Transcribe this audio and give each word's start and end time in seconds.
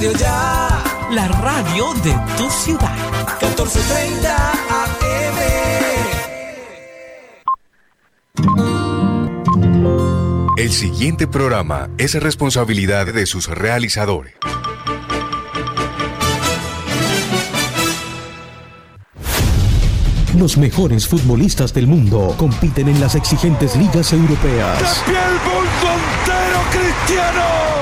Radio 0.00 0.18
Ya. 0.18 0.82
La 1.10 1.28
radio 1.28 1.92
de 2.02 2.16
tu 2.38 2.48
ciudad. 2.48 2.96
1430 3.42 4.52
AM. 4.70 5.36
El 10.56 10.70
siguiente 10.70 11.26
programa 11.26 11.90
es 11.98 12.14
responsabilidad 12.14 13.12
de 13.12 13.26
sus 13.26 13.46
realizadores. 13.48 14.32
Los 20.34 20.56
mejores 20.56 21.06
futbolistas 21.06 21.74
del 21.74 21.86
mundo 21.86 22.34
compiten 22.38 22.88
en 22.88 23.00
las 23.00 23.16
exigentes 23.16 23.76
ligas 23.76 24.14
europeas. 24.14 25.04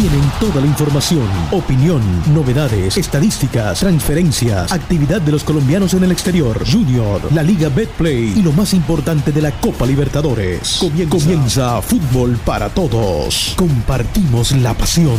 Tienen 0.00 0.22
toda 0.40 0.62
la 0.62 0.66
información, 0.66 1.28
opinión, 1.52 2.00
novedades, 2.34 2.96
estadísticas, 2.96 3.80
transferencias, 3.80 4.72
actividad 4.72 5.20
de 5.20 5.30
los 5.30 5.44
colombianos 5.44 5.92
en 5.92 6.02
el 6.04 6.10
exterior, 6.10 6.58
Junior, 6.66 7.20
la 7.34 7.42
Liga 7.42 7.68
Betplay 7.68 8.32
y 8.34 8.42
lo 8.42 8.50
más 8.52 8.72
importante 8.72 9.30
de 9.30 9.42
la 9.42 9.50
Copa 9.60 9.84
Libertadores. 9.84 10.80
Comienza, 11.10 11.82
Fútbol 11.82 12.38
para 12.46 12.70
Todos. 12.70 13.52
Compartimos 13.58 14.52
la 14.52 14.72
pasión. 14.72 15.18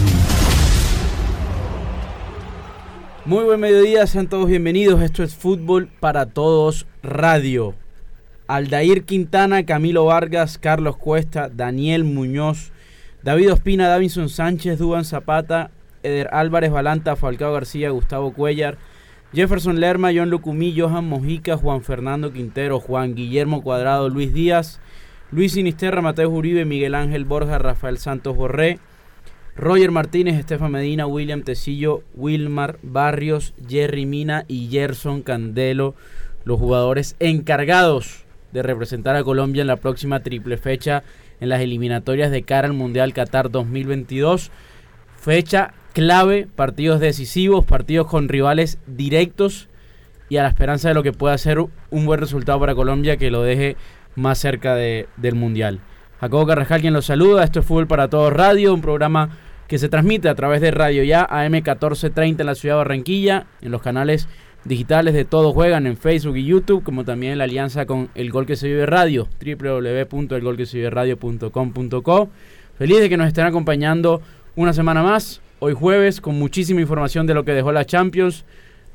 Muy 3.25 3.43
buen 3.43 3.59
mediodía, 3.59 4.07
sean 4.07 4.25
todos 4.25 4.47
bienvenidos. 4.47 4.99
Esto 5.03 5.21
es 5.21 5.35
Fútbol 5.35 5.89
para 5.99 6.25
Todos 6.25 6.87
Radio. 7.03 7.75
Aldair 8.47 9.03
Quintana, 9.03 9.63
Camilo 9.63 10.05
Vargas, 10.05 10.57
Carlos 10.57 10.97
Cuesta, 10.97 11.49
Daniel 11.49 12.03
Muñoz, 12.03 12.71
David 13.23 13.53
Ospina, 13.53 13.87
Davinson 13.87 14.29
Sánchez, 14.29 14.79
Duban 14.79 15.05
Zapata, 15.05 15.69
Eder 16.01 16.29
Álvarez 16.33 16.71
Balanta, 16.71 17.15
Falcao 17.15 17.53
García, 17.53 17.91
Gustavo 17.91 18.33
Cuellar, 18.33 18.77
Jefferson 19.31 19.79
Lerma, 19.79 20.11
John 20.13 20.31
Lucumí, 20.31 20.73
Johan 20.75 21.07
Mojica, 21.07 21.55
Juan 21.55 21.83
Fernando 21.83 22.33
Quintero, 22.33 22.79
Juan 22.79 23.13
Guillermo 23.13 23.61
Cuadrado, 23.61 24.09
Luis 24.09 24.33
Díaz, 24.33 24.79
Luis 25.31 25.53
Sinisterra, 25.53 26.01
Mateo 26.01 26.29
Uribe, 26.29 26.65
Miguel 26.65 26.95
Ángel 26.95 27.25
Borja, 27.25 27.59
Rafael 27.59 27.99
Santos 27.99 28.35
Borré, 28.35 28.79
Roger 29.55 29.91
Martínez, 29.91 30.39
Estefan 30.39 30.71
Medina, 30.71 31.05
William 31.05 31.43
Tecillo, 31.43 32.03
Wilmar 32.15 32.79
Barrios, 32.81 33.53
Jerry 33.69 34.07
Mina 34.07 34.45
y 34.47 34.69
Gerson 34.71 35.21
Candelo, 35.21 35.93
los 36.43 36.59
jugadores 36.59 37.15
encargados 37.19 38.25
de 38.51 38.63
representar 38.63 39.15
a 39.15 39.23
Colombia 39.23 39.61
en 39.61 39.67
la 39.67 39.77
próxima 39.77 40.21
triple 40.21 40.57
fecha 40.57 41.03
en 41.41 41.49
las 41.49 41.59
eliminatorias 41.59 42.31
de 42.31 42.43
cara 42.43 42.67
al 42.67 42.73
Mundial 42.73 43.13
Qatar 43.13 43.51
2022. 43.51 44.51
Fecha 45.17 45.73
clave, 45.93 46.47
partidos 46.55 47.01
decisivos, 47.01 47.65
partidos 47.65 48.07
con 48.07 48.29
rivales 48.29 48.79
directos 48.87 49.67
y 50.29 50.37
a 50.37 50.43
la 50.43 50.49
esperanza 50.49 50.87
de 50.87 50.93
lo 50.93 51.03
que 51.03 51.11
pueda 51.11 51.37
ser 51.37 51.59
un 51.59 52.05
buen 52.05 52.21
resultado 52.21 52.59
para 52.59 52.75
Colombia 52.75 53.17
que 53.17 53.31
lo 53.31 53.41
deje 53.41 53.75
más 54.15 54.37
cerca 54.37 54.75
de, 54.75 55.09
del 55.17 55.35
Mundial. 55.35 55.81
Jacobo 56.21 56.45
Carrascal 56.45 56.81
quien 56.81 56.93
los 56.93 57.05
saluda, 57.05 57.43
esto 57.43 57.59
es 57.59 57.65
Fútbol 57.65 57.87
para 57.87 58.07
Todos 58.07 58.31
Radio, 58.31 58.73
un 58.73 58.81
programa 58.81 59.31
que 59.67 59.79
se 59.79 59.89
transmite 59.89 60.29
a 60.29 60.35
través 60.35 60.61
de 60.61 60.69
Radio 60.69 61.03
Ya 61.03 61.25
AM 61.29 61.53
1430 61.53 62.43
en 62.43 62.47
la 62.47 62.55
ciudad 62.55 62.75
de 62.75 62.77
Barranquilla, 62.77 63.47
en 63.61 63.71
los 63.71 63.81
canales 63.81 64.27
digitales 64.63 65.13
de 65.13 65.25
Todos 65.25 65.53
Juegan 65.53 65.85
en 65.87 65.97
Facebook 65.97 66.37
y 66.37 66.45
YouTube, 66.45 66.83
como 66.83 67.03
también 67.03 67.37
la 67.37 67.43
alianza 67.45 67.85
con 67.85 68.09
El 68.15 68.31
Gol 68.31 68.45
que 68.45 68.55
se 68.55 68.67
vive 68.67 68.85
radio, 68.85 69.27
www.elgolqueseviveradio.com.co. 69.43 72.29
Feliz 72.77 72.99
de 72.99 73.09
que 73.09 73.17
nos 73.17 73.27
estén 73.27 73.45
acompañando 73.45 74.21
una 74.55 74.71
semana 74.73 75.03
más, 75.03 75.41
hoy 75.59 75.73
jueves, 75.73 76.21
con 76.21 76.37
muchísima 76.37 76.81
información 76.81 77.25
de 77.27 77.33
lo 77.33 77.45
que 77.45 77.53
dejó 77.53 77.71
la 77.71 77.85
Champions. 77.85 78.43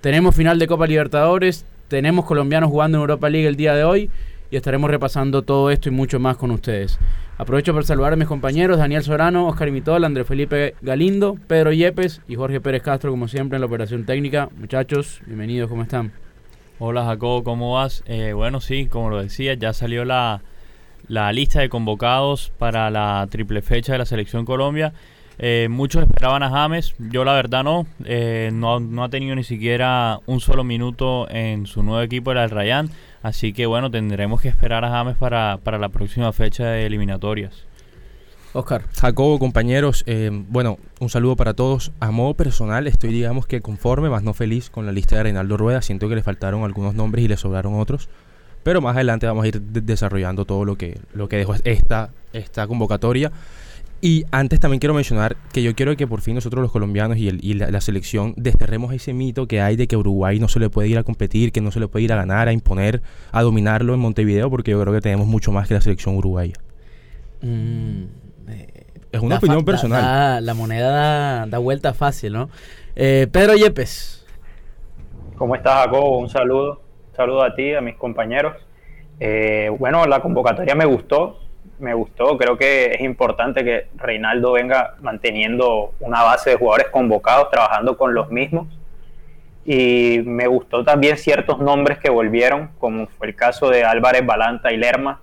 Tenemos 0.00 0.34
final 0.34 0.58
de 0.58 0.66
Copa 0.66 0.86
Libertadores, 0.86 1.64
tenemos 1.88 2.24
colombianos 2.24 2.70
jugando 2.70 2.98
en 2.98 3.02
Europa 3.02 3.28
League 3.28 3.48
el 3.48 3.56
día 3.56 3.74
de 3.74 3.84
hoy 3.84 4.10
y 4.50 4.56
estaremos 4.56 4.90
repasando 4.90 5.42
todo 5.42 5.70
esto 5.70 5.88
y 5.88 5.92
mucho 5.92 6.20
más 6.20 6.36
con 6.36 6.50
ustedes. 6.50 6.98
Aprovecho 7.38 7.74
para 7.74 7.84
saludar 7.84 8.14
a 8.14 8.16
mis 8.16 8.28
compañeros 8.28 8.78
Daniel 8.78 9.02
Sorano, 9.02 9.46
Oscar 9.46 9.68
Imitol, 9.68 10.04
Andrés 10.04 10.26
Felipe 10.26 10.74
Galindo, 10.80 11.36
Pedro 11.46 11.70
Yepes 11.70 12.22
y 12.26 12.34
Jorge 12.34 12.62
Pérez 12.62 12.80
Castro, 12.82 13.10
como 13.10 13.28
siempre, 13.28 13.56
en 13.56 13.60
la 13.60 13.66
operación 13.66 14.06
técnica. 14.06 14.48
Muchachos, 14.56 15.20
bienvenidos, 15.26 15.68
¿cómo 15.68 15.82
están? 15.82 16.12
Hola 16.78 17.04
Jacobo, 17.04 17.44
¿cómo 17.44 17.74
vas? 17.74 18.02
Eh, 18.06 18.32
bueno, 18.32 18.62
sí, 18.62 18.86
como 18.86 19.10
lo 19.10 19.22
decía, 19.22 19.52
ya 19.52 19.74
salió 19.74 20.06
la, 20.06 20.40
la 21.08 21.30
lista 21.30 21.60
de 21.60 21.68
convocados 21.68 22.52
para 22.56 22.90
la 22.90 23.26
triple 23.30 23.60
fecha 23.60 23.92
de 23.92 23.98
la 23.98 24.06
Selección 24.06 24.46
Colombia. 24.46 24.94
Eh, 25.38 25.68
muchos 25.70 26.02
esperaban 26.02 26.42
a 26.42 26.50
James, 26.50 26.94
yo 26.98 27.24
la 27.24 27.34
verdad 27.34 27.62
no, 27.62 27.86
eh, 28.04 28.50
no, 28.52 28.80
no, 28.80 29.04
ha 29.04 29.10
tenido 29.10 29.34
ni 29.36 29.44
siquiera 29.44 30.20
un 30.24 30.40
solo 30.40 30.64
minuto 30.64 31.28
en 31.30 31.66
su 31.66 31.82
nuevo 31.82 32.00
equipo, 32.00 32.32
el 32.32 32.38
Al 32.38 32.50
Rayán, 32.50 32.90
así 33.22 33.52
que 33.52 33.66
bueno, 33.66 33.90
tendremos 33.90 34.40
que 34.40 34.48
esperar 34.48 34.84
a 34.84 34.90
James 34.90 35.16
para, 35.18 35.58
para 35.62 35.78
la 35.78 35.90
próxima 35.90 36.32
fecha 36.32 36.64
de 36.66 36.86
eliminatorias. 36.86 37.66
Oscar. 38.56 38.84
Jacobo, 38.98 39.38
compañeros, 39.38 40.02
eh, 40.06 40.30
bueno, 40.32 40.78
un 40.98 41.10
saludo 41.10 41.36
para 41.36 41.52
todos. 41.52 41.92
A 42.00 42.10
modo 42.10 42.32
personal 42.32 42.86
estoy 42.86 43.12
digamos 43.12 43.46
que 43.46 43.60
conforme, 43.60 44.08
más 44.08 44.22
no 44.22 44.32
feliz 44.32 44.70
con 44.70 44.86
la 44.86 44.92
lista 44.92 45.16
de 45.16 45.24
Reinaldo 45.24 45.58
Rueda, 45.58 45.82
siento 45.82 46.08
que 46.08 46.14
le 46.14 46.22
faltaron 46.22 46.64
algunos 46.64 46.94
nombres 46.94 47.24
y 47.24 47.28
le 47.28 47.36
sobraron 47.36 47.78
otros. 47.78 48.08
Pero 48.62 48.80
más 48.80 48.96
adelante 48.96 49.26
vamos 49.26 49.44
a 49.44 49.48
ir 49.48 49.60
de 49.60 49.82
desarrollando 49.82 50.46
todo 50.46 50.64
lo 50.64 50.76
que, 50.76 50.98
lo 51.12 51.28
que 51.28 51.36
dejó 51.36 51.54
esta, 51.64 52.10
esta 52.32 52.66
convocatoria. 52.66 53.30
Y 54.00 54.24
antes 54.30 54.60
también 54.60 54.78
quiero 54.78 54.94
mencionar 54.94 55.36
que 55.52 55.62
yo 55.62 55.74
quiero 55.74 55.96
que 55.96 56.06
por 56.06 56.20
fin 56.20 56.34
nosotros 56.34 56.62
los 56.62 56.70
colombianos 56.70 57.16
y, 57.16 57.28
el, 57.28 57.42
y 57.42 57.54
la, 57.54 57.70
la, 57.70 57.80
selección 57.80 58.34
desterremos 58.36 58.92
ese 58.92 59.14
mito 59.14 59.48
que 59.48 59.62
hay 59.62 59.76
de 59.76 59.88
que 59.88 59.96
Uruguay 59.96 60.38
no 60.38 60.48
se 60.48 60.60
le 60.60 60.68
puede 60.68 60.88
ir 60.88 60.98
a 60.98 61.02
competir, 61.02 61.50
que 61.50 61.62
no 61.62 61.70
se 61.70 61.80
le 61.80 61.88
puede 61.88 62.04
ir 62.04 62.12
a 62.12 62.16
ganar, 62.16 62.48
a 62.48 62.52
imponer, 62.52 63.02
a 63.32 63.42
dominarlo 63.42 63.94
en 63.94 64.00
Montevideo, 64.00 64.50
porque 64.50 64.72
yo 64.72 64.80
creo 64.80 64.92
que 64.92 65.00
tenemos 65.00 65.26
mucho 65.26 65.50
más 65.50 65.66
que 65.66 65.74
la 65.74 65.80
selección 65.80 66.16
uruguaya. 66.16 66.54
Mm, 67.40 68.04
es 69.12 69.20
una 69.20 69.36
opinión 69.36 69.64
personal. 69.64 70.02
Da, 70.02 70.40
la 70.40 70.54
moneda 70.54 70.90
da, 70.90 71.46
da, 71.46 71.58
vuelta 71.58 71.94
fácil, 71.94 72.34
¿no? 72.34 72.50
Eh, 72.94 73.26
Pedro 73.32 73.54
Yepes. 73.54 74.26
¿Cómo 75.36 75.54
estás, 75.54 75.84
Jacobo? 75.84 76.18
Un 76.18 76.28
saludo. 76.28 76.82
Un 77.10 77.16
saludo 77.16 77.42
a 77.42 77.54
ti, 77.54 77.74
a 77.74 77.80
mis 77.80 77.96
compañeros. 77.96 78.56
Eh, 79.20 79.70
bueno, 79.78 80.04
la 80.06 80.20
convocatoria 80.20 80.74
me 80.74 80.84
gustó 80.84 81.38
me 81.78 81.94
gustó. 81.94 82.36
Creo 82.38 82.56
que 82.56 82.92
es 82.92 83.00
importante 83.00 83.64
que 83.64 83.88
Reinaldo 83.96 84.52
venga 84.52 84.94
manteniendo 85.00 85.92
una 86.00 86.22
base 86.22 86.50
de 86.50 86.56
jugadores 86.56 86.88
convocados, 86.88 87.50
trabajando 87.50 87.96
con 87.96 88.14
los 88.14 88.30
mismos. 88.30 88.66
Y 89.64 90.20
me 90.24 90.46
gustó 90.46 90.84
también 90.84 91.16
ciertos 91.16 91.58
nombres 91.58 91.98
que 91.98 92.08
volvieron, 92.08 92.70
como 92.78 93.08
fue 93.08 93.26
el 93.26 93.34
caso 93.34 93.68
de 93.68 93.84
Álvarez 93.84 94.24
Balanta 94.24 94.72
y 94.72 94.76
Lerma. 94.76 95.20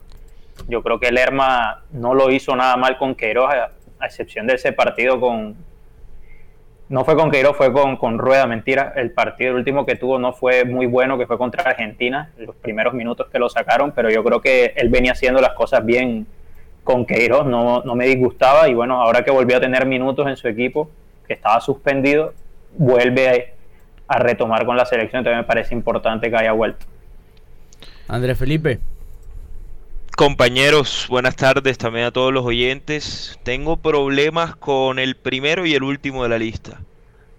Yo 0.67 0.83
creo 0.83 0.99
que 0.99 1.11
Lerma 1.11 1.83
no 1.91 2.13
lo 2.13 2.29
hizo 2.29 2.55
nada 2.55 2.75
mal 2.75 2.97
con 2.97 3.15
Queiroz, 3.15 3.49
a, 3.53 3.71
excepción 4.05 4.45
de 4.47 4.55
ese 4.55 4.73
partido 4.73 5.19
con... 5.19 5.55
No 6.89 7.05
fue 7.05 7.15
con 7.15 7.31
Queiroz, 7.31 7.55
fue 7.55 7.71
con, 7.71 7.95
con 7.95 8.19
Rueda, 8.19 8.45
mentira. 8.45 8.91
El 8.97 9.11
partido 9.11 9.55
último 9.55 9.85
que 9.85 9.95
tuvo 9.95 10.19
no 10.19 10.33
fue 10.33 10.65
muy 10.65 10.85
bueno, 10.87 11.17
que 11.17 11.25
fue 11.25 11.37
contra 11.37 11.63
Argentina, 11.63 12.29
los 12.37 12.55
primeros 12.57 12.93
minutos 12.93 13.29
que 13.31 13.39
lo 13.39 13.47
sacaron, 13.47 13.93
pero 13.93 14.11
yo 14.11 14.23
creo 14.25 14.41
que 14.41 14.73
él 14.75 14.89
venía 14.89 15.13
haciendo 15.13 15.39
las 15.39 15.53
cosas 15.53 15.85
bien, 15.85 16.27
con 16.83 17.05
Queiroz 17.05 17.45
no, 17.45 17.81
no, 17.83 17.95
me 17.95 18.05
disgustaba 18.07 18.67
y 18.67 18.73
bueno, 18.73 19.01
ahora 19.01 19.23
que 19.23 19.31
volvió 19.31 19.57
a 19.57 19.61
tener 19.61 19.85
minutos 19.85 20.27
en 20.27 20.35
su 20.37 20.47
equipo, 20.47 20.89
que 21.27 21.33
estaba 21.33 21.59
suspendido, 21.61 22.33
vuelve 22.77 23.55
a, 24.07 24.15
a 24.15 24.19
retomar 24.19 24.65
con 24.65 24.75
la 24.75 24.85
selección, 24.85 25.19
entonces 25.19 25.37
me 25.37 25.45
parece 25.45 25.73
importante 25.73 26.29
que 26.29 26.35
haya 26.35 26.51
vuelto. 26.51 26.85
Andrés 28.07 28.37
Felipe. 28.37 28.79
Compañeros, 30.15 31.07
buenas 31.09 31.35
tardes 31.35 31.77
también 31.79 32.05
a 32.05 32.11
todos 32.11 32.31
los 32.31 32.45
oyentes. 32.45 33.39
Tengo 33.43 33.77
problemas 33.77 34.55
con 34.55 34.99
el 34.99 35.15
primero 35.15 35.65
y 35.65 35.73
el 35.73 35.81
último 35.81 36.21
de 36.23 36.29
la 36.29 36.37
lista. 36.37 36.81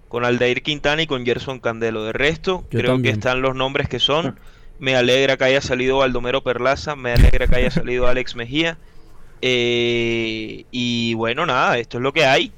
Con 0.09 0.25
Aldair 0.25 0.63
Quintana 0.63 1.03
y 1.03 1.07
con 1.07 1.25
Gerson 1.25 1.61
Candelo. 1.61 2.03
De 2.05 2.13
resto, 2.13 2.65
Yo 2.71 2.81
creo 2.81 2.93
también. 2.93 3.15
que 3.15 3.19
están 3.19 3.43
los 3.43 3.55
nombres 3.55 3.89
que 3.89 4.01
son. 4.01 4.39
Me 4.81 4.97
alegra 4.97 5.37
que 5.37 5.45
haya 5.45 5.61
salido 5.61 5.99
Baldomero 5.99 6.43
Perlaza, 6.43 6.97
me 6.97 7.13
alegra 7.13 7.47
que 7.47 7.55
haya 7.55 7.71
salido 7.71 8.09
Alex 8.09 8.35
Mejía. 8.35 8.77
Eh, 9.47 10.65
y 10.71 11.13
bueno, 11.15 11.45
nada, 11.45 11.77
esto 11.79 11.99
es 11.99 12.03
lo 12.03 12.15
que 12.15 12.25
hay. 12.25 12.51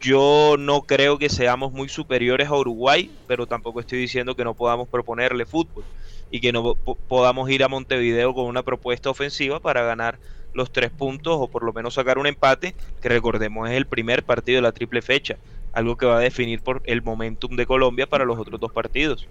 Yo 0.00 0.56
no 0.58 0.82
creo 0.82 1.16
que 1.16 1.28
seamos 1.28 1.70
muy 1.72 1.88
superiores 1.88 2.48
a 2.48 2.56
Uruguay, 2.56 3.08
pero 3.28 3.46
tampoco 3.46 3.78
estoy 3.78 4.00
diciendo 4.00 4.34
que 4.34 4.42
no 4.42 4.56
podamos 4.56 4.88
proponerle 4.88 5.46
fútbol 5.46 5.84
y 6.32 6.40
que 6.40 6.52
no 6.52 6.74
po 6.74 6.96
podamos 7.06 7.48
ir 7.50 7.62
a 7.62 7.68
Montevideo 7.68 8.34
con 8.34 8.46
una 8.46 8.64
propuesta 8.64 9.10
ofensiva 9.10 9.60
para 9.60 9.84
ganar 9.84 10.18
los 10.52 10.72
tres 10.72 10.90
puntos 10.90 11.36
o 11.38 11.48
por 11.48 11.62
lo 11.64 11.72
menos 11.72 11.94
sacar 11.94 12.18
un 12.18 12.26
empate, 12.26 12.74
que 13.00 13.08
recordemos 13.08 13.70
es 13.70 13.76
el 13.76 13.86
primer 13.86 14.24
partido 14.24 14.56
de 14.56 14.62
la 14.62 14.72
triple 14.72 15.02
fecha, 15.02 15.38
algo 15.72 15.96
que 15.96 16.06
va 16.06 16.16
a 16.16 16.20
definir 16.20 16.62
por 16.62 16.82
el 16.84 17.02
momentum 17.02 17.54
de 17.54 17.66
Colombia 17.66 18.08
para 18.08 18.24
los 18.24 18.38
otros 18.40 18.58
dos 18.58 18.72
partidos. 18.72 19.28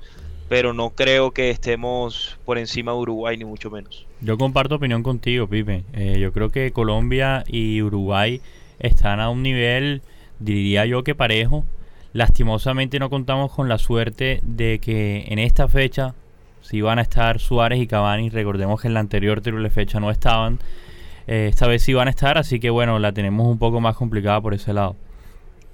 Pero 0.53 0.71
no 0.71 0.91
creo 0.91 1.31
que 1.31 1.49
estemos 1.49 2.37
por 2.45 2.59
encima 2.59 2.91
de 2.91 2.99
Uruguay, 2.99 3.35
ni 3.37 3.43
mucho 3.43 3.71
menos. 3.71 4.05
Yo 4.21 4.37
comparto 4.37 4.75
opinión 4.75 5.01
contigo, 5.01 5.47
Pipe. 5.47 5.83
Eh, 5.93 6.19
yo 6.19 6.31
creo 6.31 6.51
que 6.51 6.71
Colombia 6.71 7.43
y 7.47 7.81
Uruguay 7.81 8.39
están 8.77 9.19
a 9.19 9.31
un 9.31 9.41
nivel, 9.41 10.03
diría 10.37 10.85
yo 10.85 11.03
que 11.03 11.15
parejo. 11.15 11.65
Lastimosamente 12.13 12.99
no 12.99 13.09
contamos 13.09 13.51
con 13.51 13.67
la 13.67 13.79
suerte 13.79 14.41
de 14.43 14.77
que 14.77 15.25
en 15.29 15.39
esta 15.39 15.67
fecha 15.67 16.13
si 16.61 16.81
van 16.81 16.99
a 16.99 17.01
estar 17.01 17.39
Suárez 17.39 17.81
y 17.81 17.87
Cavani. 17.87 18.29
Recordemos 18.29 18.79
que 18.79 18.87
en 18.87 18.93
la 18.93 18.99
anterior 18.99 19.41
triple 19.41 19.71
fecha 19.71 19.99
no 19.99 20.11
estaban. 20.11 20.59
Eh, 21.25 21.47
esta 21.49 21.65
vez 21.65 21.81
sí 21.81 21.95
van 21.95 22.09
a 22.09 22.11
estar, 22.11 22.37
así 22.37 22.59
que 22.59 22.69
bueno, 22.69 22.99
la 22.99 23.11
tenemos 23.11 23.47
un 23.47 23.57
poco 23.57 23.81
más 23.81 23.95
complicada 23.95 24.39
por 24.39 24.53
ese 24.53 24.71
lado. 24.71 24.95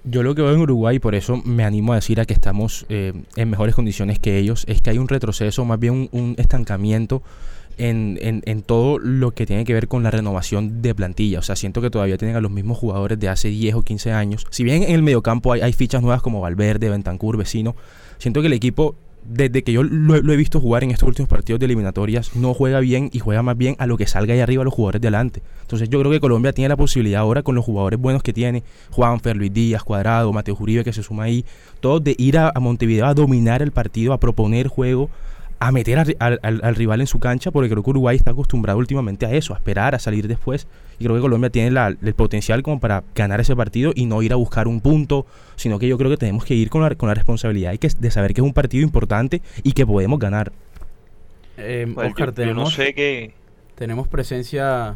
Yo 0.03 0.23
lo 0.23 0.33
que 0.33 0.41
veo 0.41 0.53
en 0.53 0.61
Uruguay, 0.61 0.99
por 0.99 1.13
eso 1.13 1.41
me 1.43 1.65
animo 1.65 1.93
a 1.93 1.95
decir 1.95 2.19
a 2.19 2.25
que 2.25 2.33
estamos 2.33 2.85
eh, 2.89 3.13
en 3.35 3.49
mejores 3.49 3.75
condiciones 3.75 4.17
que 4.17 4.37
ellos, 4.37 4.63
es 4.67 4.81
que 4.81 4.91
hay 4.91 4.97
un 4.97 5.07
retroceso, 5.07 5.65
más 5.65 5.79
bien 5.79 6.09
un, 6.11 6.35
estancamiento 6.37 7.21
en, 7.77 8.17
en, 8.21 8.61
todo 8.61 8.97
lo 8.99 9.31
que 9.31 9.45
tiene 9.45 9.63
que 9.65 9.73
ver 9.73 9.87
con 9.87 10.03
la 10.03 10.11
renovación 10.11 10.81
de 10.81 10.95
plantilla. 10.95 11.39
O 11.39 11.41
sea, 11.41 11.55
siento 11.55 11.81
que 11.81 11.89
todavía 11.89 12.17
tienen 12.17 12.35
a 12.35 12.41
los 12.41 12.51
mismos 12.51 12.77
jugadores 12.77 13.19
de 13.19 13.29
hace 13.29 13.49
10 13.49 13.75
o 13.75 13.81
15 13.83 14.11
años. 14.11 14.47
Si 14.49 14.63
bien 14.63 14.83
en 14.83 14.91
el 14.91 15.03
mediocampo 15.03 15.53
hay, 15.53 15.61
hay 15.61 15.73
fichas 15.73 16.01
nuevas 16.01 16.21
como 16.21 16.41
Valverde, 16.41 16.89
Bentancur, 16.89 17.37
Vecino, 17.37 17.75
siento 18.17 18.41
que 18.41 18.47
el 18.47 18.53
equipo 18.53 18.95
desde 19.24 19.63
que 19.63 19.71
yo 19.71 19.83
lo, 19.83 20.16
he 20.16 20.38
visto 20.38 20.60
jugar 20.60 20.83
en 20.83 20.92
estos 20.92 21.07
últimos 21.07 21.30
partidos 21.30 21.60
de 21.60 21.66
eliminatorias, 21.66 22.36
no 22.36 22.54
juega 22.54 22.80
bien 22.80 23.10
y 23.13 23.19
juega 23.19 23.44
más 23.44 23.57
bien 23.57 23.75
a 23.80 23.88
lo 23.88 23.98
que 23.98 24.07
salga 24.07 24.33
ahí 24.33 24.39
arriba 24.39 24.63
los 24.63 24.74
jugadores 24.74 25.01
de 25.01 25.07
adelante. 25.07 25.42
Entonces 25.62 25.89
yo 25.89 26.00
creo 26.00 26.12
que 26.12 26.19
Colombia 26.19 26.54
tiene 26.54 26.69
la 26.69 26.77
posibilidad 26.77 27.21
ahora 27.21 27.44
con 27.44 27.56
los 27.56 27.66
jugadores 27.66 28.00
buenos 28.00 28.24
que 28.24 28.33
tiene, 28.33 28.63
Juanfer, 28.92 29.36
Luis 29.36 29.54
Díaz, 29.54 29.83
Cuadrado, 29.83 30.33
Mateo 30.33 30.57
Uribe 30.60 30.83
que 30.83 30.94
se 30.94 31.04
suma 31.04 31.24
ahí, 31.24 31.45
todos 31.80 32.04
de 32.04 32.16
ir 32.18 32.38
a 32.38 32.54
Montevideo 32.60 33.06
a 33.06 33.13
dominar 33.13 33.62
el 33.62 33.71
partido, 33.71 34.13
a 34.13 34.19
proponer 34.19 34.68
juego, 34.68 35.10
a 35.59 35.71
meter 35.73 36.15
al, 36.19 36.75
rival 36.75 37.01
en 37.01 37.07
su 37.07 37.19
cancha, 37.19 37.51
porque 37.51 37.69
creo 37.69 37.83
que 37.83 37.89
Uruguay 37.89 38.15
está 38.15 38.31
acostumbrado 38.31 38.79
últimamente 38.79 39.25
a 39.25 39.33
eso, 39.33 39.53
a 39.53 39.57
esperar, 39.57 39.94
a 39.94 40.00
salir 40.00 40.27
después. 40.27 40.67
Y 41.00 41.03
creo 41.03 41.15
que 41.15 41.21
Colombia 41.21 41.50
tiene 41.50 41.77
el 42.01 42.13
potencial 42.13 42.63
como 42.63 42.79
para 42.79 43.03
ganar 43.13 43.41
ese 43.41 43.56
partido 43.56 43.91
y 43.94 44.06
no 44.06 44.21
ir 44.21 44.31
a 44.31 44.38
buscar 44.38 44.69
un 44.69 44.79
punto, 44.79 45.25
sino 45.57 45.77
que 45.77 45.88
yo 45.88 45.97
creo 45.97 46.09
que 46.09 46.17
tenemos 46.17 46.45
que 46.45 46.56
ir 46.56 46.69
con 46.69 46.81
la, 46.81 46.95
con 46.95 47.09
la 47.09 47.13
responsabilidad 47.13 47.73
y 47.73 47.77
que, 47.77 47.89
de 47.89 48.09
saber 48.09 48.33
que 48.33 48.39
es 48.39 48.45
un 48.45 48.53
partido 48.53 48.83
importante 48.83 49.41
y 49.63 49.73
que 49.73 49.85
podemos 49.85 50.17
ganar. 50.17 50.53
Eh, 51.57 51.94
Oscar, 51.94 52.31
tenemos, 52.31 52.73
sé 52.73 52.94
que... 52.94 53.33
tenemos 53.75 54.07
presencia 54.07 54.95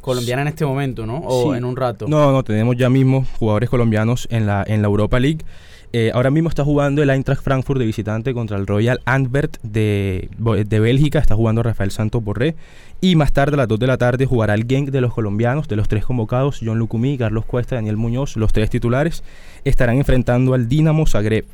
colombiana 0.00 0.42
en 0.42 0.48
este 0.48 0.66
momento, 0.66 1.06
¿no? 1.06 1.18
O 1.18 1.54
en 1.54 1.64
un 1.64 1.76
rato. 1.76 2.06
No, 2.08 2.32
no, 2.32 2.42
tenemos 2.42 2.76
ya 2.76 2.90
mismo 2.90 3.24
jugadores 3.38 3.70
colombianos 3.70 4.26
en 4.30 4.46
la, 4.46 4.64
en 4.66 4.82
la 4.82 4.88
Europa 4.88 5.20
League. 5.20 5.44
Eh, 5.92 6.10
ahora 6.12 6.30
mismo 6.30 6.48
está 6.48 6.64
jugando 6.64 7.02
el 7.02 7.10
Eintracht 7.10 7.42
Frankfurt 7.42 7.78
de 7.78 7.86
visitante 7.86 8.34
contra 8.34 8.56
el 8.56 8.66
Royal 8.66 9.00
Antwerp 9.04 9.56
de, 9.62 10.28
de 10.38 10.80
Bélgica. 10.80 11.18
Está 11.18 11.36
jugando 11.36 11.62
Rafael 11.62 11.90
Santos 11.90 12.22
Borré. 12.22 12.54
Y 13.00 13.14
más 13.16 13.32
tarde, 13.32 13.54
a 13.54 13.58
las 13.58 13.68
2 13.68 13.78
de 13.78 13.86
la 13.86 13.96
tarde, 13.96 14.26
jugará 14.26 14.54
el 14.54 14.66
Genk 14.66 14.90
de 14.90 15.00
los 15.00 15.12
colombianos, 15.14 15.68
de 15.68 15.76
los 15.76 15.88
tres 15.88 16.04
convocados: 16.04 16.60
John 16.64 16.78
Lucumí, 16.78 17.16
Carlos 17.18 17.44
Cuesta, 17.44 17.76
Daniel 17.76 17.96
Muñoz, 17.96 18.36
los 18.36 18.52
tres 18.52 18.70
titulares. 18.70 19.22
Estarán 19.64 19.96
enfrentando 19.96 20.54
al 20.54 20.68
Dinamo 20.68 21.06
Zagreb. 21.06 21.44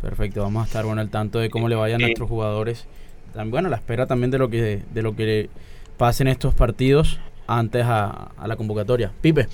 Perfecto, 0.00 0.42
vamos 0.42 0.62
a 0.62 0.66
estar 0.66 0.84
bueno 0.84 1.00
al 1.00 1.10
tanto 1.10 1.38
de 1.38 1.50
cómo 1.50 1.68
le 1.68 1.74
vayan 1.74 2.00
a 2.02 2.06
nuestros 2.06 2.28
jugadores. 2.28 2.86
Bueno, 3.46 3.68
la 3.68 3.76
espera 3.76 4.06
también 4.06 4.30
de 4.30 4.38
lo 4.38 4.48
que 4.48 4.82
de 4.92 5.02
lo 5.02 5.14
que 5.14 5.50
pasen 5.96 6.28
estos 6.28 6.54
partidos 6.54 7.18
antes 7.46 7.84
a, 7.84 8.30
a 8.36 8.48
la 8.48 8.56
convocatoria. 8.56 9.12
Pipe. 9.20 9.48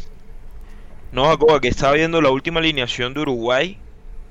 No, 1.12 1.26
Jacoba, 1.26 1.60
que 1.60 1.68
estaba 1.68 1.92
viendo 1.94 2.20
la 2.20 2.30
última 2.30 2.60
alineación 2.60 3.12
de 3.12 3.20
Uruguay 3.20 3.78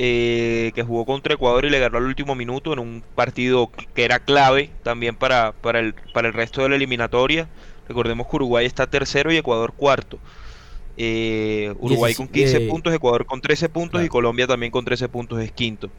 eh, 0.03 0.71
que 0.73 0.81
jugó 0.81 1.05
contra 1.05 1.35
Ecuador 1.35 1.63
y 1.63 1.69
le 1.69 1.77
ganó 1.77 1.99
al 1.99 2.05
último 2.05 2.33
minuto 2.33 2.73
en 2.73 2.79
un 2.79 3.03
partido 3.13 3.69
que 3.93 4.03
era 4.03 4.17
clave 4.17 4.71
también 4.81 5.15
para, 5.15 5.51
para, 5.51 5.79
el, 5.79 5.93
para 6.11 6.27
el 6.27 6.33
resto 6.33 6.63
de 6.63 6.69
la 6.69 6.75
eliminatoria. 6.75 7.47
Recordemos 7.87 8.25
que 8.25 8.35
Uruguay 8.37 8.65
está 8.65 8.87
tercero 8.87 9.31
y 9.31 9.37
Ecuador 9.37 9.73
cuarto. 9.73 10.17
Eh, 10.97 11.75
Uruguay 11.79 12.15
con 12.15 12.27
15 12.27 12.57
eh, 12.57 12.67
puntos, 12.67 12.91
Ecuador 12.95 13.27
con 13.27 13.41
13 13.41 13.69
puntos 13.69 14.03
y 14.03 14.09
Colombia 14.09 14.47
también 14.47 14.71
con 14.71 14.83
13 14.83 15.07
puntos 15.07 15.39
es 15.39 15.51
quinto. 15.51 15.91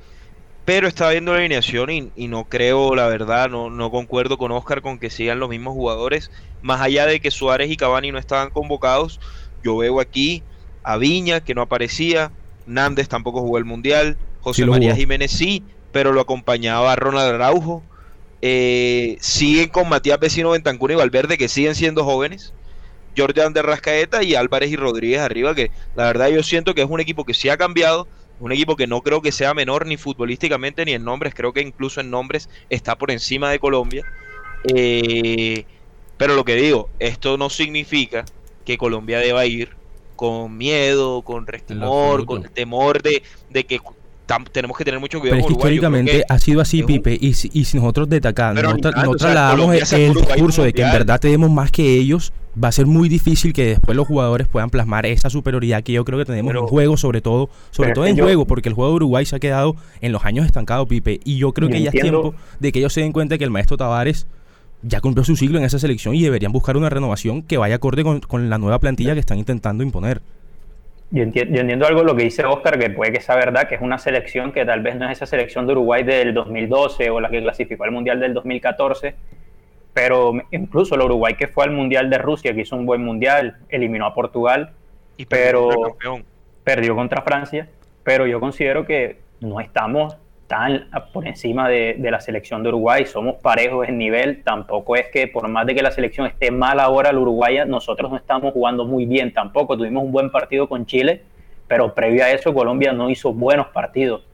Pero 0.65 0.89
estaba 0.89 1.13
viendo 1.13 1.33
la 1.33 1.39
alineación 1.39 2.11
y, 2.17 2.27
no 2.27 2.49
creo, 2.49 2.97
la 2.97 3.07
verdad, 3.07 3.49
no, 3.49 3.71
no 3.71 3.93
concuerdo 3.93 4.37
con 4.37 4.51
Oscar 4.51 4.83
con 4.83 4.99
que 4.99 5.11
sigan 5.11 5.39
los 5.39 5.49
mismos 5.49 5.75
jugadores. 5.75 6.33
Más 6.61 6.81
allá 6.81 7.07
de 7.07 7.21
que 7.21 7.31
Suárez 7.31 7.71
y 7.71 7.77
Cavani 7.77 8.11
no 8.11 8.19
estaban 8.19 8.51
convocados, 8.51 9.21
yo 9.63 9.77
veo 9.77 10.01
aquí 10.01 10.43
a 10.83 10.97
Viña 10.97 11.45
que 11.45 11.55
no 11.55 11.63
aparecía, 11.63 12.33
Nández 12.67 13.09
tampoco 13.09 13.41
jugó 13.41 13.59
el 13.59 13.64
Mundial, 13.64 14.17
José 14.41 14.67
María 14.67 14.94
Jiménez 14.94 15.31
sí, 15.31 15.62
pero 15.93 16.12
lo 16.12 16.20
acompañaba 16.20 16.97
Ronald 16.97 17.35
Araujo. 17.35 17.82
Eh, 18.41 19.17
siguen 19.20 19.69
con 19.69 19.88
Matías 19.88 20.19
Vecino 20.19 20.50
Bentancur 20.50 20.91
y 20.91 20.97
Valverde, 20.97 21.38
que 21.38 21.49
siguen 21.49 21.75
siendo 21.75 22.05
jóvenes. 22.05 22.53
Jordan 23.17 23.53
de 23.53 23.62
Rascaeta 23.62 24.23
y 24.23 24.35
Álvarez 24.35 24.70
y 24.70 24.76
Rodríguez 24.76 25.20
arriba, 25.20 25.55
que 25.55 25.70
la 25.94 26.05
verdad 26.05 26.29
yo 26.29 26.43
siento 26.43 26.75
que 26.75 26.82
es 26.82 26.88
un 26.88 27.00
equipo 27.00 27.25
que 27.25 27.35
sí 27.35 27.49
ha 27.49 27.56
cambiado, 27.56 28.09
un 28.41 28.53
equipo 28.53 28.75
que 28.75 28.87
no 28.87 29.03
creo 29.03 29.20
que 29.20 29.32
sea 29.32 29.55
menor 29.55 29.87
ni 29.87 29.97
futbolísticamente 29.97 30.85
ni 30.85 30.93
en 30.93 31.05
nombres, 31.05 31.35
creo 31.35 31.53
que 31.53 31.61
incluso 31.61 32.00
en 32.00 32.11
nombres 32.11 32.49
está 32.70 32.97
por 32.97 33.11
encima 33.11 33.50
de 33.50 33.58
Colombia. 33.58 34.05
Eh, 34.75 35.65
pero 36.17 36.35
lo 36.35 36.44
que 36.44 36.55
digo, 36.56 36.88
esto 36.99 37.37
no 37.37 37.50
significa 37.50 38.25
que 38.65 38.79
Colombia 38.79 39.19
deba 39.19 39.44
ir 39.44 39.76
con 40.17 40.56
miedo, 40.56 41.23
con 41.23 41.47
restimor, 41.47 42.25
con 42.26 42.43
temor 42.44 43.03
de, 43.03 43.23
de 43.50 43.64
que 43.64 43.81
tenemos 44.53 44.76
que 44.76 44.85
tener 44.85 45.00
mucho 45.00 45.20
cuidado. 45.20 45.37
Pero 45.37 45.47
es 45.47 45.47
que 45.47 45.59
históricamente 45.59 46.25
ha 46.29 46.38
sido 46.38 46.61
así, 46.61 46.82
Pipe, 46.82 47.19
y, 47.20 47.29
y, 47.29 47.64
si 47.64 47.76
nosotros 47.76 48.09
destacamos, 48.09 48.62
no, 48.62 48.76
trasladamos 49.17 49.93
el, 49.93 50.14
discurso 50.14 50.62
de 50.62 50.73
que 50.73 50.82
en 50.82 50.93
verdad 50.93 51.20
tenemos 51.20 51.50
más 51.50 51.70
que 51.70 51.97
ellos, 51.99 52.32
va 52.62 52.69
a 52.69 52.73
ser 52.73 52.87
muy 52.87 53.09
difícil 53.09 53.53
que 53.53 53.67
después 53.67 53.97
los 53.97 54.06
jugadores 54.06 54.47
puedan 54.47 54.70
plasmar 54.70 55.06
esa 55.06 55.31
superioridad 55.31 55.82
que 55.82 55.93
yo 55.93 56.05
creo 56.05 56.19
que 56.19 56.25
tenemos 56.25 56.55
en 56.55 56.67
juego, 56.67 56.97
sobre 56.97 57.20
todo, 57.20 57.50
sobre 57.70 57.93
todo 57.93 58.06
en 58.06 58.17
juego, 58.17 58.47
porque 58.47 58.69
el 58.69 58.75
juego 58.75 58.91
de 58.91 58.97
Uruguay 58.97 59.26
se 59.26 59.37
ha 59.37 59.41
quedado 59.41 59.76
en 60.00 60.12
los 60.12 60.25
años 60.25 60.47
estancado, 60.47 60.87
Pipe, 60.87 61.20
y 61.25 61.37
yo 61.37 61.53
creo 61.53 61.69
que 61.69 61.82
ya 61.82 61.91
es 61.91 62.00
tiempo 62.00 62.35
de 62.61 62.73
que 62.73 62.79
ellos 62.79 62.93
se 62.93 63.00
den 63.00 63.12
cuenta 63.12 63.38
que 63.38 63.44
el 63.44 63.50
maestro 63.50 63.76
Tavares 63.76 64.26
ya 64.82 65.00
cumplió 65.00 65.25
su 65.25 65.37
ciclo 65.37 65.58
en 65.58 65.64
esa 65.64 65.79
selección 65.79 66.14
y 66.14 66.23
deberían 66.23 66.52
buscar 66.52 66.76
una 66.76 66.90
renovación 66.90 67.43
que 67.43 67.56
vaya 67.56 67.77
acorde 67.77 68.05
con, 68.05 68.51
la 68.51 68.58
nueva 68.58 68.79
plantilla 68.79 69.15
que 69.15 69.20
están 69.20 69.39
intentando 69.39 69.82
imponer. 69.82 70.20
Yo 71.10 71.22
entiendo, 71.22 71.55
yo 71.55 71.60
entiendo, 71.60 71.86
algo 71.86 72.03
lo 72.05 72.17
que 72.17 72.24
dice 72.24 72.44
Oscar, 72.44 72.79
que 72.79 72.89
puede 72.91 73.12
que 73.12 73.20
sea 73.20 73.36
verdad, 73.36 73.69
que 73.69 73.74
es 73.74 73.82
una 73.82 73.98
selección 73.98 74.51
que 74.51 74.65
tal 74.65 74.81
vez 74.81 74.96
no 74.96 75.06
es 75.06 75.12
esa 75.12 75.27
selección 75.27 75.67
de 75.67 75.72
Uruguay 75.72 76.03
del 76.05 76.32
2012 76.32 77.10
o 77.10 77.20
la 77.20 77.29
que 77.29 77.43
clasificó 77.43 77.84
al 77.84 77.93
Mundial 77.93 78.19
del 78.19 78.32
2014, 78.32 79.15
pero 79.93 80.32
incluso 80.51 80.94
el 80.94 81.03
Uruguay 81.03 81.34
que 81.34 81.48
fue 81.48 81.65
al 81.65 81.70
Mundial 81.70 82.08
de 82.08 82.19
Rusia, 82.19 82.55
que 82.55 82.62
hizo 82.62 82.77
un 82.77 82.86
buen 82.86 83.05
Mundial, 83.05 83.58
eliminó 83.69 84.06
a 84.06 84.15
Portugal, 84.15 84.72
y 85.19 85.27
pero 85.27 85.98
perdió 86.65 86.96
contra 86.96 87.20
Francia, 87.20 87.69
pero 88.05 88.27
yo 88.27 88.41
considero 88.41 88.86
que 88.86 89.20
no 89.41 89.60
estamos 89.60 90.17
están 90.53 90.87
por 91.13 91.27
encima 91.27 91.69
de, 91.69 91.97
la 91.99 92.21
selección 92.21 92.63
de 92.63 92.69
Uruguay, 92.69 93.06
somos 93.06 93.37
parejos 93.37 93.89
en 93.89 93.97
nivel, 93.97 94.43
tampoco 94.43 94.97
es 94.97 95.06
que 95.09 95.27
por 95.27 95.49
más 95.49 95.67
de 95.67 95.75
que 95.75 95.82
la 95.82 95.91
selección 95.91 96.27
esté 96.27 96.51
mal 96.51 96.79
ahora 96.79 97.11
la 97.13 97.19
uruguaya, 97.19 97.65
nosotros 97.65 98.11
no 98.11 98.19
estamos 98.19 98.53
jugando 98.53 98.85
muy 98.85 99.06
bien 99.06 99.32
tampoco, 99.32 99.77
tuvimos 99.79 100.05
un 100.05 100.13
buen 100.13 100.31
partido 100.31 100.69
con 100.69 100.85
Chile, 100.85 101.23
pero 101.67 101.94
previo 101.94 102.25
a 102.25 102.31
eso 102.31 102.53
Colombia 102.53 102.93
no 102.93 103.09
hizo 103.09 103.32
buenos 103.32 103.69
partidos. 103.69 104.27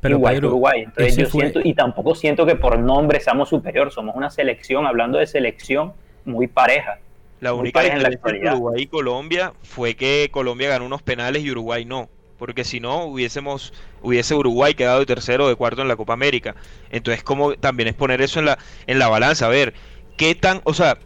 Pero 0.00 0.16
igual 0.16 0.38
que 0.38 0.46
Uruguay. 0.46 0.82
Entonces 0.82 1.16
yo 1.16 1.26
siento, 1.26 1.60
y 1.64 1.72
tampoco 1.74 2.14
siento 2.14 2.44
que 2.46 2.56
por 2.56 2.78
nombre 2.78 3.18
seamos 3.20 3.48
superior, 3.48 3.90
somos 3.90 4.14
una 4.14 4.30
selección, 4.30 4.86
hablando 4.86 5.18
de 5.18 5.26
selección, 5.26 5.92
muy 6.24 6.46
pareja. 6.46 6.98
La 7.40 7.52
única 7.52 7.80
diferencia 7.80 8.20
entre 8.22 8.52
Uruguay 8.52 8.82
y 8.82 8.86
Colombia 8.86 9.52
fue 9.62 9.94
que 9.94 10.28
Colombia 10.30 10.68
ganó 10.68 10.86
unos 10.86 11.02
penales 11.02 11.42
y 11.42 11.50
Uruguay 11.50 11.84
no 11.84 12.08
porque 12.38 12.64
si 12.64 12.80
no 12.80 13.04
hubiésemos 13.04 13.72
hubiese 14.02 14.34
Uruguay 14.34 14.74
quedado 14.74 15.00
de 15.00 15.06
tercero 15.06 15.46
o 15.46 15.48
de 15.48 15.54
cuarto 15.54 15.82
en 15.82 15.88
la 15.88 15.96
Copa 15.96 16.12
América. 16.12 16.54
Entonces, 16.90 17.22
como 17.22 17.54
también 17.54 17.88
es 17.88 17.94
poner 17.94 18.20
eso 18.20 18.38
en 18.38 18.46
la 18.46 18.58
en 18.86 18.98
la 18.98 19.08
balanza, 19.08 19.46
a 19.46 19.50
ver, 19.50 19.74
qué 20.16 20.34
tan, 20.34 20.60
o 20.64 20.74
sea, 20.74 20.98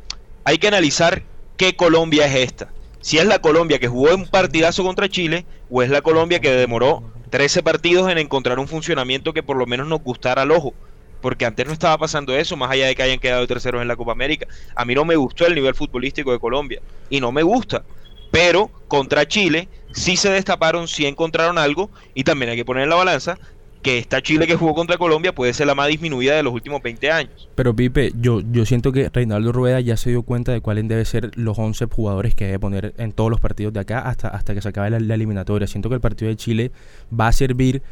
hay 0.44 0.58
que 0.58 0.68
analizar 0.68 1.22
qué 1.56 1.76
Colombia 1.76 2.26
es 2.26 2.34
esta. 2.36 2.72
Si 3.00 3.18
es 3.18 3.26
la 3.26 3.40
Colombia 3.40 3.78
que 3.78 3.88
jugó 3.88 4.14
un 4.14 4.26
partidazo 4.26 4.82
contra 4.82 5.08
Chile 5.08 5.46
o 5.70 5.82
es 5.82 5.90
la 5.90 6.02
Colombia 6.02 6.40
que 6.40 6.50
demoró 6.50 7.02
13 7.30 7.62
partidos 7.62 8.10
en 8.10 8.18
encontrar 8.18 8.58
un 8.58 8.68
funcionamiento 8.68 9.32
que 9.32 9.42
por 9.42 9.56
lo 9.56 9.66
menos 9.66 9.86
nos 9.86 10.02
gustara 10.02 10.42
al 10.42 10.50
ojo. 10.50 10.74
Porque 11.20 11.44
antes 11.44 11.66
no 11.66 11.72
estaba 11.72 11.98
pasando 11.98 12.34
eso, 12.36 12.56
más 12.56 12.70
allá 12.70 12.86
de 12.86 12.94
que 12.94 13.02
hayan 13.02 13.18
quedado 13.18 13.46
terceros 13.46 13.82
en 13.82 13.88
la 13.88 13.96
Copa 13.96 14.12
América. 14.12 14.46
A 14.74 14.84
mí 14.84 14.94
no 14.94 15.04
me 15.04 15.16
gustó 15.16 15.46
el 15.46 15.54
nivel 15.54 15.74
futbolístico 15.74 16.30
de 16.32 16.38
Colombia. 16.38 16.80
Y 17.10 17.20
no 17.20 17.32
me 17.32 17.42
gusta. 17.42 17.82
Pero 18.30 18.70
contra 18.88 19.26
Chile 19.26 19.68
sí 19.92 20.16
se 20.16 20.30
destaparon, 20.30 20.88
sí 20.88 21.06
encontraron 21.06 21.58
algo 21.58 21.90
y 22.14 22.24
también 22.24 22.50
hay 22.50 22.56
que 22.56 22.64
poner 22.64 22.84
en 22.84 22.90
la 22.90 22.96
balanza 22.96 23.38
que 23.82 23.98
esta 23.98 24.20
Chile 24.20 24.46
que 24.46 24.56
jugó 24.56 24.74
contra 24.74 24.98
Colombia 24.98 25.34
puede 25.34 25.54
ser 25.54 25.66
la 25.66 25.74
más 25.74 25.88
disminuida 25.88 26.34
de 26.34 26.42
los 26.42 26.52
últimos 26.52 26.82
20 26.82 27.10
años. 27.10 27.48
Pero 27.54 27.74
Pipe, 27.74 28.12
yo, 28.20 28.42
yo 28.50 28.66
siento 28.66 28.92
que 28.92 29.08
Reinaldo 29.08 29.52
Rueda 29.52 29.80
ya 29.80 29.96
se 29.96 30.10
dio 30.10 30.22
cuenta 30.22 30.52
de 30.52 30.60
cuáles 30.60 30.88
deben 30.88 31.04
ser 31.04 31.30
los 31.36 31.58
11 31.58 31.86
jugadores 31.86 32.34
que 32.34 32.46
debe 32.46 32.58
poner 32.58 32.94
en 32.98 33.12
todos 33.12 33.30
los 33.30 33.40
partidos 33.40 33.72
de 33.72 33.80
acá 33.80 34.00
hasta, 34.00 34.28
hasta 34.28 34.54
que 34.54 34.60
se 34.60 34.68
acabe 34.68 34.90
la, 34.90 35.00
la 35.00 35.14
eliminatoria. 35.14 35.66
Siento 35.66 35.88
que 35.88 35.94
el 35.94 36.00
partido 36.00 36.28
de 36.28 36.36
Chile 36.36 36.72
va 37.18 37.28
a 37.28 37.32
servir 37.32 37.82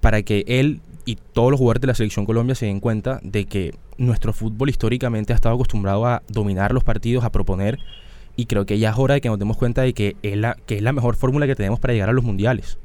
para 0.00 0.22
que 0.22 0.44
él 0.46 0.80
y 1.06 1.16
todos 1.16 1.50
los 1.50 1.58
jugadores 1.58 1.82
de 1.82 1.86
la 1.86 1.94
selección 1.94 2.26
Colombia 2.26 2.54
se 2.54 2.66
den 2.66 2.80
cuenta 2.80 3.20
de 3.22 3.44
que 3.46 3.74
nuestro 3.98 4.32
fútbol 4.32 4.70
históricamente 4.70 5.32
ha 5.32 5.36
estado 5.36 5.54
acostumbrado 5.54 6.06
a 6.06 6.22
dominar 6.28 6.72
los 6.72 6.84
partidos, 6.84 7.24
a 7.24 7.32
proponer, 7.32 7.78
y 8.36 8.46
creo 8.46 8.66
que 8.66 8.78
ya 8.78 8.90
es 8.90 8.96
hora 8.98 9.14
de 9.14 9.20
que 9.20 9.28
nos 9.28 9.38
demos 9.38 9.56
cuenta 9.56 9.82
de 9.82 9.92
que 9.94 10.16
es 10.22 10.36
la, 10.36 10.56
que 10.66 10.76
es 10.76 10.82
la 10.82 10.92
mejor 10.92 11.16
fórmula 11.16 11.46
que 11.46 11.54
tenemos 11.54 11.78
para 11.80 11.92
llegar 11.94 12.08
a 12.08 12.12
los 12.12 12.24
mundiales. 12.24 12.78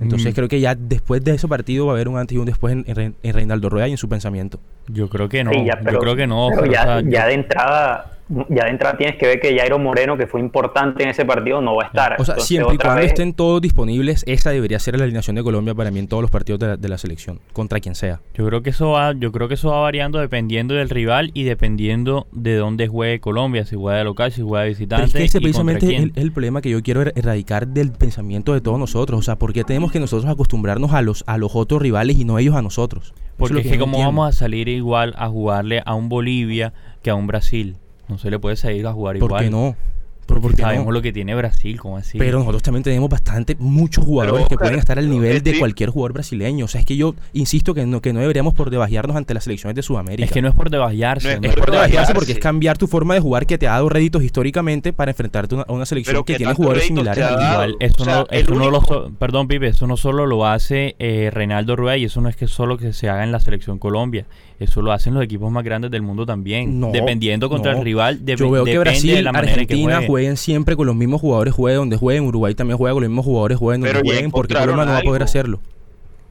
Entonces 0.00 0.32
Mm. 0.32 0.34
creo 0.34 0.48
que 0.48 0.60
ya 0.60 0.74
después 0.74 1.22
de 1.22 1.34
ese 1.34 1.46
partido 1.46 1.86
va 1.86 1.92
a 1.92 1.94
haber 1.94 2.08
un 2.08 2.18
antes 2.18 2.34
y 2.34 2.38
un 2.38 2.46
después 2.46 2.72
en, 2.72 2.84
en 2.86 3.14
en 3.22 3.32
Reinaldo 3.34 3.68
Rueda 3.68 3.86
y 3.88 3.92
en 3.92 3.98
su 3.98 4.08
pensamiento. 4.08 4.58
Yo 4.88 5.08
creo 5.08 5.28
que 5.28 5.44
no. 5.44 5.52
Sí, 5.52 5.64
ya, 5.64 5.78
yo 5.92 5.98
creo 5.98 6.16
que 6.16 6.26
no. 6.26 6.48
pero 6.50 6.62
pero, 6.62 6.72
ya, 6.72 6.80
o 6.82 6.84
sea, 6.84 7.00
ya 7.02 7.22
yo- 7.22 7.26
de 7.28 7.34
entrada, 7.34 8.10
ya 8.48 8.64
de 8.64 8.70
entrada 8.70 8.96
tienes 8.96 9.16
que 9.16 9.26
ver 9.26 9.40
que 9.40 9.56
Jairo 9.56 9.78
Moreno, 9.78 10.16
que 10.16 10.26
fue 10.26 10.40
importante 10.40 11.02
en 11.02 11.10
ese 11.10 11.24
partido, 11.24 11.60
no 11.60 11.76
va 11.76 11.84
a 11.84 11.86
estar. 11.86 12.12
O 12.20 12.24
sea, 12.24 12.34
Entonces, 12.34 12.44
siempre 12.48 12.74
y 12.74 12.78
cuando 12.78 13.00
vez- 13.00 13.08
estén 13.12 13.34
todos 13.34 13.60
disponibles, 13.60 14.24
esa 14.26 14.50
debería 14.50 14.78
ser 14.78 14.96
la 14.98 15.04
alineación 15.04 15.36
de 15.36 15.42
Colombia 15.42 15.74
para 15.74 15.90
mí 15.90 15.98
en 15.98 16.08
todos 16.08 16.22
los 16.22 16.30
partidos 16.30 16.58
de 16.60 16.66
la, 16.68 16.76
de 16.76 16.88
la 16.88 16.98
selección, 16.98 17.40
contra 17.52 17.80
quien 17.80 17.94
sea. 17.94 18.20
Yo 18.34 18.46
creo 18.46 18.62
que 18.62 18.70
eso 18.70 18.90
va, 18.90 19.12
yo 19.12 19.32
creo 19.32 19.48
que 19.48 19.54
eso 19.54 19.70
va 19.70 19.80
variando 19.80 20.18
dependiendo 20.18 20.74
del 20.74 20.88
rival 20.90 21.30
y 21.34 21.44
dependiendo 21.44 22.26
de 22.32 22.56
dónde 22.56 22.88
juegue 22.88 23.20
Colombia, 23.20 23.64
si 23.66 23.76
juega 23.76 23.98
de 23.98 24.04
local, 24.04 24.32
si 24.32 24.42
juega 24.42 24.64
de 24.64 24.70
visitante. 24.70 25.06
Pero 25.06 25.06
es 25.06 25.12
que 25.12 25.24
ese 25.24 25.40
precisamente 25.40 25.86
es 25.94 26.02
el, 26.02 26.12
es 26.14 26.22
el 26.22 26.32
problema 26.32 26.60
que 26.60 26.70
yo 26.70 26.82
quiero 26.82 27.02
er- 27.02 27.12
erradicar 27.16 27.68
del 27.68 27.92
pensamiento 27.92 28.52
de 28.54 28.60
todos 28.60 28.78
nosotros. 28.78 29.18
O 29.18 29.22
sea, 29.22 29.36
¿por 29.36 29.52
qué 29.52 29.64
tenemos 29.64 29.92
que 29.92 30.00
nosotros 30.00 30.30
acostumbrarnos 30.30 30.92
a 30.92 31.02
los, 31.02 31.24
a 31.26 31.38
los 31.38 31.54
otros 31.54 31.80
rivales 31.82 32.18
y 32.18 32.24
no 32.24 32.38
ellos 32.38 32.54
a 32.54 32.62
nosotros? 32.62 33.14
Porque 33.36 33.54
lo 33.54 33.60
es 33.60 33.66
que 33.66 33.72
no 33.76 33.80
como 33.84 33.96
entiendo. 33.96 34.08
vamos 34.20 34.28
a 34.34 34.38
salir 34.38 34.68
igual 34.68 35.14
a 35.16 35.28
jugarle 35.28 35.82
a 35.84 35.94
un 35.94 36.08
Bolivia 36.08 36.72
que 37.02 37.10
a 37.10 37.14
un 37.14 37.26
Brasil. 37.26 37.76
No 38.08 38.18
se 38.18 38.30
le 38.30 38.38
puede 38.38 38.56
salir 38.56 38.86
a 38.86 38.92
jugar 38.92 39.18
¿Por 39.18 39.30
igual. 39.30 39.44
qué 39.44 39.50
no? 39.50 39.76
¿Pero 40.24 40.40
por 40.40 40.54
qué 40.54 40.62
Sabemos 40.62 40.86
no? 40.86 40.92
lo 40.92 41.02
que 41.02 41.12
tiene 41.12 41.34
Brasil, 41.34 41.80
como 41.80 41.96
así. 41.96 42.16
Pero 42.16 42.38
nosotros 42.38 42.62
también 42.62 42.84
tenemos 42.84 43.10
bastante, 43.10 43.56
muchos 43.58 44.04
jugadores 44.04 44.46
que 44.46 44.56
pueden 44.56 44.78
estar 44.78 44.96
al 44.96 45.10
nivel 45.10 45.42
de 45.42 45.58
cualquier 45.58 45.90
jugador 45.90 46.12
brasileño. 46.12 46.64
O 46.66 46.68
sea, 46.68 46.80
es 46.80 46.86
que 46.86 46.96
yo 46.96 47.16
insisto 47.32 47.74
que 47.74 47.84
no, 47.86 48.00
que 48.00 48.12
no 48.12 48.20
deberíamos 48.20 48.54
por 48.54 48.70
debajearnos 48.70 49.16
ante 49.16 49.34
las 49.34 49.44
selecciones 49.44 49.74
de 49.74 49.82
Sudamérica. 49.82 50.24
es 50.24 50.30
que 50.30 50.40
no 50.40 50.48
es 50.48 50.54
por 50.54 50.70
debajearse. 50.70 51.40
No 51.40 51.48
es 51.48 51.54
por 51.54 51.64
por 51.64 51.70
debajearse 51.72 51.90
debajearse. 51.90 52.14
porque 52.14 52.32
es 52.32 52.38
cambiar 52.38 52.78
tu 52.78 52.86
forma 52.86 53.14
de 53.14 53.20
jugar 53.20 53.46
que 53.46 53.58
te 53.58 53.66
ha 53.66 53.72
dado 53.72 53.88
réditos 53.88 54.22
históricamente 54.22 54.92
para 54.92 55.10
enfrentarte 55.10 55.56
a 55.56 55.58
una, 55.58 55.64
a 55.68 55.72
una 55.72 55.86
selección 55.86 56.14
Pero 56.14 56.24
que 56.24 56.34
¿qué 56.34 56.38
tiene 56.38 56.54
jugadores 56.54 56.84
similares 56.84 57.24
al 57.24 57.74
eso 57.80 57.96
O 57.98 58.04
sea, 58.04 58.14
no, 58.20 58.26
eso 58.30 58.54
no 58.54 58.70
lo 58.70 58.80
so- 58.80 59.10
perdón 59.18 59.48
Pipe, 59.48 59.66
eso 59.66 59.88
no 59.88 59.96
solo 59.96 60.26
lo 60.26 60.46
hace 60.46 60.94
eh, 61.00 61.30
Reinaldo 61.32 61.74
Rueda 61.74 61.96
y 61.96 62.04
eso 62.04 62.20
no 62.20 62.28
es 62.28 62.36
que 62.36 62.46
solo 62.46 62.78
que 62.78 62.92
se 62.92 63.08
haga 63.08 63.24
en 63.24 63.32
la 63.32 63.40
selección 63.40 63.78
Colombia, 63.80 64.24
eso 64.62 64.82
lo 64.82 64.92
hacen 64.92 65.14
los 65.14 65.22
equipos 65.24 65.50
más 65.50 65.64
grandes 65.64 65.90
del 65.90 66.02
mundo 66.02 66.24
también, 66.26 66.80
No, 66.80 66.90
dependiendo 66.92 67.48
contra 67.48 67.72
no. 67.72 67.78
el 67.78 67.84
rival, 67.84 68.20
dep- 68.24 68.36
Yo 68.36 68.50
veo 68.50 68.64
que 68.64 68.78
Brasil, 68.78 69.14
de 69.16 69.22
la 69.22 69.32
que 69.32 69.38
Argentina 69.38 69.94
juegue. 69.96 70.06
jueguen 70.06 70.36
siempre 70.36 70.76
con 70.76 70.86
los 70.86 70.96
mismos 70.96 71.20
jugadores, 71.20 71.52
jueguen 71.54 71.78
donde 71.80 71.96
jueguen, 71.96 72.24
Uruguay 72.24 72.54
también 72.54 72.78
juega 72.78 72.94
con 72.94 73.02
los 73.02 73.10
mismos 73.10 73.24
jugadores, 73.24 73.58
jueguen 73.58 73.80
donde 73.82 73.92
Pero 73.94 74.04
jueguen, 74.04 74.30
porque 74.30 74.54
Colombia 74.54 74.84
no 74.84 74.92
va 74.92 74.98
a 74.98 75.02
poder 75.02 75.22
hacerlo. 75.22 75.60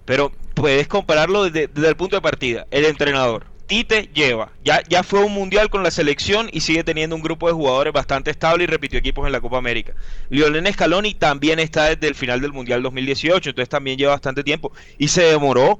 Pero 0.05 0.31
puedes 0.53 0.87
compararlo 0.87 1.43
desde, 1.43 1.67
desde 1.67 1.89
el 1.89 1.95
punto 1.95 2.15
de 2.15 2.21
partida. 2.21 2.65
El 2.71 2.85
entrenador. 2.85 3.45
Tite 3.67 4.09
lleva. 4.13 4.51
Ya, 4.65 4.81
ya 4.89 5.01
fue 5.01 5.21
a 5.21 5.23
un 5.25 5.31
mundial 5.33 5.69
con 5.69 5.81
la 5.81 5.91
selección 5.91 6.49
y 6.51 6.59
sigue 6.59 6.83
teniendo 6.83 7.15
un 7.15 7.21
grupo 7.21 7.47
de 7.47 7.53
jugadores 7.53 7.93
bastante 7.93 8.29
estable 8.29 8.65
y 8.65 8.67
repitió 8.67 8.99
equipos 8.99 9.25
en 9.25 9.31
la 9.31 9.39
Copa 9.39 9.57
América. 9.59 9.93
Lionel 10.29 10.67
Scaloni 10.73 11.13
también 11.13 11.57
está 11.59 11.85
desde 11.85 12.07
el 12.09 12.15
final 12.15 12.41
del 12.41 12.51
mundial 12.51 12.83
2018, 12.83 13.51
entonces 13.51 13.69
también 13.69 13.97
lleva 13.97 14.11
bastante 14.11 14.43
tiempo. 14.43 14.73
Y 14.97 15.07
se 15.07 15.21
demoró 15.21 15.79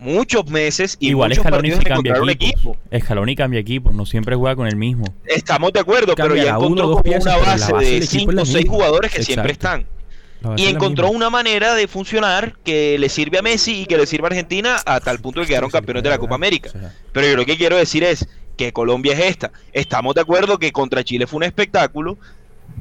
muchos 0.00 0.46
meses 0.46 0.96
y 1.00 1.08
Igual 1.08 1.30
muchos 1.30 1.42
Scaloni 1.42 1.70
partidos 1.70 1.84
cambia 1.84 2.12
equipos. 2.12 2.30
equipo. 2.30 2.76
Scaloni 3.04 3.36
cambia 3.36 3.60
equipos, 3.60 3.94
no 3.94 4.06
siempre 4.06 4.36
juega 4.36 4.56
con 4.56 4.66
el 4.66 4.76
mismo. 4.76 5.04
Estamos 5.26 5.72
de 5.72 5.80
acuerdo, 5.80 6.14
pero 6.14 6.36
ya 6.36 6.58
uno 6.58 6.66
encontró 6.66 6.86
dos 6.86 6.96
como 6.96 7.02
piezas, 7.02 7.36
una 7.36 7.46
base 7.46 7.72
de 7.72 7.96
equipo 7.98 8.04
es 8.04 8.08
5 8.10 8.32
la 8.32 8.42
o 8.42 8.46
6 8.46 8.56
misma. 8.56 8.72
jugadores 8.72 9.12
que 9.12 9.22
siempre 9.22 9.52
están. 9.52 9.86
Y 10.56 10.66
encontró 10.66 11.10
una 11.10 11.30
manera 11.30 11.74
de 11.74 11.88
funcionar 11.88 12.54
que 12.62 12.96
le 12.98 13.08
sirve 13.08 13.38
a 13.38 13.42
Messi 13.42 13.82
y 13.82 13.86
que 13.86 13.96
le 13.96 14.06
sirve 14.06 14.26
a 14.26 14.28
Argentina 14.28 14.76
a 14.86 15.00
tal 15.00 15.18
punto 15.18 15.40
que 15.40 15.48
quedaron 15.48 15.68
campeones 15.70 16.04
de 16.04 16.10
la 16.10 16.18
Copa 16.18 16.36
América. 16.36 16.70
Pero 17.12 17.26
yo 17.26 17.36
lo 17.36 17.44
que 17.44 17.56
quiero 17.56 17.76
decir 17.76 18.04
es 18.04 18.28
que 18.56 18.72
Colombia 18.72 19.14
es 19.14 19.20
esta. 19.20 19.50
Estamos 19.72 20.14
de 20.14 20.20
acuerdo 20.20 20.58
que 20.58 20.70
contra 20.70 21.02
Chile 21.02 21.26
fue 21.26 21.38
un 21.38 21.42
espectáculo 21.42 22.18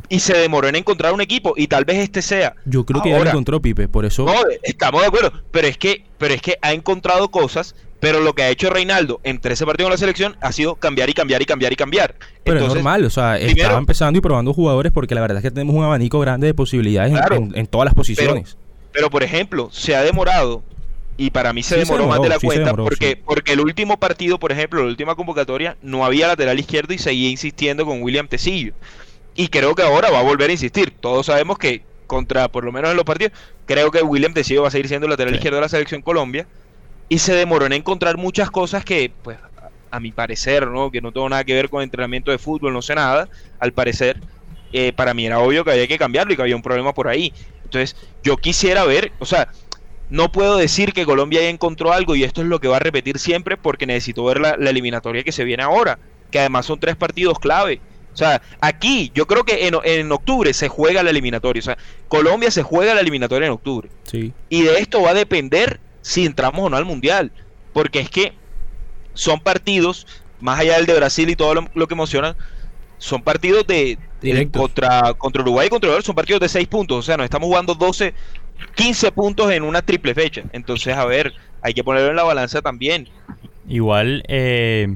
y 0.09 0.19
se 0.19 0.37
demoró 0.37 0.67
en 0.67 0.75
encontrar 0.75 1.13
un 1.13 1.21
equipo 1.21 1.53
y 1.57 1.67
tal 1.67 1.85
vez 1.85 1.97
este 1.97 2.21
sea. 2.21 2.53
Yo 2.65 2.85
creo 2.85 3.01
que 3.01 3.09
ya 3.09 3.19
lo 3.19 3.29
encontró 3.29 3.61
Pipe, 3.61 3.87
por 3.87 4.05
eso 4.05 4.25
No, 4.25 4.33
estamos 4.63 5.01
de 5.01 5.07
acuerdo, 5.07 5.31
pero 5.51 5.67
es 5.67 5.77
que 5.77 6.03
pero 6.17 6.33
es 6.33 6.41
que 6.41 6.57
ha 6.61 6.73
encontrado 6.73 7.29
cosas, 7.29 7.75
pero 7.99 8.21
lo 8.21 8.33
que 8.33 8.43
ha 8.43 8.49
hecho 8.49 8.69
Reinaldo 8.69 9.19
en 9.23 9.39
13 9.39 9.65
partidos 9.65 9.87
con 9.87 9.91
la 9.93 9.97
selección 9.97 10.37
ha 10.41 10.51
sido 10.51 10.75
cambiar 10.75 11.09
y 11.09 11.13
cambiar 11.13 11.41
y 11.41 11.45
cambiar 11.45 11.73
y 11.73 11.75
cambiar. 11.75 12.15
Pero 12.43 12.57
es 12.57 12.61
Entonces, 12.63 12.75
normal, 12.83 13.05
o 13.05 13.09
sea, 13.09 13.33
primero- 13.35 13.57
estaba 13.61 13.77
empezando 13.79 14.17
y 14.17 14.21
probando 14.21 14.53
jugadores 14.53 14.91
porque 14.91 15.13
la 15.15 15.21
verdad 15.21 15.37
es 15.37 15.43
que 15.43 15.51
tenemos 15.51 15.75
un 15.75 15.83
abanico 15.83 16.19
grande 16.19 16.47
de 16.47 16.53
posibilidades 16.53 17.11
en- 17.11 17.17
Claro. 17.17 17.35
en, 17.35 17.51
en 17.57 17.67
todas 17.67 17.85
las 17.85 17.93
posiciones. 17.93 18.57
Pero 18.93 19.09
por 19.09 19.23
ejemplo, 19.23 19.69
se 19.71 19.95
ha 19.95 20.01
demorado 20.01 20.63
y 21.17 21.31
para 21.31 21.51
mí 21.53 21.61
se 21.63 21.75
Sí 21.79 21.85
se 21.85 21.91
demoró, 21.93 22.07
más 22.07 22.21
de 22.21 22.29
la 22.29 22.39
sí 22.39 22.45
cuenta 22.47 22.65
demoró, 22.65 22.83
porque 22.85 23.09
sí. 23.17 23.21
porque 23.25 23.53
el 23.53 23.59
último 23.59 23.97
partido, 23.99 24.39
por 24.39 24.51
ejemplo, 24.51 24.81
la 24.81 24.87
última 24.87 25.15
convocatoria 25.15 25.75
no 25.81 26.05
había 26.05 26.27
lateral 26.27 26.59
izquierdo 26.59 26.93
y 26.93 26.97
seguía 26.99 27.29
insistiendo 27.29 27.85
con 27.85 28.01
William 28.03 28.27
Tecillo. 28.27 28.73
Y 29.37 29.47
creo 29.49 29.75
que 29.75 29.83
ahora 29.83 30.09
va 30.09 30.19
a 30.19 30.23
volver 30.23 30.49
a 30.49 30.53
insistir. 30.53 30.91
Todos 30.99 31.27
sabemos 31.27 31.57
que 31.59 31.83
contra 32.07 32.47
por 32.47 32.63
lo 32.63 32.71
menos 32.71 32.89
en 32.89 32.97
los 32.97 33.05
partidos, 33.05 33.33
creo 33.65 33.91
que 33.91 34.01
William 34.01 34.33
Tecillo 34.33 34.63
va 34.63 34.69
a 34.69 34.71
seguir 34.71 34.87
siendo 34.87 35.07
lateral 35.07 35.33
Sí. 35.33 35.37
izquierdo 35.37 35.57
de 35.57 35.61
la 35.61 35.69
selección 35.69 36.01
Colombia 36.01 36.47
y 37.07 37.19
se 37.19 37.35
demoró 37.35 37.67
en 37.67 37.73
encontrar 37.73 38.17
muchas 38.17 38.49
cosas 38.49 38.83
que 38.83 39.11
pues 39.21 39.37
a, 39.91 39.99
mi 39.99 40.11
parecer, 40.11 40.67
¿no? 40.67 40.89
que 40.89 41.01
no 41.01 41.11
tengo 41.11 41.29
nada 41.29 41.43
que 41.43 41.53
ver 41.53 41.69
con 41.69 41.83
entrenamiento 41.83 42.31
de 42.31 42.37
fútbol, 42.37 42.73
no 42.73 42.81
sé 42.81 42.95
nada, 42.95 43.29
al 43.59 43.73
parecer 43.73 44.19
eh, 44.73 44.91
para 44.93 45.13
mí 45.13 45.25
era 45.25 45.39
obvio 45.39 45.63
que 45.63 45.71
había 45.71 45.87
que 45.87 45.97
cambiarlo 45.97 46.33
y 46.33 46.35
que 46.35 46.41
había 46.41 46.55
un 46.55 46.61
problema 46.61 46.93
por 46.93 47.07
ahí. 47.07 47.33
Entonces, 47.63 47.95
yo 48.23 48.37
quisiera 48.37 48.85
ver, 48.85 49.11
o 49.19 49.25
sea, 49.25 49.49
no 50.09 50.31
puedo 50.31 50.57
decir 50.57 50.93
que 50.93 51.05
Colombia 51.05 51.41
ya 51.41 51.49
encontró 51.49 51.93
algo 51.93 52.15
y 52.15 52.23
esto 52.23 52.41
es 52.41 52.47
lo 52.47 52.59
que 52.59 52.67
va 52.67 52.77
a 52.77 52.79
repetir 52.79 53.19
siempre 53.19 53.57
porque 53.57 53.85
necesito 53.85 54.23
ver 54.25 54.39
la, 54.39 54.55
la 54.57 54.69
eliminatoria 54.69 55.23
que 55.23 55.31
se 55.31 55.43
viene 55.43 55.63
ahora, 55.63 55.99
que 56.31 56.39
además 56.39 56.65
son 56.65 56.79
tres 56.79 56.95
partidos 56.95 57.39
clave. 57.39 57.81
O 58.17 58.19
sea, 58.19 58.41
aquí 58.61 59.11
yo 59.13 59.27
creo 59.27 59.43
que 59.43 59.67
en, 59.67 59.75
en 59.83 60.11
octubre 60.11 60.51
se 60.51 60.69
juega 60.69 61.03
la 61.03 61.11
eliminatoria. 61.11 61.59
O 61.59 61.63
sea, 61.63 61.77
Colombia 62.07 62.49
se 62.49 62.63
juega 62.63 62.95
la 62.95 63.01
eliminatoria 63.01 63.45
en 63.45 63.51
octubre. 63.53 63.89
Sí. 64.05 64.33
Y 64.49 64.63
de 64.63 64.79
esto 64.79 65.03
va 65.03 65.11
a 65.11 65.13
depender 65.13 65.79
si 66.01 66.25
entramos 66.25 66.65
o 66.65 66.69
no 66.71 66.77
al 66.77 66.85
Mundial. 66.85 67.31
Porque 67.73 67.99
es 67.99 68.09
que 68.09 68.33
son 69.13 69.39
partidos, 69.39 70.07
más 70.39 70.59
allá 70.59 70.77
del 70.77 70.87
de 70.87 70.95
Brasil 70.95 71.29
y 71.29 71.35
todo 71.35 71.53
lo, 71.53 71.67
lo 71.75 71.87
que 71.87 71.93
emocionan, 71.93 72.35
son 72.97 73.21
partidos 73.21 73.67
de, 73.67 73.99
de- 74.19 74.49
contra, 74.49 75.13
contra 75.13 75.43
Uruguay 75.43 75.67
y 75.67 75.69
contra 75.69 75.89
Uruguay, 75.89 76.03
son 76.03 76.15
partidos 76.15 76.41
de 76.41 76.49
6 76.49 76.67
puntos. 76.69 76.97
O 76.97 77.01
sea, 77.03 77.17
nos 77.17 77.25
estamos 77.25 77.45
jugando 77.45 77.75
12, 77.75 78.15
15 78.73 79.11
puntos 79.11 79.51
en 79.51 79.61
una 79.61 79.83
triple 79.83 80.15
fecha. 80.15 80.41
Entonces, 80.53 80.95
a 80.95 81.05
ver, 81.05 81.33
hay 81.61 81.75
que 81.75 81.83
ponerlo 81.83 82.09
en 82.09 82.15
la 82.15 82.23
balanza 82.23 82.63
también. 82.63 83.07
Igual, 83.69 84.23
eh, 84.27 84.95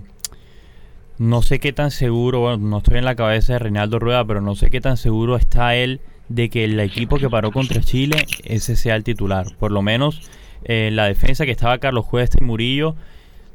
no 1.22 1.42
sé 1.44 1.60
qué 1.60 1.72
tan 1.72 1.92
seguro, 1.92 2.40
bueno, 2.40 2.58
no 2.58 2.78
estoy 2.80 2.98
en 2.98 3.06
la 3.06 3.16
cabeza 3.16 3.54
de 3.54 3.60
Reinaldo 3.60 4.00
Rueda, 4.00 4.26
pero 4.26 4.42
no 4.42 4.56
sé 4.56 4.70
qué 4.72 4.82
tan 4.82 4.98
seguro 4.98 5.36
está 5.36 5.76
él 5.76 6.02
de 6.30 6.50
que 6.50 6.64
el 6.64 6.80
equipo 6.80 7.18
que 7.20 7.30
paró 7.30 7.52
contra 7.52 7.82
Chile, 7.82 8.26
ese 8.44 8.76
sea 8.76 8.96
el 8.96 9.04
titular. 9.04 9.46
Por 9.60 9.72
lo 9.72 9.82
menos 9.84 10.22
eh, 10.64 10.88
en 10.88 10.96
la 10.96 11.06
defensa 11.06 11.46
que 11.46 11.52
estaba 11.52 11.78
Carlos 11.78 12.06
Cuesta 12.08 12.38
y 12.42 12.44
Murillo, 12.46 12.96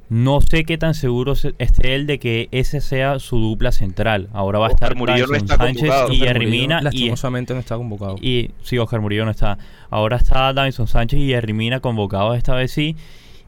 no 0.09 0.41
sé 0.41 0.63
qué 0.65 0.79
tan 0.79 0.95
seguro 0.95 1.35
se- 1.35 1.55
esté 1.59 1.97
él 1.97 2.07
de 2.07 2.21
que 2.21 2.49
ese 2.53 2.81
sea 2.81 3.19
su 3.19 3.39
dupla 3.41 3.73
central. 3.73 4.29
Ahora 4.33 4.61
va 4.61 4.69
a 4.69 4.71
estar 4.71 4.95
Murillo 4.95 5.27
no 5.27 5.35
está 5.37 5.57
Sánchez 5.57 5.81
convocado. 5.89 6.13
y 6.13 6.17
Oscar 6.17 6.29
Jerry 6.29 6.47
Murillo, 6.47 6.63
Mina 6.63 6.79
y 6.81 6.85
lastimosamente 6.85 7.55
no 7.55 7.59
está 7.61 7.77
convocado. 7.77 8.15
y 8.23 8.51
sí, 8.63 8.79
Oscar 8.79 9.01
Murillo 9.01 9.25
no 9.25 9.33
está. 9.33 9.59
Ahora 9.91 10.19
está 10.19 10.53
Davinson 10.53 10.87
Sánchez 10.87 11.19
y 11.19 11.27
Jerry 11.29 11.53
Mina 11.53 11.81
convocados 11.81 12.37
esta 12.37 12.55
vez 12.55 12.71
sí. 12.71 12.95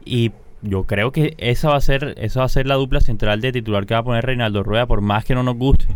Y 0.03 0.31
yo 0.61 0.83
creo 0.83 1.11
que 1.11 1.35
esa 1.37 1.69
va 1.69 1.77
a 1.77 1.81
ser, 1.81 2.15
esa 2.17 2.41
va 2.41 2.45
a 2.45 2.49
ser 2.49 2.67
la 2.67 2.75
dupla 2.75 2.99
central 2.99 3.41
de 3.41 3.51
titular 3.51 3.85
que 3.85 3.93
va 3.93 4.01
a 4.01 4.03
poner 4.03 4.25
Reinaldo 4.25 4.63
Rueda, 4.63 4.85
por 4.85 5.01
más 5.01 5.23
que 5.25 5.35
no 5.35 5.43
nos 5.43 5.55
guste. 5.55 5.87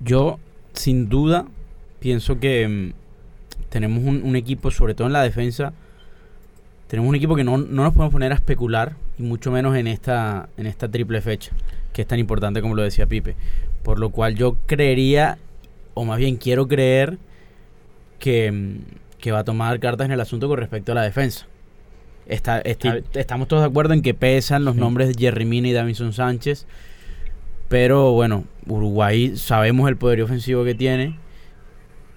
Yo, 0.00 0.38
sin 0.74 1.08
duda, 1.08 1.46
pienso 2.00 2.38
que 2.38 2.68
mm, 2.68 2.92
tenemos 3.70 4.04
un, 4.04 4.22
un 4.22 4.36
equipo, 4.36 4.70
sobre 4.70 4.94
todo 4.94 5.06
en 5.06 5.12
la 5.12 5.22
defensa, 5.22 5.72
tenemos 6.88 7.08
un 7.08 7.14
equipo 7.14 7.34
que 7.34 7.44
no, 7.44 7.56
no 7.56 7.84
nos 7.84 7.94
podemos 7.94 8.12
poner 8.12 8.32
a 8.32 8.34
especular, 8.34 8.94
y 9.18 9.22
mucho 9.22 9.50
menos 9.50 9.74
en 9.76 9.86
esta, 9.86 10.50
en 10.58 10.66
esta 10.66 10.90
triple 10.90 11.22
fecha, 11.22 11.52
que 11.94 12.02
es 12.02 12.08
tan 12.08 12.18
importante 12.18 12.60
como 12.60 12.74
lo 12.74 12.82
decía 12.82 13.06
Pipe. 13.06 13.34
Por 13.82 13.98
lo 13.98 14.10
cual 14.10 14.34
yo 14.34 14.56
creería, 14.66 15.38
o 15.94 16.04
más 16.04 16.18
bien 16.18 16.36
quiero 16.36 16.68
creer, 16.68 17.16
que, 18.18 18.52
mm, 18.52 18.76
que 19.18 19.32
va 19.32 19.38
a 19.38 19.44
tomar 19.44 19.80
cartas 19.80 20.04
en 20.04 20.12
el 20.12 20.20
asunto 20.20 20.48
con 20.48 20.58
respecto 20.58 20.92
a 20.92 20.94
la 20.94 21.02
defensa. 21.02 21.46
Está, 22.26 22.60
está- 22.60 22.98
estamos 23.14 23.48
todos 23.48 23.62
de 23.62 23.68
acuerdo 23.68 23.94
en 23.94 24.02
que 24.02 24.14
pesan 24.14 24.64
los 24.64 24.74
Sí. 24.74 24.80
nombres 24.80 25.08
de 25.08 25.14
Jerry 25.20 25.44
Mina 25.44 25.68
y 25.68 25.72
Davinson 25.72 26.12
Sánchez. 26.12 26.66
Pero 27.68 28.12
bueno, 28.12 28.44
Uruguay 28.66 29.36
sabemos 29.36 29.88
el 29.88 29.96
poderío 29.96 30.24
ofensivo 30.26 30.64
que 30.64 30.74
tiene. 30.74 31.18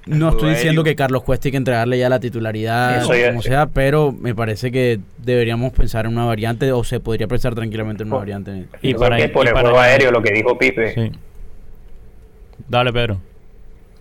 No 0.05 0.29
estoy 0.29 0.51
diciendo 0.51 0.83
que 0.83 0.95
Carlos 0.95 1.23
Cuesta 1.23 1.47
hay 1.47 1.51
que 1.51 1.57
entregarle 1.57 1.97
ya 1.97 2.09
la 2.09 2.19
titularidad 2.19 3.03
o 3.05 3.07
como 3.29 3.41
sea, 3.41 3.65
pero 3.65 4.11
me 4.11 4.35
parece 4.35 4.71
que 4.71 4.99
deberíamos 5.17 5.73
pensar 5.73 6.05
en 6.05 6.11
una 6.11 6.25
variante 6.25 6.71
o 6.71 6.83
se 6.83 6.99
podría 6.99 7.27
pensar 7.27 7.55
tranquilamente 7.55 8.03
en 8.03 8.09
una 8.09 8.17
variante. 8.17 8.65
Y 8.83 8.93
para, 8.93 9.17
por 9.31 9.47
el 9.47 9.53
juego 9.53 9.79
aéreo, 9.79 10.11
lo 10.11 10.21
que 10.21 10.31
dijo 10.31 10.55
Pipe. 10.59 11.11
Dale, 12.67 12.93
Pedro. 12.93 13.19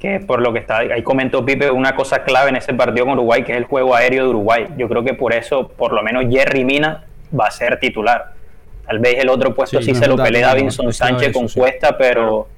Que 0.05 0.21
por 0.21 0.43
lo 0.43 0.53
que 0.53 0.59
está 0.59 0.81
ahí 0.81 1.03
comentó 1.03 1.47
Pipe, 1.47 1.71
una 1.71 1.97
cosa 1.97 2.25
clave 2.25 2.51
en 2.51 2.57
ese 2.57 2.75
partido 2.75 3.07
con 3.07 3.15
Uruguay, 3.15 3.43
que 3.43 3.53
es 3.53 3.57
el 3.57 3.65
juego 3.65 3.95
aéreo 3.95 4.25
de 4.25 4.29
Uruguay. 4.29 4.67
Yo 4.77 4.87
creo 4.87 5.03
que 5.03 5.15
por 5.15 5.33
eso, 5.33 5.69
por 5.69 5.95
lo 5.95 6.03
menos 6.03 6.27
Jerry 6.29 6.63
Mina 6.63 7.07
va 7.33 7.47
a 7.47 7.51
ser 7.51 7.81
titular. 7.81 8.35
Tal 8.87 8.99
vez 8.99 9.17
el 9.19 9.31
otro 9.31 9.55
puesto 9.55 9.81
sí, 9.81 9.95
se 9.95 10.07
lo 10.07 10.17
pelea 10.17 10.49
Davinson 10.49 10.93
Sánchez 10.93 11.33
con 11.33 11.49
Cuesta, 11.49 11.97
pero 11.97 12.49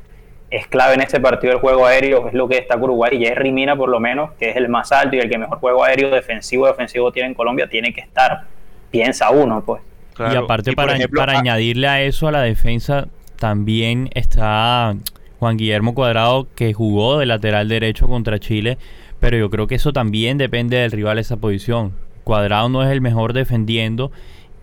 es 0.51 0.67
clave 0.67 0.95
en 0.95 1.03
este 1.03 1.21
partido 1.21 1.53
el 1.53 1.61
juego 1.61 1.87
aéreo, 1.87 2.27
es 2.27 2.35
lo 2.35 2.49
que 2.49 2.59
está 2.59 2.77
Uruguay. 2.77 3.17
Y 3.17 3.25
Jerry 3.25 3.53
Mina, 3.53 3.77
por 3.77 3.91
lo 3.91 4.01
menos, 4.01 4.33
que 4.41 4.51
es 4.51 4.57
el 4.57 4.69
más 4.69 4.91
alto 4.91 5.15
y 5.15 5.21
el 5.21 5.31
que 5.31 5.39
mejor 5.39 5.61
juego 5.61 5.85
aéreo 5.85 6.11
defensivo 6.11 6.67
y 6.67 6.71
ofensivo 6.71 7.13
tiene 7.13 7.29
en 7.29 7.35
Colombia, 7.35 7.69
tiene 7.69 7.95
que 7.95 8.01
estar. 8.01 8.43
Piensa 8.91 9.31
uno, 9.31 9.63
pues. 9.65 9.83
Y 10.19 10.35
aparte, 10.35 10.73
para, 10.73 10.97
para 11.15 11.39
añadirle 11.39 11.87
a 11.87 12.03
eso 12.03 12.27
a 12.27 12.33
la 12.33 12.43
defensa, 12.43 13.07
también 13.39 14.11
está 14.15 14.97
Juan 15.39 15.57
Guillermo 15.57 15.95
Cuadrado, 15.95 16.47
que 16.55 16.73
jugó 16.73 17.19
de 17.19 17.27
lateral 17.27 17.69
derecho 17.69 18.07
contra 18.07 18.39
Chile, 18.39 18.79
pero 19.21 19.37
yo 19.37 19.51
creo 19.51 19.67
que 19.67 19.75
eso 19.75 19.93
también 19.93 20.39
depende 20.39 20.77
del 20.77 20.93
rival 20.93 21.19
esa 21.19 21.37
posición. 21.37 21.93
Cuadrado 22.25 22.69
no 22.69 22.83
es 22.83 22.91
el 22.91 23.01
mejor 23.01 23.33
defendiendo 23.33 24.11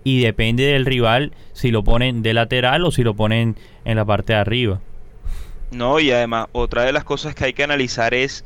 y 0.04 0.22
depende 0.22 0.64
del 0.64 0.86
rival 0.86 1.32
si 1.54 1.72
lo 1.72 1.84
ponen 1.84 2.22
de 2.22 2.34
lateral 2.34 2.84
o 2.84 2.92
si 2.92 3.04
lo 3.04 3.14
ponen 3.14 3.56
en 3.86 3.96
la 3.98 4.06
parte 4.06 4.34
de 4.34 4.40
arriba. 4.40 4.82
No, 5.72 6.00
y 6.00 6.12
además 6.12 6.48
otra 6.52 6.84
de 6.84 6.92
las 6.92 7.04
cosas 7.04 7.36
que 7.36 7.46
hay 7.46 7.54
que 7.54 7.64
analizar 7.64 8.14
es 8.14 8.44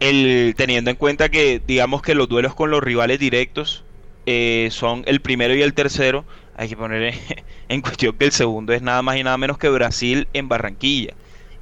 el 0.00 0.54
teniendo 0.56 0.90
en 0.90 0.96
cuenta 0.96 1.28
que 1.28 1.60
digamos 1.64 2.02
que 2.02 2.14
los 2.14 2.28
duelos 2.28 2.54
con 2.54 2.70
los 2.70 2.82
rivales 2.82 3.18
directos 3.18 3.84
eh, 4.26 4.68
son 4.70 5.02
el 5.06 5.20
primero 5.20 5.54
y 5.54 5.62
el 5.62 5.74
tercero, 5.74 6.24
hay 6.56 6.68
que 6.68 6.76
poner 6.76 7.14
en 7.68 7.80
cuestión 7.82 8.16
que 8.16 8.24
el 8.24 8.32
segundo 8.32 8.72
es 8.72 8.82
nada 8.82 9.02
más 9.02 9.16
y 9.16 9.22
nada 9.22 9.36
menos 9.36 9.58
que 9.58 9.68
Brasil 9.68 10.28
en 10.32 10.48
Barranquilla. 10.48 11.14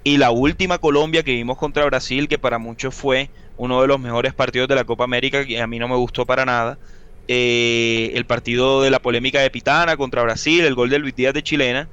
Y 0.09 0.17
la 0.17 0.31
última 0.31 0.79
Colombia 0.79 1.23
que 1.23 1.33
vimos 1.33 1.59
contra 1.59 1.85
Brasil, 1.85 2.29
que 2.29 2.39
para 2.39 2.59
muchos 2.59 2.95
fue 2.95 3.29
uno 3.59 3.83
de 3.83 3.89
los 3.89 4.01
mejores 4.01 4.33
partidos 4.33 4.67
de 4.67 4.75
la 4.75 4.85
Copa 4.85 5.05
América, 5.05 5.45
que 5.45 5.61
a 5.61 5.67
mí 5.67 5.79
no 5.79 5.87
me 5.87 5.97
gustó 5.97 6.25
para 6.25 6.47
nada, 6.47 6.79
eh, 7.29 8.13
el 8.15 8.25
partido 8.25 8.81
de 8.81 8.89
la 8.89 9.01
polémica 9.01 9.41
de 9.41 9.51
Pitana 9.51 9.99
contra 9.99 10.23
Brasil, 10.23 10.65
el 10.65 10.75
gol 10.75 10.89
de 10.89 10.99
Luis 10.99 11.15
Díaz 11.15 11.35
de 11.35 11.43
Chilena, 11.43 11.91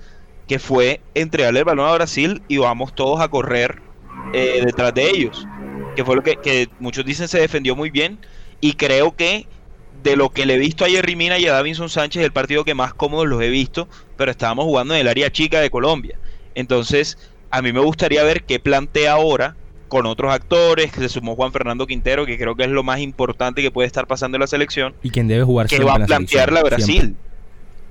que 0.48 0.60
fue 0.60 1.02
entregarle 1.14 1.60
el 1.60 1.66
balón 1.66 1.90
a 1.90 1.94
Brasil 1.94 2.42
y 2.48 2.56
vamos 2.56 2.96
todos 2.96 3.20
a 3.20 3.28
correr 3.28 3.82
eh, 4.32 4.62
detrás 4.66 4.94
de 4.94 5.10
ellos. 5.10 5.46
Que 5.98 6.06
fue 6.06 6.16
lo 6.16 6.24
que, 6.24 6.70
muchos 6.80 7.04
dicen 7.04 7.28
se 7.28 7.42
defendió 7.42 7.76
muy 7.76 7.90
bien. 7.90 8.18
Y 8.62 8.76
creo 8.76 9.14
que 9.18 9.46
de 10.04 10.16
lo 10.16 10.30
que 10.30 10.46
le 10.46 10.54
he 10.54 10.58
visto 10.58 10.86
a 10.86 10.88
Jerry 10.88 11.18
Mina 11.18 11.38
y 11.38 11.48
a 11.48 11.52
Davinson 11.52 11.90
Sánchez, 11.90 12.24
el 12.24 12.32
partido 12.32 12.64
que 12.64 12.76
más 12.76 12.94
cómodos 12.94 13.28
los 13.28 13.42
he 13.42 13.50
visto, 13.50 13.90
pero 14.16 14.32
estábamos 14.32 14.64
jugando 14.64 14.94
en 14.94 15.02
el 15.02 15.10
área 15.10 15.30
chica 15.30 15.60
de 15.60 15.70
Colombia. 15.70 16.18
Entonces, 16.54 17.18
a 17.56 17.62
mí 17.62 17.72
me 17.72 17.80
gustaría 17.80 18.22
ver 18.24 18.44
qué 18.44 18.60
plantea 18.60 19.14
ahora 19.14 19.56
con 19.88 20.06
otros 20.06 20.34
actores, 20.34 20.92
que 20.92 21.00
se 21.00 21.08
sumó 21.08 21.38
Juan 21.38 21.54
Fernando 21.54 21.88
Quintero, 21.88 22.26
que 22.26 22.38
creo 22.38 22.54
que 22.56 22.64
es 22.64 22.70
lo 22.70 22.84
más 22.84 23.00
importante 23.00 23.62
que 23.62 23.72
puede 23.72 23.88
estar 23.88 24.08
pasando 24.08 24.36
en 24.36 24.42
la 24.42 24.48
selección. 24.48 24.94
Y 25.04 25.10
quien 25.10 25.30
debe 25.30 25.46
jugar 25.46 25.68
que 25.68 25.82
va 25.82 25.96
a 25.96 26.06
plantear 26.06 26.52
la, 26.52 26.64
Brasil. 26.64 27.16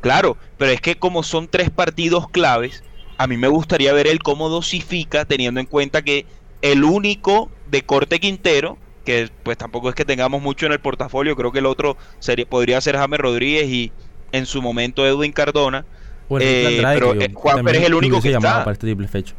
Claro, 0.02 0.36
pero 0.58 0.70
es 0.70 0.82
que 0.82 0.96
como 0.96 1.22
son 1.22 1.48
tres 1.48 1.70
partidos 1.70 2.28
claves, 2.28 2.84
a 3.16 3.26
mí 3.26 3.38
me 3.38 3.48
gustaría 3.48 3.94
ver 3.94 4.06
él 4.06 4.18
cómo 4.18 4.50
dosifica, 4.50 5.24
teniendo 5.24 5.60
en 5.60 5.66
cuenta 5.66 6.02
que 6.02 6.26
el 6.60 6.84
único 6.84 7.50
de 7.70 7.82
corte 7.86 8.20
Quintero, 8.20 8.76
que 9.06 9.30
pues 9.42 9.56
tampoco 9.56 9.88
es 9.88 9.94
que 9.94 10.04
tengamos 10.04 10.42
mucho 10.42 10.66
en 10.66 10.72
el 10.72 10.80
portafolio, 10.80 11.36
creo 11.36 11.52
que 11.52 11.60
el 11.60 11.66
otro 11.66 11.96
sería, 12.18 12.44
podría 12.44 12.82
ser 12.82 12.98
James 12.98 13.18
Rodríguez 13.18 13.66
y 13.70 13.92
en 14.32 14.44
su 14.44 14.60
momento 14.60 15.06
Edwin 15.06 15.32
Cardona. 15.32 15.86
Eh, 16.40 16.82
pero 16.82 17.14
eh, 17.14 17.30
Juan 17.32 17.64
Pérez 17.64 17.82
es 17.82 17.86
el 17.86 17.94
único 17.94 18.20
que 18.20 18.32
está. 18.32 18.58
Para 18.62 18.72
este 18.72 18.86
triple 18.86 19.08
fecho. 19.08 19.34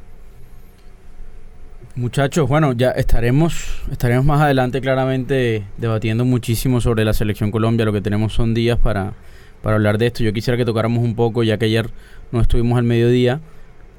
Muchachos, 1.98 2.50
bueno, 2.50 2.74
ya 2.74 2.92
estaremos, 2.92 3.82
estaremos 3.90 4.26
más 4.26 4.42
adelante 4.42 4.82
claramente 4.82 5.64
debatiendo 5.78 6.26
muchísimo 6.26 6.82
sobre 6.82 7.06
la 7.06 7.14
selección 7.14 7.52
Colombia. 7.52 7.86
Lo 7.86 7.94
que 7.94 8.02
tenemos 8.02 8.34
son 8.34 8.54
días 8.54 8.78
para, 8.78 9.14
para 9.62 9.78
hablar 9.78 9.98
de 9.98 10.08
esto. 10.08 10.22
Yo 10.22 10.34
quisiera 10.34 10.58
que 10.58 10.66
tocáramos 10.66 11.02
un 11.06 11.16
poco, 11.16 11.42
ya 11.44 11.58
que 11.58 11.66
ayer 11.66 11.92
no 12.34 12.42
estuvimos 12.42 12.78
al 12.78 12.84
mediodía 12.84 13.40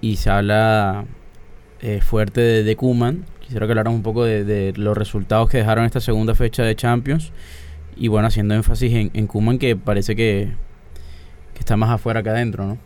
y 0.03 0.16
se 0.16 0.29
habla 0.29 1.07
eh, 1.81 2.03
fuerte 2.03 2.42
de, 2.42 2.64
de 2.64 2.77
Kuman. 2.77 3.25
Quisiera 3.40 3.64
que 3.64 3.73
habláramos 3.73 3.97
un 3.97 4.03
poco 4.03 4.25
de, 4.25 4.75
los 4.77 4.94
resultados 4.94 5.49
que 5.49 5.57
dejaron 5.57 5.87
esta 5.87 6.01
segunda 6.01 6.35
fecha 6.35 6.64
de 6.64 6.77
Champions. 6.77 7.33
Y 7.97 8.09
bueno, 8.09 8.29
haciendo 8.29 8.55
énfasis 8.55 8.92
en, 8.92 9.11
en 9.14 9.27
Kuman, 9.27 9.59
que 9.59 9.75
parece 9.75 10.14
que, 10.14 10.51
está 11.59 11.79
más 11.79 11.88
afuera 11.88 12.23
que 12.23 12.29
adentro, 12.29 12.66
¿no? 12.66 12.79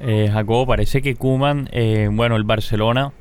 Eh, 0.00 0.28
Jacobo, 0.32 0.66
parece 0.66 1.00
que 1.00 1.14
Kuman, 1.14 1.68
eh, 1.70 2.08
bueno, 2.10 2.34
el 2.34 2.42
Barcelona 2.42 3.12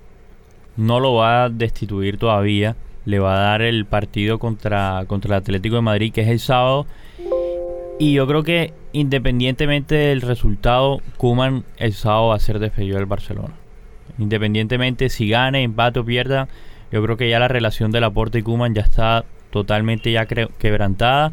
no 0.78 1.00
lo 1.00 1.16
va 1.16 1.46
a 1.46 1.50
destituir 1.50 2.18
todavía. 2.18 2.76
Le 3.06 3.20
va 3.20 3.36
a 3.36 3.40
dar 3.40 3.62
el 3.62 3.86
partido 3.86 4.38
contra, 4.38 5.06
contra 5.08 5.36
el 5.36 5.42
Atlético 5.42 5.76
de 5.76 5.82
Madrid, 5.82 6.14
que 6.14 6.22
es 6.22 6.28
el 6.28 6.40
sábado. 6.40 6.86
Y 8.00 8.14
yo 8.14 8.28
creo 8.28 8.44
que 8.44 8.74
independientemente 8.94 9.96
del 9.96 10.22
resultado, 10.22 11.02
Kuman 11.18 11.64
el 11.78 11.94
sábado 11.94 12.30
va 12.30 12.36
a 12.36 12.40
ser 12.40 12.60
despedido 12.60 12.98
del 12.98 13.06
Barcelona. 13.06 13.54
Independientemente 14.18 15.10
si 15.10 15.30
gane, 15.30 15.64
empate 15.64 16.00
o 16.00 16.06
pierda, 16.06 16.48
yo 16.92 17.02
creo 17.04 17.18
que 17.18 17.30
ya 17.30 17.40
la 17.40 17.48
relación 17.48 17.92
del 17.92 18.04
aporte 18.04 18.40
y 18.40 18.44
Kuman 18.44 18.74
ya 18.74 18.82
está 18.82 19.26
totalmente 19.52 20.12
ya 20.12 20.26
quebrantada 20.26 21.32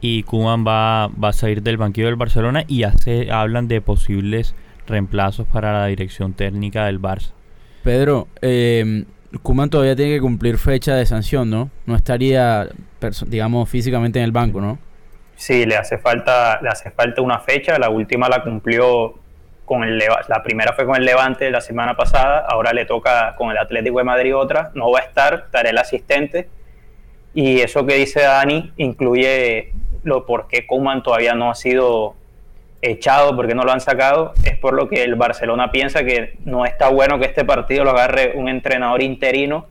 y 0.00 0.22
Kuman 0.24 0.66
va, 0.66 1.08
va 1.08 1.28
a 1.28 1.32
salir 1.32 1.62
del 1.62 1.76
banquillo 1.76 2.06
del 2.06 2.16
Barcelona 2.16 2.64
y 2.66 2.78
ya 2.78 2.92
se 2.92 3.30
hablan 3.30 3.68
de 3.68 3.80
posibles 3.80 4.54
reemplazos 4.86 5.46
para 5.46 5.72
la 5.72 5.86
dirección 5.86 6.32
técnica 6.32 6.86
del 6.86 7.00
Barça. 7.00 7.37
Pedro, 7.82 8.28
eh, 8.42 9.04
Kuman 9.42 9.70
todavía 9.70 9.94
tiene 9.94 10.14
que 10.14 10.20
cumplir 10.20 10.58
fecha 10.58 10.94
de 10.94 11.06
sanción, 11.06 11.50
¿no? 11.50 11.70
No 11.86 11.94
estaría, 11.94 12.68
digamos, 13.26 13.68
físicamente 13.68 14.18
en 14.18 14.24
el 14.24 14.32
banco, 14.32 14.60
¿no? 14.60 14.78
Sí, 15.36 15.66
le 15.66 15.76
hace 15.76 15.98
falta, 15.98 16.60
le 16.62 16.68
hace 16.68 16.90
falta 16.90 17.22
una 17.22 17.38
fecha. 17.38 17.78
La 17.78 17.90
última 17.90 18.28
la 18.28 18.42
cumplió 18.42 19.14
con 19.64 19.84
el 19.84 19.98
la 19.98 20.42
primera 20.42 20.72
fue 20.72 20.86
con 20.86 20.96
el 20.96 21.04
Levante 21.04 21.50
la 21.50 21.60
semana 21.60 21.94
pasada, 21.94 22.46
ahora 22.48 22.72
le 22.72 22.86
toca 22.86 23.34
con 23.36 23.50
el 23.50 23.58
Atlético 23.58 23.98
de 23.98 24.04
Madrid 24.04 24.34
otra. 24.34 24.72
No 24.74 24.90
va 24.90 25.00
a 25.00 25.02
estar, 25.02 25.44
estará 25.46 25.68
el 25.68 25.78
asistente. 25.78 26.48
Y 27.34 27.60
eso 27.60 27.84
que 27.86 27.94
dice 27.94 28.22
Dani 28.22 28.72
incluye 28.78 29.74
lo 30.02 30.24
por 30.24 30.48
qué 30.48 30.66
Kuman 30.66 31.02
todavía 31.02 31.34
no 31.34 31.50
ha 31.50 31.54
sido 31.54 32.16
echado 32.80 33.34
porque 33.34 33.54
no 33.54 33.62
lo 33.62 33.72
han 33.72 33.80
sacado, 33.80 34.34
es 34.44 34.56
por 34.56 34.74
lo 34.74 34.88
que 34.88 35.02
el 35.02 35.16
Barcelona 35.16 35.70
piensa 35.70 36.04
que 36.04 36.36
no 36.44 36.64
está 36.64 36.88
bueno 36.88 37.18
que 37.18 37.26
este 37.26 37.44
partido 37.44 37.84
lo 37.84 37.90
agarre 37.90 38.32
un 38.34 38.48
entrenador 38.48 39.02
interino 39.02 39.66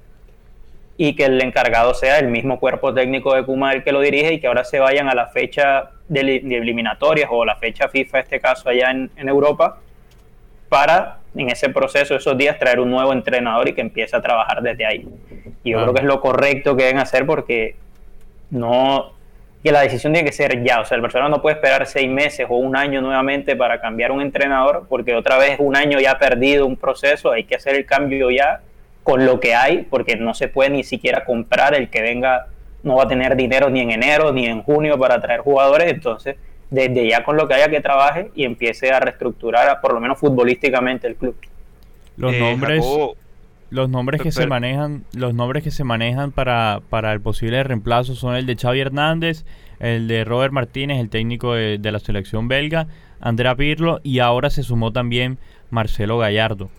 y 0.98 1.16
que 1.16 1.26
el 1.26 1.42
encargado 1.42 1.94
sea 1.94 2.18
el 2.20 2.28
mismo 2.28 2.60
cuerpo 2.60 2.94
técnico 2.94 3.34
de 3.36 3.46
Kuma 3.46 3.72
el 3.72 3.84
que 3.84 3.92
lo 3.92 4.02
dirige 4.02 4.34
y 4.34 4.40
que 4.40 4.48
ahora 4.48 4.64
se 4.64 4.80
vayan 4.80 5.08
a 5.08 5.16
la 5.16 5.28
fecha 5.28 5.92
de, 6.08 6.20
eliminatorias 6.20 7.30
o 7.32 7.46
la 7.46 7.56
fecha 7.56 7.88
FIFA, 7.88 8.18
en 8.18 8.24
este 8.24 8.40
caso 8.40 8.70
allá 8.70 8.92
en, 8.92 9.30
Europa, 9.30 9.80
para 10.70 11.20
en 11.36 11.50
ese 11.50 11.70
proceso, 11.70 12.16
esos 12.16 12.38
días, 12.38 12.58
traer 12.58 12.80
un 12.80 12.90
nuevo 12.90 13.14
entrenador 13.14 13.70
y 13.70 13.74
que 13.74 13.82
empiece 13.82 14.16
a 14.16 14.22
trabajar 14.22 14.62
desde 14.62 14.86
ahí. 14.86 15.08
Y 15.64 15.72
yo 15.72 15.82
creo 15.82 15.94
que 15.94 16.02
es 16.02 16.08
lo 16.08 16.20
correcto 16.20 16.76
que 16.76 16.86
deben 16.86 17.00
hacer 17.00 17.26
porque 17.26 17.76
no, 18.50 19.12
que 19.68 19.74
la 19.74 19.82
decisión 19.82 20.14
tiene 20.14 20.26
que 20.26 20.34
ser 20.34 20.64
ya. 20.64 20.80
O 20.80 20.86
sea, 20.86 20.96
el 20.96 21.02
Barcelona 21.02 21.30
no 21.30 21.42
puede 21.42 21.56
esperar 21.56 21.86
seis 21.88 22.10
meses 22.10 22.48
o 22.50 22.56
un 22.56 22.78
año 22.78 23.02
nuevamente 23.02 23.56
para 23.58 23.82
cambiar 23.82 24.14
un 24.14 24.22
entrenador, 24.22 24.86
porque 24.88 25.14
otra 25.14 25.38
vez 25.38 25.58
un 25.60 25.76
año 25.76 26.00
ya 26.00 26.12
ha 26.12 26.20
perdido 26.20 26.66
un 26.66 26.78
proceso, 26.78 27.32
hay 27.32 27.44
que 27.44 27.56
hacer 27.56 27.76
el 27.76 27.86
cambio 27.86 28.32
ya 28.32 28.62
con 29.04 29.26
lo 29.26 29.42
que 29.42 29.56
hay, 29.56 29.84
porque 29.84 30.16
no 30.16 30.34
se 30.34 30.48
puede 30.48 30.70
ni 30.70 30.86
siquiera 30.86 31.26
comprar 31.26 31.76
el 31.76 31.90
que 31.90 32.02
venga, 32.02 32.48
no 32.84 32.96
va 32.96 33.04
a 33.04 33.08
tener 33.10 33.36
dinero 33.36 33.70
ni 33.70 33.82
en 33.82 33.92
enero 33.92 34.32
ni 34.32 34.46
en 34.46 34.62
junio 34.64 34.98
para 34.98 35.20
traer 35.20 35.42
jugadores, 35.42 35.92
entonces 35.92 36.38
desde 36.70 37.10
ya 37.10 37.24
con 37.24 37.36
lo 37.36 37.48
que 37.48 37.56
haya 37.56 37.68
que 37.68 37.82
trabaje 37.82 38.32
y 38.36 38.46
empiece 38.46 38.90
a 38.92 39.02
reestructurar, 39.02 39.82
por 39.82 39.94
lo 39.94 40.00
menos 40.00 40.18
futbolísticamente, 40.18 41.08
el 41.08 41.16
club. 41.16 41.36
Los 42.16 42.34
eh, 42.34 42.40
nombres... 42.40 42.86
Los 43.70 43.90
nombres 43.90 44.22
que 44.22 44.32
se 44.32 44.48
manejan, 44.48 45.04
los 45.14 45.34
nombres 45.34 45.64
que 45.64 45.72
se 45.72 45.84
manejan 45.84 46.32
para, 46.32 46.82
para 46.90 47.12
el 47.12 47.20
posible 47.20 47.62
reemplazo 47.64 48.16
son 48.16 48.36
el 48.36 48.46
de 48.46 48.56
Xavi 48.56 48.80
Hernández, 48.80 49.46
el 49.80 50.08
de 50.08 50.24
Robert 50.24 50.54
Martínez, 50.54 51.00
el 51.00 51.10
técnico 51.10 51.54
de, 51.54 51.80
la 51.80 52.00
selección 52.00 52.48
belga, 52.48 52.88
Andrea 53.20 53.56
Pirlo 53.56 54.00
y 54.04 54.20
ahora 54.20 54.50
se 54.50 54.64
sumó 54.64 54.92
también 54.92 55.38
Marcelo 55.70 56.18
Gallardo, 56.18 56.70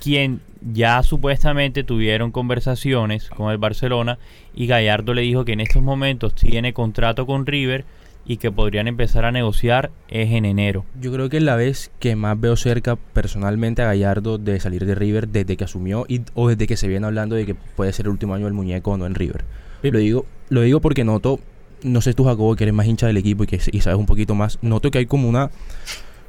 quien 0.00 0.40
ya 0.60 1.02
supuestamente 1.02 1.84
tuvieron 1.84 2.32
conversaciones 2.32 3.28
con 3.28 3.50
el 3.50 3.58
Barcelona 3.58 4.18
y 4.54 4.66
Gallardo 4.66 5.14
le 5.14 5.22
dijo 5.22 5.44
que 5.44 5.52
en 5.52 5.60
estos 5.60 5.82
momentos 5.82 6.34
tiene 6.34 6.72
contrato 6.72 7.26
con 7.26 7.46
River, 7.46 7.84
y 8.24 8.36
que 8.36 8.52
podrían 8.52 8.88
empezar 8.88 9.24
a 9.24 9.32
negociar 9.32 9.90
es 10.08 10.30
en 10.30 10.44
enero. 10.44 10.84
Yo 11.00 11.12
creo 11.12 11.28
que 11.28 11.38
es 11.38 11.42
la 11.42 11.56
vez 11.56 11.90
que 11.98 12.16
más 12.16 12.38
veo 12.40 12.56
cerca 12.56 12.96
personalmente 12.96 13.82
a 13.82 13.86
Gallardo 13.86 14.38
de 14.38 14.60
salir 14.60 14.86
de 14.86 14.94
River 14.94 15.28
desde 15.28 15.56
que 15.56 15.64
asumió 15.64 16.04
y, 16.08 16.22
o 16.34 16.48
desde 16.48 16.66
que 16.66 16.76
se 16.76 16.88
viene 16.88 17.06
hablando 17.06 17.34
de 17.34 17.46
que 17.46 17.54
puede 17.54 17.92
ser 17.92 18.06
el 18.06 18.12
último 18.12 18.34
año 18.34 18.44
del 18.44 18.54
muñeco 18.54 18.92
o 18.92 18.96
no 18.96 19.06
en 19.06 19.14
River. 19.14 19.44
Lo 19.82 19.98
digo, 19.98 20.26
lo 20.48 20.60
digo 20.60 20.80
porque 20.80 21.02
noto, 21.02 21.40
no 21.82 22.00
sé 22.00 22.14
tú 22.14 22.24
Jacobo, 22.24 22.54
que 22.54 22.64
eres 22.64 22.74
más 22.74 22.86
hincha 22.86 23.06
del 23.06 23.16
equipo 23.16 23.44
y 23.44 23.46
que 23.48 23.60
y 23.72 23.80
sabes 23.80 23.98
un 23.98 24.06
poquito 24.06 24.34
más, 24.34 24.58
noto 24.62 24.90
que 24.90 24.98
hay 24.98 25.06
como 25.06 25.28
una, 25.28 25.50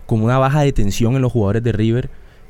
como 0.08 0.26
una 0.26 0.40
baja 0.40 0.62
de 0.62 0.74
tensión 0.74 1.16
en 1.16 1.22
los 1.22 1.32
jugadores 1.32 1.64
de 1.64 1.72
River 1.72 2.10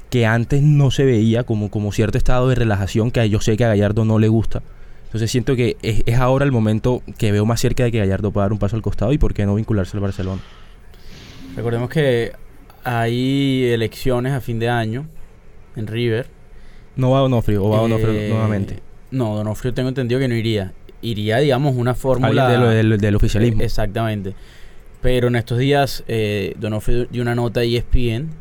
que 0.09 0.25
antes 0.27 0.61
no 0.61 0.91
se 0.91 1.05
veía 1.05 1.43
como, 1.43 1.71
como 1.71 1.91
cierto 1.91 2.19
estado 2.19 2.47
de 2.47 2.55
relajación 2.55 3.09
que 3.09 3.27
yo 3.29 3.41
sé 3.41 3.57
que 3.57 3.65
a 3.65 3.69
Gallardo 3.69 4.05
no 4.05 4.19
le 4.19 4.27
gusta. 4.27 4.61
Entonces 5.13 5.29
siento 5.29 5.55
que 5.55 5.77
es, 5.83 6.01
es, 6.07 6.17
ahora 6.17 6.43
el 6.43 6.51
momento 6.51 7.03
que 7.19 7.31
veo 7.31 7.45
más 7.45 7.61
cerca 7.61 7.83
de 7.83 7.91
que 7.91 7.99
Gallardo 7.99 8.31
pueda 8.31 8.45
dar 8.45 8.51
un 8.51 8.57
paso 8.57 8.75
al 8.75 8.81
costado 8.81 9.13
y 9.13 9.19
por 9.19 9.35
qué 9.35 9.45
no 9.45 9.53
vincularse 9.53 9.95
al 9.95 10.01
Barcelona. 10.01 10.41
Recordemos 11.55 11.87
que 11.87 12.31
hay 12.83 13.65
elecciones 13.65 14.33
a 14.33 14.41
fin 14.41 14.57
de 14.57 14.69
año 14.69 15.05
en 15.75 15.85
River. 15.85 16.25
No 16.95 17.11
va 17.11 17.19
Donofrio 17.19 17.63
o 17.63 17.69
va 17.69 17.77
Donofrio 17.77 18.11
eh, 18.11 18.29
nuevamente. 18.29 18.79
No, 19.11 19.35
Donofrio 19.35 19.71
tengo 19.75 19.89
entendido 19.89 20.19
que 20.19 20.27
no 20.27 20.33
iría. 20.33 20.73
Iría, 21.03 21.37
digamos, 21.37 21.75
una 21.75 21.93
fórmula... 21.93 22.49
De 22.49 22.57
lo, 22.57 22.69
del, 22.69 22.97
del, 22.97 23.15
oficialismo. 23.15 23.61
Eh, 23.61 23.65
exactamente. 23.65 24.33
Pero 24.99 25.27
en 25.27 25.35
estos 25.35 25.59
días 25.59 26.03
eh, 26.07 26.55
Donofrio 26.57 27.05
dio 27.05 27.21
una 27.21 27.35
nota 27.35 27.59
a 27.59 27.63
ESPN 27.63 28.31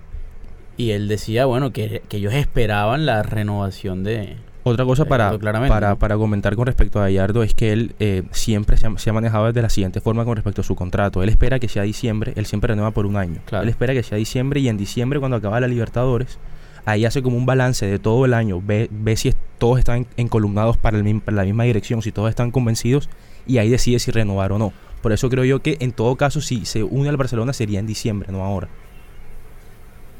y 0.78 0.92
él 0.92 1.06
decía, 1.06 1.44
bueno, 1.44 1.70
que, 1.70 2.00
que 2.08 2.16
ellos 2.16 2.32
esperaban 2.32 3.04
la 3.04 3.22
renovación 3.22 4.04
de, 4.04 4.38
otra 4.64 4.84
cosa 4.84 5.04
para, 5.04 5.36
para, 5.38 5.96
para, 5.96 6.16
comentar 6.16 6.54
con 6.54 6.66
respecto 6.66 7.00
a 7.00 7.02
Gallardo 7.02 7.42
es 7.42 7.52
que 7.52 7.72
él 7.72 7.94
eh, 7.98 8.22
siempre 8.30 8.76
se 8.76 9.10
ha, 9.10 9.12
manejado 9.12 9.52
de 9.52 9.62
la 9.62 9.68
siguiente 9.68 10.00
forma 10.00 10.24
con 10.24 10.36
respecto 10.36 10.60
a 10.60 10.64
su 10.64 10.76
contrato. 10.76 11.22
Él 11.22 11.28
espera 11.28 11.58
que 11.58 11.68
sea 11.68 11.82
diciembre, 11.82 12.32
él 12.36 12.46
siempre 12.46 12.68
renueva 12.68 12.92
por 12.92 13.06
un 13.06 13.16
año. 13.16 13.40
Él 13.50 13.68
espera 13.68 13.92
que 13.92 14.04
sea 14.04 14.18
diciembre 14.18 14.60
y 14.60 14.68
en 14.68 14.76
diciembre 14.76 15.18
cuando 15.18 15.36
acaba 15.36 15.58
la 15.58 15.66
Libertadores, 15.66 16.38
ahí 16.84 17.04
hace 17.04 17.22
como 17.22 17.36
un 17.36 17.46
balance 17.46 17.86
de 17.86 17.98
todo 17.98 18.24
el 18.24 18.34
año, 18.34 18.62
ve, 18.64 18.88
ve 18.92 19.16
si 19.16 19.34
todos 19.58 19.80
están 19.80 20.06
encolumnados 20.16 20.76
para, 20.76 20.96
el, 20.96 21.20
para 21.20 21.38
la 21.38 21.44
misma 21.44 21.64
dirección, 21.64 22.00
si 22.02 22.12
todos 22.12 22.30
están 22.30 22.52
convencidos 22.52 23.08
y 23.46 23.58
ahí 23.58 23.68
decide 23.68 23.98
si 23.98 24.12
renovar 24.12 24.52
o 24.52 24.58
no. 24.58 24.72
Por 25.00 25.10
eso 25.10 25.28
creo 25.28 25.44
yo 25.44 25.60
que 25.60 25.76
en 25.80 25.90
todo 25.90 26.14
caso 26.14 26.40
si 26.40 26.66
se 26.66 26.84
une 26.84 27.08
al 27.08 27.16
Barcelona 27.16 27.52
sería 27.52 27.80
en 27.80 27.86
diciembre, 27.88 28.30
no 28.30 28.44
ahora 28.44 28.68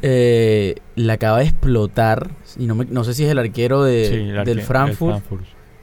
eh, 0.02 0.74
le 0.96 1.12
acaba 1.12 1.38
de 1.38 1.44
explotar, 1.44 2.30
y 2.58 2.66
no, 2.66 2.74
no 2.74 3.04
sé 3.04 3.14
si 3.14 3.24
es 3.24 3.30
el 3.30 3.38
arquero 3.38 3.84
de, 3.84 4.42
del 4.44 4.60
Frankfurt, 4.62 5.22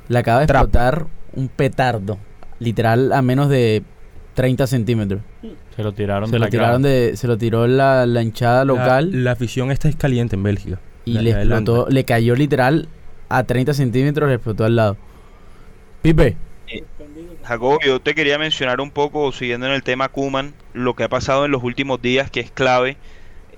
le 0.10 0.19
acaba 0.19 0.39
de 0.39 0.45
explotar 0.45 1.08
un 1.34 1.47
petardo, 1.47 2.17
literal 2.60 3.13
a 3.13 3.21
menos 3.21 3.49
de 3.49 3.84
30 4.34 4.67
centímetros. 4.67 5.21
Se 5.75 5.84
lo 5.84 5.93
tiraron 5.93 6.27
se 6.27 6.34
de 6.34 6.39
lo 6.39 6.45
la 6.45 6.49
tiraron 6.49 6.82
de 6.82 7.15
Se 7.15 7.27
lo 7.27 7.38
tiró 7.38 7.65
la, 7.65 8.05
la 8.05 8.21
hinchada 8.21 8.65
local. 8.65 9.23
La, 9.23 9.32
afición 9.32 9.71
esta 9.71 9.88
es 9.88 9.95
caliente 9.95 10.36
en 10.36 10.43
Bélgica. 10.43 10.79
Y 11.05 11.17
le 11.19 11.32
explotó, 11.32 11.88
le 11.89 12.03
cayó 12.03 12.36
literal 12.36 12.89
a 13.29 13.43
30 13.43 13.73
centímetros, 13.73 14.27
le 14.27 14.36
explotó 14.36 14.65
al 14.65 14.75
lado. 14.75 14.97
Pipe. 16.01 16.36
Eh, 16.67 16.84
Jacob, 17.43 17.79
yo 17.86 18.01
te 18.01 18.13
quería 18.13 18.38
mencionar 18.38 18.82
un 18.82 18.91
poco, 18.91 19.32
siguiendo 19.32 19.65
en 19.65 19.71
el 19.71 19.82
tema 19.82 20.10
Kuman, 20.10 20.53
lo 20.73 20.95
que 20.95 21.03
ha 21.03 21.10
pasado 21.10 21.45
en 21.45 21.51
los 21.51 21.63
últimos 21.63 22.01
días, 22.01 22.29
que 22.29 22.41
es 22.41 22.51
clave 22.51 22.97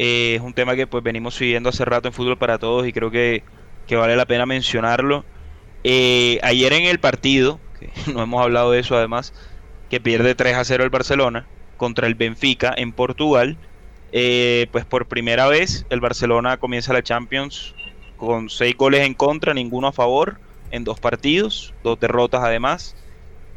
eh, 0.04 0.34
es 0.34 0.42
un 0.42 0.54
tema 0.54 0.76
que 0.76 0.88
pues 0.88 1.04
venimos 1.04 1.36
siguiendo 1.36 1.70
hace 1.70 1.86
rato 1.86 2.08
en 2.08 2.14
Fútbol 2.16 2.36
para 2.36 2.58
Todos 2.58 2.88
y 2.88 2.92
creo 2.92 3.12
que, 3.12 3.44
vale 3.92 4.16
la 4.16 4.26
pena 4.26 4.48
mencionarlo. 4.48 5.24
Eh, 5.84 6.40
ayer 6.42 6.74
en 6.74 6.86
el 6.86 7.00
partido, 7.00 7.60
que 7.80 7.92
no 8.12 8.24
hemos 8.24 8.42
hablado 8.42 8.72
de 8.72 8.80
eso 8.80 8.98
además, 8.98 9.32
que 9.92 10.00
pierde 10.00 10.34
3 10.34 10.56
a 10.56 10.64
0 10.64 10.84
el 10.84 10.90
Barcelona 10.90 11.46
contra 11.78 12.08
el 12.08 12.16
Benfica 12.16 12.74
en 12.76 12.94
Portugal, 12.94 13.58
eh, 14.12 14.66
pues 14.72 14.86
por 14.86 15.06
primera 15.06 15.48
vez 15.48 15.86
el 15.92 16.00
Barcelona 16.00 16.58
comienza 16.58 16.94
la 16.94 17.04
Champions 17.04 17.76
con 18.18 18.50
6 18.50 18.76
goles 18.78 19.06
en 19.06 19.14
contra, 19.14 19.54
ninguno 19.54 19.90
a 19.90 19.92
favor 19.92 20.40
en 20.72 20.84
dos 20.84 21.00
partidos, 21.00 21.76
dos 21.84 22.00
derrotas 22.00 22.42
además 22.44 22.96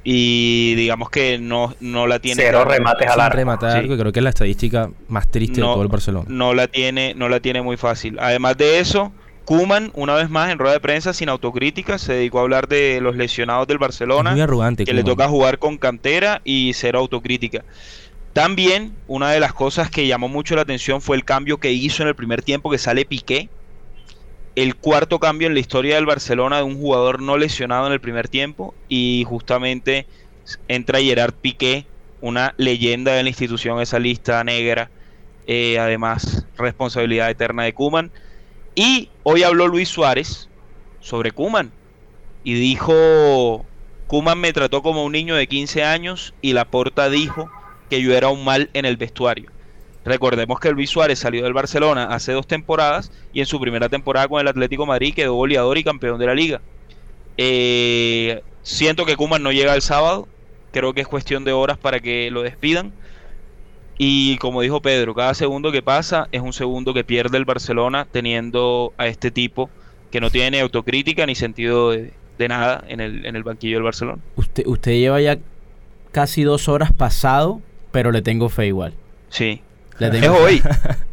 y 0.04 0.74
digamos 0.74 1.08
que 1.08 1.38
no, 1.38 1.74
no 1.80 2.06
la 2.06 2.18
tiene 2.18 2.42
cero 2.42 2.64
remates 2.66 3.08
al 3.08 3.20
arco. 3.20 3.36
rematar 3.36 3.82
sí. 3.82 3.88
creo 3.88 4.12
que 4.12 4.20
es 4.20 4.22
la 4.22 4.28
estadística 4.30 4.90
más 5.08 5.30
triste 5.30 5.60
no, 5.60 5.68
de 5.68 5.72
todo 5.72 5.82
el 5.82 5.88
Barcelona. 5.88 6.26
no 6.28 6.52
la 6.52 6.68
tiene 6.68 7.14
no 7.14 7.30
la 7.30 7.40
tiene 7.40 7.62
muy 7.62 7.78
fácil. 7.78 8.18
Además 8.20 8.58
de 8.58 8.80
eso 8.80 9.12
Kuman 9.46 9.90
una 9.94 10.14
vez 10.14 10.28
más 10.28 10.50
en 10.52 10.58
rueda 10.58 10.74
de 10.74 10.80
prensa 10.80 11.14
sin 11.14 11.30
autocrítica 11.30 11.96
se 11.98 12.12
dedicó 12.12 12.38
a 12.38 12.42
hablar 12.42 12.68
de 12.68 13.00
los 13.00 13.16
lesionados 13.16 13.66
del 13.66 13.78
Barcelona 13.78 14.32
muy 14.32 14.40
arrogante 14.42 14.84
que 14.84 14.92
Koeman. 14.92 15.04
le 15.04 15.10
toca 15.10 15.28
jugar 15.28 15.58
con 15.58 15.78
cantera 15.78 16.42
y 16.44 16.72
cero 16.74 16.98
autocrítica. 16.98 17.64
También 18.34 18.92
una 19.06 19.30
de 19.30 19.40
las 19.40 19.52
cosas 19.54 19.90
que 19.90 20.06
llamó 20.06 20.28
mucho 20.28 20.54
la 20.54 20.62
atención 20.62 21.00
fue 21.00 21.16
el 21.16 21.24
cambio 21.24 21.58
que 21.58 21.72
hizo 21.72 22.02
en 22.02 22.08
el 22.08 22.14
primer 22.14 22.42
tiempo 22.42 22.70
que 22.70 22.78
sale 22.78 23.04
Piqué 23.04 23.48
el 24.56 24.76
cuarto 24.76 25.18
cambio 25.18 25.48
en 25.48 25.54
la 25.54 25.60
historia 25.60 25.96
del 25.96 26.06
Barcelona 26.06 26.58
de 26.58 26.62
un 26.62 26.76
jugador 26.76 27.20
no 27.20 27.36
lesionado 27.36 27.86
en 27.86 27.92
el 27.92 28.00
primer 28.00 28.28
tiempo 28.28 28.74
y 28.88 29.24
justamente 29.26 30.06
entra 30.68 31.00
Gerard 31.00 31.34
Piqué, 31.34 31.86
una 32.20 32.54
leyenda 32.56 33.12
de 33.12 33.22
la 33.22 33.28
institución, 33.28 33.80
esa 33.80 33.98
lista 33.98 34.42
negra, 34.44 34.90
eh, 35.46 35.78
además 35.78 36.46
responsabilidad 36.56 37.30
eterna 37.30 37.64
de 37.64 37.74
Kuman. 37.74 38.12
Y 38.74 39.10
hoy 39.22 39.42
habló 39.42 39.66
Luis 39.68 39.88
Suárez 39.88 40.50
sobre 41.00 41.32
Kuman 41.32 41.72
y 42.44 42.54
dijo, 42.54 43.66
Kuman 44.06 44.38
me 44.38 44.52
trató 44.52 44.82
como 44.82 45.04
un 45.04 45.12
niño 45.12 45.34
de 45.34 45.48
15 45.48 45.82
años 45.82 46.34
y 46.40 46.52
Laporta 46.52 47.10
dijo 47.10 47.52
que 47.90 48.00
yo 48.00 48.14
era 48.14 48.28
un 48.28 48.44
mal 48.44 48.70
en 48.72 48.84
el 48.84 48.96
vestuario. 48.96 49.53
Recordemos 50.04 50.60
que 50.60 50.70
Luis 50.70 50.90
Suárez 50.90 51.18
salió 51.18 51.44
del 51.44 51.54
Barcelona 51.54 52.04
hace 52.04 52.32
dos 52.32 52.46
temporadas 52.46 53.10
y 53.32 53.40
en 53.40 53.46
su 53.46 53.58
primera 53.58 53.88
temporada 53.88 54.28
con 54.28 54.40
el 54.40 54.48
Atlético 54.48 54.84
Madrid 54.84 55.14
quedó 55.14 55.34
goleador 55.34 55.78
y 55.78 55.84
campeón 55.84 56.18
de 56.18 56.26
la 56.26 56.34
liga. 56.34 56.60
Eh, 57.36 58.42
siento 58.62 59.06
que 59.06 59.16
Kuman 59.16 59.42
no 59.42 59.50
llega 59.50 59.74
el 59.74 59.82
sábado, 59.82 60.28
creo 60.72 60.92
que 60.92 61.00
es 61.00 61.08
cuestión 61.08 61.44
de 61.44 61.52
horas 61.52 61.78
para 61.78 62.00
que 62.00 62.30
lo 62.30 62.42
despidan. 62.42 62.92
Y 63.96 64.36
como 64.38 64.60
dijo 64.60 64.82
Pedro, 64.82 65.14
cada 65.14 65.34
segundo 65.34 65.72
que 65.72 65.80
pasa 65.80 66.28
es 66.32 66.42
un 66.42 66.52
segundo 66.52 66.92
que 66.92 67.04
pierde 67.04 67.38
el 67.38 67.44
Barcelona 67.44 68.06
teniendo 68.10 68.92
a 68.98 69.06
este 69.06 69.30
tipo 69.30 69.70
que 70.10 70.20
no 70.20 70.30
tiene 70.30 70.60
autocrítica 70.60 71.26
ni 71.26 71.34
sentido 71.34 71.92
de, 71.92 72.12
de 72.38 72.48
nada 72.48 72.84
en 72.88 73.00
el, 73.00 73.24
en 73.24 73.36
el 73.36 73.42
banquillo 73.42 73.76
del 73.76 73.84
Barcelona. 73.84 74.20
Usted, 74.36 74.66
usted 74.66 74.92
lleva 74.92 75.20
ya 75.20 75.38
casi 76.12 76.42
dos 76.42 76.68
horas 76.68 76.92
pasado, 76.92 77.60
pero 77.90 78.10
le 78.10 78.22
tengo 78.22 78.48
fe 78.48 78.66
igual. 78.66 78.94
Sí, 79.28 79.62
es 80.00 80.28
hoy. 80.28 80.62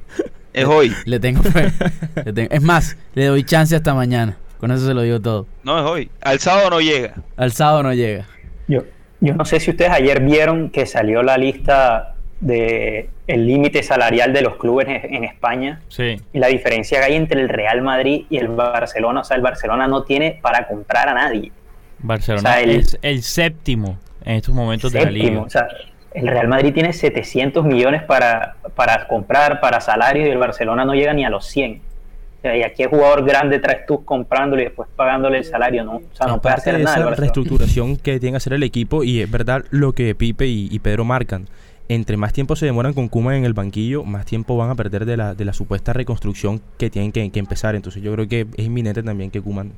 es 0.53 0.65
hoy. 0.65 0.93
Le 1.05 1.19
tengo 1.19 1.43
fe. 1.43 1.71
le 2.25 2.33
tengo. 2.33 2.51
Es 2.51 2.61
más, 2.61 2.97
le 3.13 3.25
doy 3.25 3.43
chance 3.43 3.75
hasta 3.75 3.93
mañana. 3.93 4.37
Con 4.59 4.71
eso 4.71 4.85
se 4.85 4.93
lo 4.93 5.01
digo 5.01 5.19
todo. 5.19 5.47
No, 5.63 5.79
es 5.79 5.85
hoy. 5.85 6.11
Al 6.21 6.39
sábado 6.39 6.69
no 6.69 6.81
llega. 6.81 7.15
Al 7.35 7.51
sábado 7.51 7.83
no 7.83 7.93
llega. 7.93 8.27
Yo, 8.67 8.83
yo 9.19 9.33
no 9.33 9.45
sé 9.45 9.59
si 9.59 9.71
ustedes 9.71 9.91
ayer 9.91 10.21
vieron 10.21 10.69
que 10.69 10.85
salió 10.85 11.23
la 11.23 11.37
lista 11.37 12.15
de 12.39 13.09
el 13.27 13.47
límite 13.47 13.81
salarial 13.83 14.33
de 14.33 14.41
los 14.41 14.57
clubes 14.57 14.87
en, 14.87 15.15
en, 15.15 15.23
España 15.23 15.79
sí. 15.89 16.19
y 16.33 16.39
la 16.39 16.47
diferencia 16.47 16.99
que 16.99 17.05
hay 17.05 17.15
entre 17.15 17.39
el 17.39 17.49
Real 17.49 17.81
Madrid 17.81 18.25
y 18.29 18.37
el 18.37 18.49
Barcelona. 18.49 19.21
O 19.21 19.23
sea, 19.23 19.37
el 19.37 19.43
Barcelona 19.43 19.87
no 19.87 20.03
tiene 20.03 20.39
para 20.41 20.67
comprar 20.67 21.09
a 21.09 21.13
nadie. 21.13 21.51
Barcelona 21.99 22.49
o 22.49 22.53
sea, 22.53 22.61
el, 22.61 22.69
es 22.71 22.97
el 23.01 23.21
séptimo 23.21 23.97
en 24.25 24.37
estos 24.37 24.53
momentos 24.53 24.91
séptimo, 24.91 25.11
de 25.11 25.17
la 25.19 25.29
liga. 25.29 25.41
O 25.41 25.49
sea, 25.49 25.67
el 26.13 26.27
Real 26.27 26.47
Madrid 26.47 26.73
tiene 26.73 26.93
700 26.93 27.65
millones 27.65 28.03
para, 28.03 28.55
para 28.81 29.07
comprar, 29.07 29.59
para 29.59 29.79
salarios, 29.79 30.27
y 30.27 30.31
el 30.31 30.39
Barcelona 30.39 30.83
no 30.85 30.95
llega 30.95 31.13
ni 31.13 31.23
a 31.23 31.29
los 31.29 31.45
100. 31.45 31.73
O 31.75 32.41
sea, 32.41 32.57
y 32.57 32.63
aquí 32.63 32.81
el 32.81 32.89
jugador 32.89 33.23
grande 33.23 33.59
traes 33.59 33.85
tú 33.85 34.03
comprándole 34.03 34.63
y 34.63 34.65
después 34.65 34.89
pagándole 34.95 35.37
el 35.37 35.45
salario, 35.45 35.83
¿no? 35.83 35.97
O 35.97 36.15
sea, 36.15 36.25
no 36.25 36.41
puede 36.41 36.55
hacer 36.55 36.77
de 36.77 36.83
nada. 36.83 36.97
Esa 36.97 37.09
reestructuración 37.11 37.97
que 37.97 38.19
tiene 38.19 38.31
que 38.31 38.37
hacer 38.37 38.53
el 38.53 38.63
equipo, 38.63 39.03
y 39.03 39.21
es 39.21 39.29
verdad 39.29 39.65
lo 39.69 39.93
que 39.93 40.15
Pipe 40.15 40.47
y, 40.47 40.67
y 40.71 40.79
Pedro 40.79 41.05
marcan. 41.05 41.47
Entre 41.89 42.17
más 42.17 42.33
tiempo 42.33 42.55
se 42.55 42.65
demoran 42.65 42.93
con 42.93 43.07
Kuma 43.07 43.37
en 43.37 43.45
el 43.45 43.53
banquillo, 43.53 44.03
más 44.03 44.25
tiempo 44.25 44.57
van 44.57 44.71
a 44.71 44.75
perder 44.75 45.05
de 45.05 45.15
la, 45.15 45.35
de 45.35 45.45
la 45.45 45.53
supuesta 45.53 45.93
reconstrucción 45.93 46.59
que 46.79 46.89
tienen 46.89 47.11
que, 47.11 47.29
que 47.29 47.37
empezar. 47.37 47.75
Entonces 47.75 48.01
yo 48.01 48.11
creo 48.13 48.27
que 48.27 48.47
es 48.57 48.65
inminente 48.65 49.03
también 49.03 49.29
que 49.29 49.41
Kuman 49.41 49.73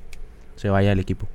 se 0.55 0.69
vaya 0.69 0.91
del 0.91 0.99
equipo. 0.99 1.27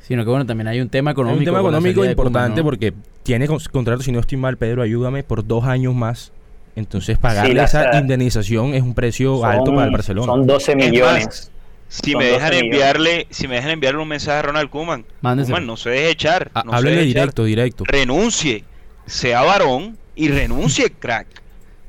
Sino 0.00 0.24
que 0.24 0.30
bueno, 0.30 0.46
también 0.46 0.68
hay 0.68 0.80
un 0.80 0.88
tema 0.88 1.10
económico. 1.10 1.40
Hay 1.40 1.40
un 1.40 1.44
tema 1.44 1.60
económico 1.60 2.04
importante 2.06 2.52
Kuma, 2.52 2.56
¿no? 2.56 2.64
porque 2.64 2.94
tiene 3.22 3.46
contrato, 3.48 4.02
si 4.02 4.12
no 4.12 4.20
estoy 4.20 4.38
mal, 4.38 4.56
Pedro, 4.56 4.80
ayúdame, 4.80 5.22
por 5.24 5.46
dos 5.46 5.64
años 5.64 5.94
más. 5.94 6.32
Entonces 6.76 7.18
pagarle 7.18 7.54
sí, 7.54 7.58
esa 7.58 7.90
sea, 7.90 8.00
indemnización 8.00 8.74
es 8.74 8.82
un 8.82 8.94
precio 8.94 9.38
son, 9.38 9.50
alto 9.50 9.74
para 9.74 9.86
el 9.86 9.92
Barcelona. 9.92 10.26
Son 10.26 10.46
12 10.46 10.76
millones. 10.76 11.50
si 11.88 12.14
me 12.14 12.26
dejan 12.26 12.52
enviarle, 12.52 13.26
si 13.30 13.48
me 13.48 13.56
dejan 13.56 13.70
enviarle 13.70 14.02
un 14.02 14.08
mensaje 14.08 14.38
a 14.38 14.42
Ronald 14.42 14.68
Koeman, 14.68 15.06
Koeman 15.22 15.66
no 15.66 15.76
se 15.78 15.90
deje 15.90 16.10
echar. 16.10 16.50
No 16.64 16.72
Háblele 16.74 17.04
directo, 17.04 17.42
echar. 17.42 17.48
directo. 17.48 17.84
Renuncie, 17.86 18.64
sea 19.06 19.42
varón 19.42 19.96
y 20.14 20.28
renuncie, 20.28 20.90
crack. 20.98 21.26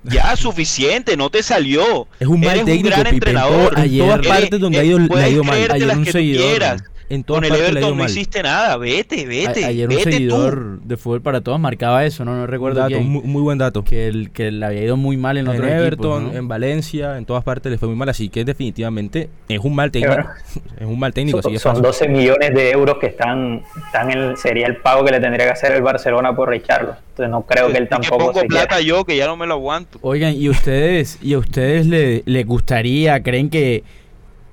Ya 0.04 0.34
suficiente, 0.38 1.17
no 1.17 1.30
te 1.30 1.43
salió. 1.43 2.08
Es 2.17 2.28
un 2.28 2.39
mal 2.39 2.52
Eres 2.52 2.65
técnico, 2.65 2.88
un 2.88 2.91
gran 2.91 3.04
Pipe, 3.04 3.15
entrenador. 3.15 3.73
En, 3.76 3.76
to 3.76 3.82
en 3.82 3.97
todas 3.97 4.28
partes 4.28 4.60
donde 4.62 4.80
ha 4.80 4.84
ido, 4.86 5.00
le 5.00 5.23
ha 5.23 5.30
ido 5.30 5.43
mal. 5.43 5.69
Ayer 5.69 5.97
un 5.97 6.06
seguidor. 6.06 6.78
En 7.10 7.24
todas 7.24 7.48
Con 7.48 7.54
el 7.56 7.62
Everton 7.62 7.89
no 7.91 7.96
mal. 7.96 8.10
hiciste 8.10 8.43
nada. 8.43 8.76
Vete, 8.76 9.26
vete. 9.26 9.63
A- 9.63 9.67
ayer 9.70 9.88
un 9.88 9.98
seguidor 10.00 10.82
de 10.82 10.98
fútbol 10.98 11.22
para 11.22 11.39
todos 11.39 11.58
marcaba 11.58 12.04
eso, 12.06 12.26
no, 12.26 12.36
no 12.36 12.48
recuerdo 12.48 12.82
dato, 12.82 12.89
quién, 12.96 13.08
muy, 13.08 13.22
muy 13.24 13.41
buen 13.41 13.58
dato. 13.58 13.84
que 13.84 14.08
el 14.08 14.32
que 14.32 14.52
le 14.52 14.65
había 14.65 14.84
ido 14.84 14.98
muy 14.98 15.15
mal 15.15 15.38
en 15.38 15.46
En 15.48 15.54
otros 15.54 15.70
Everton, 15.72 16.12
equipos, 16.24 16.34
¿no? 16.34 16.38
en 16.39 16.48
Valencia, 16.50 17.17
en 17.17 17.26
todas 17.26 17.46
partes 17.46 17.72
le 17.72 17.78
fue 17.78 17.88
muy 17.88 17.96
mal, 17.98 18.10
así 18.10 18.28
que 18.28 18.43
definitivamente 18.43 19.30
es 19.48 19.60
un 19.60 19.74
mal 19.76 19.89
técnico. 19.91 20.17
Es 20.80 20.86
un 20.86 21.00
mal 21.00 21.12
técnico, 21.13 21.41
Son, 21.41 21.58
son 21.58 21.72
fácil. 21.72 21.84
12 21.84 22.08
millones 22.10 22.54
de 22.54 22.70
euros 22.72 22.98
que 23.00 23.08
están, 23.08 23.63
están 23.86 24.12
en, 24.12 24.38
sería 24.38 24.67
el 24.67 24.76
pago 24.78 25.04
que 25.06 25.12
le 25.12 25.20
tendría 25.20 25.46
que 25.48 25.52
hacer 25.54 25.72
el 25.72 25.82
Barcelona 25.82 26.36
por 26.36 26.50
Richarlo. 26.50 26.96
Entonces 27.12 27.32
no 27.32 27.41
creo 27.43 27.67
que 27.72 27.78
él 27.78 27.86
¿De 27.86 27.89
qué 27.89 27.96
tampoco 27.96 28.17
pongo 28.28 28.39
se 28.41 28.46
plata 28.46 28.67
quiera. 28.76 28.82
yo 28.82 29.04
que 29.06 29.17
ya 29.17 29.26
no 29.26 29.36
me 29.38 29.48
lo 29.48 29.54
aguanto? 29.56 29.98
Oigan, 30.02 30.36
¿y 30.36 30.50
ustedes, 30.50 31.17
y 31.24 31.34
a 31.34 31.39
ustedes 31.39 31.88
le, 31.88 32.22
les 32.28 32.46
gustaría, 32.46 33.24
creen 33.24 33.50
que, 33.50 33.84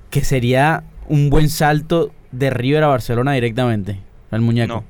que 0.09 0.23
sería 0.23 0.83
un 1.07 1.29
buen 1.29 1.49
salto 1.49 2.11
de 2.37 2.49
River 2.49 2.83
a 2.83 2.87
Barcelona 2.87 3.33
directamente? 3.33 3.99
Al 4.31 4.41
muñeco. 4.41 4.73
No. 4.73 4.83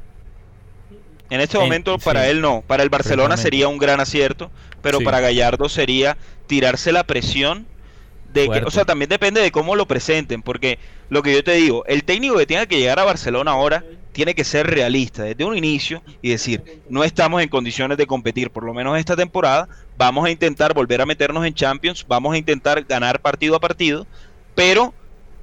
En 1.30 1.42
este 1.42 1.58
En- 1.58 1.64
momento 1.64 1.98
para 1.98 2.24
sí. 2.24 2.30
él 2.32 2.42
no, 2.42 2.62
para 2.66 2.84
el 2.84 2.90
Barcelona 2.90 3.36
sería 3.38 3.68
un 3.68 3.78
gran 3.78 4.00
acierto, 4.00 4.52
pero 4.82 5.00
Sí. 5.00 5.04
para 5.06 5.20
Gallardo 5.20 5.70
sería 5.70 6.18
tirarse 6.48 6.92
la 6.92 7.04
presión 7.04 7.66
de 8.32 8.50
que, 8.50 8.60
o 8.66 8.70
sea, 8.72 8.86
también 8.86 9.10
depende 9.10 9.42
de 9.42 9.52
cómo 9.52 9.76
lo 9.76 9.88
presenten, 9.88 10.42
porque 10.42 10.78
lo 11.10 11.24
que 11.24 11.34
yo 11.34 11.44
te 11.44 11.54
digo, 11.54 11.86
el 11.88 12.04
técnico 12.04 12.38
que 12.38 12.46
tenga 12.46 12.66
que 12.66 12.78
llegar 12.78 13.00
a 13.00 13.06
Barcelona 13.06 13.52
ahora 13.52 13.84
tiene 14.12 14.36
que 14.36 14.44
ser 14.44 14.68
realista 14.68 15.24
desde 15.24 15.46
un 15.46 15.58
inicio 15.58 16.02
y 16.22 16.30
decir, 16.30 16.82
no 16.90 17.04
estamos 17.04 17.42
en 17.42 17.50
condiciones 17.50 17.98
de 17.98 18.06
competir, 18.06 18.50
por 18.50 18.64
lo 18.64 18.74
menos 18.74 18.98
esta 19.00 19.16
temporada, 19.16 19.68
vamos 19.98 20.26
a 20.26 20.30
intentar 20.32 20.74
volver 20.74 21.02
a 21.02 21.06
meternos 21.06 21.46
en 21.46 21.54
Champions, 21.54 22.06
vamos 22.08 22.34
a 22.34 22.38
intentar 22.38 22.84
ganar 22.84 23.20
partido 23.22 23.56
a 23.56 23.60
partido, 23.60 24.06
pero 24.54 24.94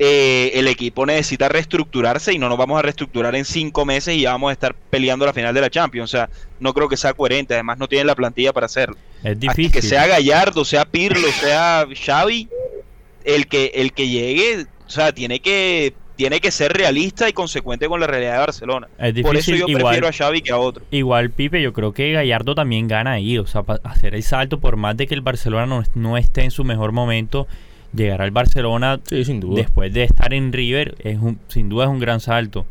eh, 0.05 0.59
el 0.59 0.67
equipo 0.67 1.07
necesita 1.07 1.49
reestructurarse 1.49 2.33
y 2.33 2.39
no 2.39 2.49
nos 2.49 2.59
vamos 2.59 2.77
a 2.77 2.83
reestructurar 2.83 3.37
en 3.37 3.45
cinco 3.45 3.85
meses 3.85 4.17
y 4.17 4.23
ya 4.23 4.33
vamos 4.33 4.51
a 4.51 4.53
estar 4.53 4.75
peleando 4.75 5.25
la 5.25 5.33
final 5.33 5.55
de 5.55 5.61
la 5.61 5.71
Champions. 5.71 6.13
O 6.13 6.17
sea, 6.17 6.29
no 6.59 6.75
creo 6.75 6.89
que 6.89 6.97
sea 6.97 7.15
coherente. 7.15 7.55
Además, 7.55 7.79
no 7.79 7.87
tienen 7.87 8.09
la 8.09 8.17
plantilla 8.17 8.53
para 8.53 8.67
hacerlo. 8.67 8.97
Es 9.23 9.39
difícil. 9.39 9.71
que 9.71 9.81
sea 9.81 10.09
Gallardo, 10.09 10.65
sea 10.65 10.85
Pirlo, 10.87 11.29
sea 11.29 11.87
Xavi, 11.95 12.49
el 13.25 13.47
que, 13.47 13.71
el 13.77 13.93
que 13.93 14.09
llegue, 14.09 14.67
o 14.85 14.91
sea, 14.91 15.13
tiene 15.13 15.39
que, 15.39 15.95
tiene 16.17 16.41
que 16.41 16.51
ser 16.51 16.73
realista 16.73 17.29
y 17.29 17.33
consecuente 17.33 17.87
con 17.87 18.01
la 18.01 18.09
realidad 18.09 18.33
de 18.33 18.39
Barcelona. 18.39 18.89
Es 18.99 19.13
Por 19.23 19.37
eso 19.37 19.53
difícil, 19.53 19.59
yo 19.59 19.69
igual- 19.69 19.83
prefiero 19.85 20.09
a 20.09 20.13
Xavi 20.13 20.43
que 20.43 20.51
a 20.51 20.59
otro. 20.59 20.85
Igual, 20.91 21.31
Pipe, 21.31 21.63
yo 21.63 21.73
creo 21.73 21.93
que 21.93 22.11
Gallardo 22.11 22.57
también 22.57 22.89
gana 22.89 23.13
ahí. 23.13 23.39
O 23.39 23.47
sea, 23.47 23.63
hacer 23.85 24.17
el 24.17 24.25
salto, 24.25 24.59
por 24.59 24.77
más 24.77 24.97
de 24.97 25.07
que 25.07 25.15
el 25.15 25.21
Barcelona 25.21 25.67
no, 25.67 25.85
no 25.95 26.17
esté 26.19 26.43
en 26.43 26.51
su 26.51 26.65
mejor 26.65 26.91
momento, 26.91 27.47
llegar 27.95 28.23
al 28.23 28.31
Barcelona 28.31 29.01
Sí, 29.09 29.25
sin 29.25 29.41
duda. 29.41 29.57
después 29.57 29.93
de 29.93 30.05
estar 30.05 30.33
en 30.35 30.53
River, 30.53 30.95
es 31.01 31.19
un, 31.19 31.39
sin 31.49 31.69
duda 31.69 31.85
es 31.85 31.91
un 31.91 31.99
gran 31.99 32.21
salto. 32.21 32.67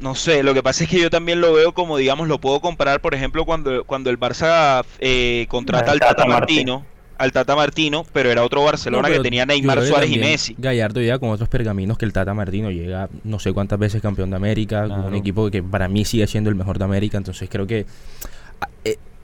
No 0.00 0.14
sé, 0.14 0.44
lo 0.44 0.54
que 0.54 0.62
pasa 0.62 0.84
es 0.84 0.90
que 0.90 1.00
yo 1.00 1.10
también 1.10 1.40
lo 1.40 1.52
veo 1.52 1.72
como, 1.72 1.96
digamos, 1.96 2.28
lo 2.28 2.38
puedo 2.40 2.60
comparar, 2.60 3.00
por 3.00 3.14
ejemplo, 3.14 3.44
cuando, 3.44 3.84
cuando 3.84 4.10
el 4.10 4.18
Barça 4.20 4.84
eh, 5.00 5.46
contrata 5.48 5.90
Al 5.90 5.98
Tata 5.98 6.14
Tata 6.14 6.28
Martino, 6.28 6.86
al 7.18 7.32
Tata 7.32 7.56
Martino, 7.56 8.06
pero 8.12 8.30
era 8.30 8.44
otro 8.44 8.62
Barcelona 8.62 9.08
No, 9.08 9.14
que 9.14 9.20
tenía 9.20 9.44
Neymar, 9.44 9.84
Suárez 9.84 10.10
y 10.10 10.18
Messi. 10.18 10.54
Gallardo 10.56 11.00
llega 11.00 11.18
con 11.18 11.30
otros 11.30 11.48
pergaminos 11.48 11.98
que 11.98 12.04
el 12.04 12.12
Tata 12.12 12.32
Martino 12.32 12.70
llega 12.70 13.08
no 13.24 13.40
sé 13.40 13.52
cuántas 13.52 13.78
veces 13.80 14.00
campeón 14.00 14.30
de 14.30 14.36
América, 14.36 14.86
con 14.86 15.06
un 15.06 15.14
equipo 15.16 15.50
que 15.50 15.64
para 15.64 15.88
mí 15.88 16.04
sigue 16.04 16.28
siendo 16.28 16.48
el 16.48 16.54
mejor 16.54 16.78
de 16.78 16.84
América, 16.84 17.18
entonces 17.18 17.48
creo 17.50 17.66
que 17.66 17.84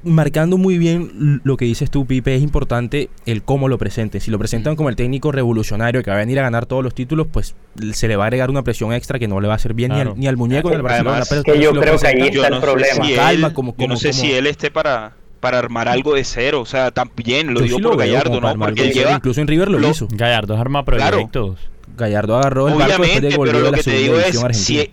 marcando 0.05 0.59
muy 0.59 0.79
bien 0.79 1.41
lo 1.45 1.57
que 1.57 1.65
dices 1.65 1.91
tú, 1.91 2.07
Pipe, 2.07 2.35
es 2.35 2.43
importante 2.43 3.09
el 3.27 3.43
cómo 3.43 3.69
lo 3.69 3.79
presenten. 3.79 4.21
Si 4.21 4.31
lo 4.31 4.39
presentan 4.39 4.77
como 4.77 4.89
el 4.89 4.97
técnico 4.97 5.33
revolucionario 5.33 6.03
que 6.03 6.11
va 6.11 6.17
a 6.17 6.21
venir 6.21 6.39
a 6.39 6.43
ganar 6.43 6.67
todos 6.67 6.83
los 6.85 6.95
títulos, 6.95 7.27
pues 7.31 7.55
se 7.93 8.09
le 8.09 8.17
va 8.17 8.25
a 8.25 8.27
agregar 8.27 8.51
una 8.51 8.63
presión 8.63 8.93
extra 8.93 9.19
que 9.19 9.29
no 9.29 9.41
le 9.41 9.49
va 9.49 9.55
a 9.55 9.57
hacer 9.57 9.75
bien 9.75 9.91
ni 9.91 9.97
Claro. 9.97 10.13
al, 10.13 10.19
ni 10.21 10.27
al 10.27 10.37
muñeco 10.37 10.69
ni 10.69 10.75
al 10.77 10.81
Además, 10.87 11.03
Barcelona. 11.05 11.25
Pero, 11.29 11.43
que 11.43 11.63
yo 11.63 11.71
si 11.73 11.79
creo 11.81 11.99
que 11.99 12.07
ahí 12.07 12.29
está 12.29 12.47
el 12.49 12.55
no 12.55 12.61
problema. 12.61 13.05
si 13.07 13.15
Calma, 13.15 13.47
él, 13.49 13.53
como- 13.55 13.71
yo 13.73 13.77
no 13.87 13.95
como- 13.95 13.97
sé 14.01 14.11
como- 14.11 14.21
si 14.23 14.33
él 14.33 14.47
esté 14.47 14.71
para, 14.71 15.13
para 15.41 15.59
armar 15.59 15.89
algo 15.89 16.15
de 16.15 16.25
cero, 16.25 16.61
o 16.61 16.67
sea, 16.67 16.91
también 16.91 17.53
lo 17.55 17.61
digo 17.61 17.77
sí 17.79 17.83
por 17.83 17.93
lo 17.93 17.99
Gallardo, 17.99 18.31
como 18.41 18.53
¿no? 18.55 18.59
Porque 18.59 18.83
él 18.83 18.93
lleva, 18.93 19.13
incluso 19.13 19.41
en 19.41 19.47
River 19.49 19.71
lo 19.71 19.79
lo- 19.79 19.91
hizo. 19.91 20.09
Gallardo 20.11 20.57
arma 20.57 20.85
Claro. 20.85 21.11
proyectos. 21.17 21.59
Gallardo 21.97 22.37
agarró 22.39 22.69
el 22.69 22.75
barco 22.75 22.89
después 23.03 23.09
de 23.21 23.29
Obviamente, 23.29 23.39
pero 23.53 23.59
lo 23.61 23.71
la 23.71 23.77
que 23.77 23.83
te 23.85 23.91
segunda 23.91 24.03
digo 24.03 24.17
es, 24.19 24.25
división 24.25 24.45
argentina. 24.47 24.83
si, 24.83 24.91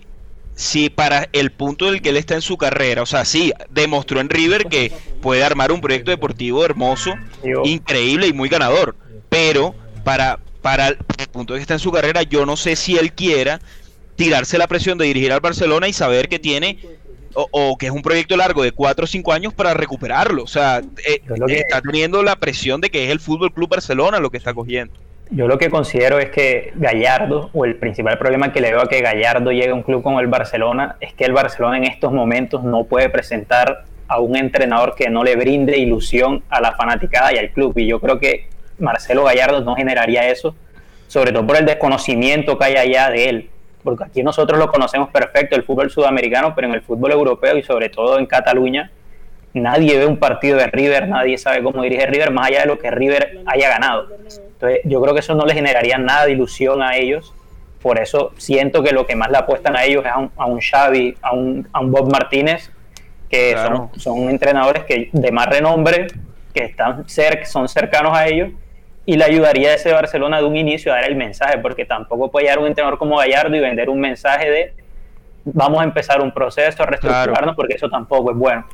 si 0.54 0.90
para 0.90 1.28
el 1.32 1.50
punto 1.50 1.86
del 1.90 2.02
que 2.02 2.10
él 2.10 2.16
está 2.16 2.34
en 2.34 2.42
su 2.42 2.56
carrera, 2.56 3.02
o 3.02 3.06
sea, 3.06 3.24
sí, 3.24 3.52
demostró 3.70 4.20
en 4.20 4.28
River 4.28 4.66
que 4.66 4.92
puede 5.20 5.42
armar 5.44 5.72
un 5.72 5.80
proyecto 5.80 6.10
deportivo 6.10 6.64
hermoso, 6.64 7.14
Yo- 7.44 7.62
increíble 7.64 8.26
y 8.26 8.32
muy 8.32 8.48
ganador, 8.48 8.94
pero 9.28 9.74
para, 10.04 10.38
para 10.60 10.88
el 10.88 10.96
punto 11.32 11.54
de 11.54 11.58
que 11.58 11.62
está 11.62 11.74
en 11.74 11.80
su 11.80 11.90
carrera, 11.92 12.22
yo 12.22 12.44
no 12.46 12.56
sé 12.56 12.76
si 12.76 12.96
él 12.96 13.12
quiera 13.12 13.60
tirarse 14.16 14.58
la 14.58 14.66
presión 14.68 14.98
de 14.98 15.06
dirigir 15.06 15.32
al 15.32 15.40
Barcelona 15.40 15.88
y 15.88 15.92
saber 15.92 16.28
que 16.28 16.38
tiene 16.38 16.78
o, 17.34 17.48
o 17.50 17.78
que 17.78 17.86
es 17.86 17.92
un 17.92 18.02
proyecto 18.02 18.36
largo 18.36 18.62
de 18.62 18.72
4 18.72 19.04
o 19.04 19.08
5 19.08 19.32
años 19.32 19.54
para 19.54 19.72
recuperarlo. 19.72 20.42
O 20.44 20.46
sea, 20.46 20.82
eh, 21.06 21.22
está 21.56 21.80
teniendo 21.80 22.22
la 22.22 22.36
presión 22.36 22.82
de 22.82 22.90
que 22.90 23.04
es 23.04 23.10
el 23.10 23.20
Fútbol 23.20 23.52
Club 23.54 23.70
Barcelona 23.70 24.18
lo 24.20 24.30
que 24.30 24.36
está 24.36 24.52
cogiendo. 24.52 24.92
Yo 25.30 25.48
lo 25.48 25.56
que 25.56 25.70
considero 25.70 26.18
es 26.18 26.30
que 26.30 26.72
Gallardo, 26.74 27.48
o 27.54 27.64
el 27.64 27.76
principal 27.76 28.18
problema 28.18 28.52
que 28.52 28.60
le 28.60 28.70
veo 28.70 28.82
a 28.82 28.88
que 28.88 29.00
Gallardo 29.00 29.50
llegue 29.50 29.70
a 29.70 29.74
un 29.74 29.82
club 29.82 30.02
como 30.02 30.20
el 30.20 30.26
Barcelona, 30.26 30.96
es 31.00 31.14
que 31.14 31.24
el 31.24 31.32
Barcelona 31.32 31.78
en 31.78 31.84
estos 31.84 32.12
momentos 32.12 32.62
no 32.62 32.84
puede 32.84 33.08
presentar 33.08 33.84
a 34.08 34.20
un 34.20 34.36
entrenador 34.36 34.94
que 34.94 35.08
no 35.08 35.24
le 35.24 35.36
brinde 35.36 35.78
ilusión 35.78 36.42
a 36.50 36.60
la 36.60 36.72
fanaticada 36.72 37.32
y 37.32 37.38
al 37.38 37.50
club. 37.50 37.72
Y 37.78 37.86
yo 37.86 37.98
creo 37.98 38.18
que 38.18 38.46
Marcelo 38.78 39.24
Gallardo 39.24 39.62
no 39.62 39.74
generaría 39.74 40.28
eso, 40.28 40.54
sobre 41.06 41.32
todo 41.32 41.46
por 41.46 41.56
el 41.56 41.64
desconocimiento 41.64 42.58
que 42.58 42.64
hay 42.66 42.76
allá 42.76 43.10
de 43.10 43.28
él. 43.30 43.50
Porque 43.82 44.04
aquí 44.04 44.22
nosotros 44.22 44.58
lo 44.58 44.68
conocemos 44.68 45.08
perfecto, 45.08 45.56
el 45.56 45.62
fútbol 45.62 45.90
sudamericano, 45.90 46.54
pero 46.54 46.68
en 46.68 46.74
el 46.74 46.82
fútbol 46.82 47.12
europeo 47.12 47.56
y 47.56 47.62
sobre 47.62 47.88
todo 47.88 48.18
en 48.18 48.26
Cataluña, 48.26 48.90
nadie 49.54 49.98
ve 49.98 50.06
un 50.06 50.18
partido 50.18 50.58
de 50.58 50.66
River, 50.66 51.08
nadie 51.08 51.38
sabe 51.38 51.62
cómo 51.62 51.82
dirige 51.82 52.06
River, 52.06 52.30
más 52.32 52.48
allá 52.48 52.60
de 52.60 52.66
lo 52.66 52.78
que 52.78 52.90
River 52.90 53.40
haya 53.46 53.68
ganado. 53.68 54.08
Entonces, 54.62 54.80
yo 54.84 55.00
creo 55.02 55.12
que 55.12 55.20
eso 55.20 55.34
no 55.34 55.44
le 55.44 55.54
generaría 55.54 55.98
nada 55.98 56.26
de 56.26 56.32
ilusión 56.32 56.82
a 56.82 56.96
ellos. 56.96 57.34
Por 57.82 57.98
eso 57.98 58.32
siento 58.36 58.80
que 58.84 58.92
lo 58.92 59.06
que 59.06 59.16
más 59.16 59.28
le 59.28 59.38
apuestan 59.38 59.76
a 59.76 59.82
ellos 59.84 60.04
es 60.06 60.12
a 60.12 60.18
un, 60.18 60.30
a 60.36 60.46
un 60.46 60.60
Xavi, 60.60 61.16
a 61.20 61.32
un, 61.34 61.68
a 61.72 61.80
un 61.80 61.90
Bob 61.90 62.12
Martínez, 62.12 62.70
que 63.28 63.52
Claro. 63.54 63.90
son, 63.94 64.00
son 64.00 64.30
entrenadores 64.30 64.84
que 64.84 65.08
de 65.12 65.32
más 65.32 65.46
renombre, 65.46 66.06
que 66.54 66.62
están 66.64 67.08
cer 67.08 67.44
son 67.44 67.66
cercanos 67.68 68.16
a 68.16 68.28
ellos, 68.28 68.50
y 69.04 69.16
le 69.16 69.24
ayudaría 69.24 69.70
a 69.70 69.74
ese 69.74 69.92
Barcelona 69.92 70.38
de 70.38 70.44
un 70.44 70.54
inicio 70.56 70.92
a 70.92 70.96
dar 70.96 71.04
el 71.10 71.16
mensaje, 71.16 71.58
porque 71.58 71.84
tampoco 71.84 72.30
puede 72.30 72.44
llegar 72.44 72.60
un 72.60 72.68
entrenador 72.68 72.98
como 73.00 73.16
Gallardo 73.16 73.56
y 73.56 73.58
vender 73.60 73.90
un 73.90 73.98
mensaje 73.98 74.48
de 74.48 74.74
vamos 75.44 75.80
a 75.80 75.84
empezar 75.84 76.20
un 76.20 76.30
proceso, 76.32 76.84
a 76.84 76.86
reestructurarnos, 76.86 77.36
Claro. 77.40 77.56
porque 77.56 77.74
eso 77.74 77.90
tampoco 77.90 78.30
es 78.30 78.36
bueno. 78.36 78.64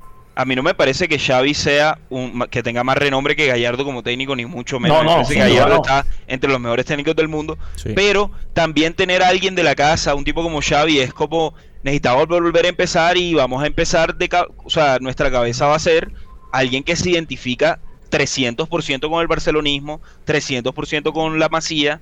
A 0.40 0.44
mí 0.44 0.55
no 0.55 0.62
me 0.62 0.72
parece 0.72 1.09
que 1.09 1.18
Xavi 1.18 1.53
sea 1.53 1.98
un, 2.11 2.46
que 2.48 2.62
tenga 2.62 2.85
más 2.85 2.96
renombre 2.96 3.35
que 3.35 3.46
Gallardo 3.48 3.85
como 3.85 4.05
técnico, 4.05 4.37
ni 4.37 4.46
mucho 4.46 4.79
menos. 4.79 4.98
No, 4.98 5.03
me 5.03 5.11
no, 5.11 5.14
parece 5.16 5.35
que 5.35 5.40
Gallardo 5.40 5.74
no. 5.74 5.83
está 5.83 6.07
entre 6.29 6.48
los 6.48 6.61
mejores 6.61 6.87
técnicos 6.87 7.16
del 7.16 7.27
mundo. 7.27 7.59
Sí. 7.74 7.90
Pero 7.96 8.31
también 8.53 8.94
tener 8.94 9.22
a 9.24 9.29
alguien 9.29 9.57
de 9.57 9.64
la 9.64 9.74
casa, 9.74 10.14
un 10.14 10.22
tipo 10.22 10.40
como 10.44 10.61
Xavi, 10.62 11.01
es 11.01 11.12
como 11.12 11.55
necesitamos 11.83 12.29
volver 12.29 12.66
a 12.66 12.68
empezar 12.68 13.16
y 13.16 13.35
vamos 13.35 13.62
a 13.64 13.66
empezar 13.66 14.14
de... 14.14 14.29
ca- 14.29 14.46
O 14.64 14.70
sea, 14.70 14.98
nuestra 15.01 15.29
cabeza 15.31 15.66
va 15.66 15.74
a 15.74 15.81
ser 15.81 16.12
alguien 16.53 16.85
que 16.85 16.94
se 16.94 17.11
identifica 17.11 17.81
300% 18.11 19.11
con 19.11 19.20
el 19.20 19.27
barcelonismo, 19.27 20.01
300% 20.27 21.12
con 21.12 21.38
la 21.38 21.48
masía 21.48 22.01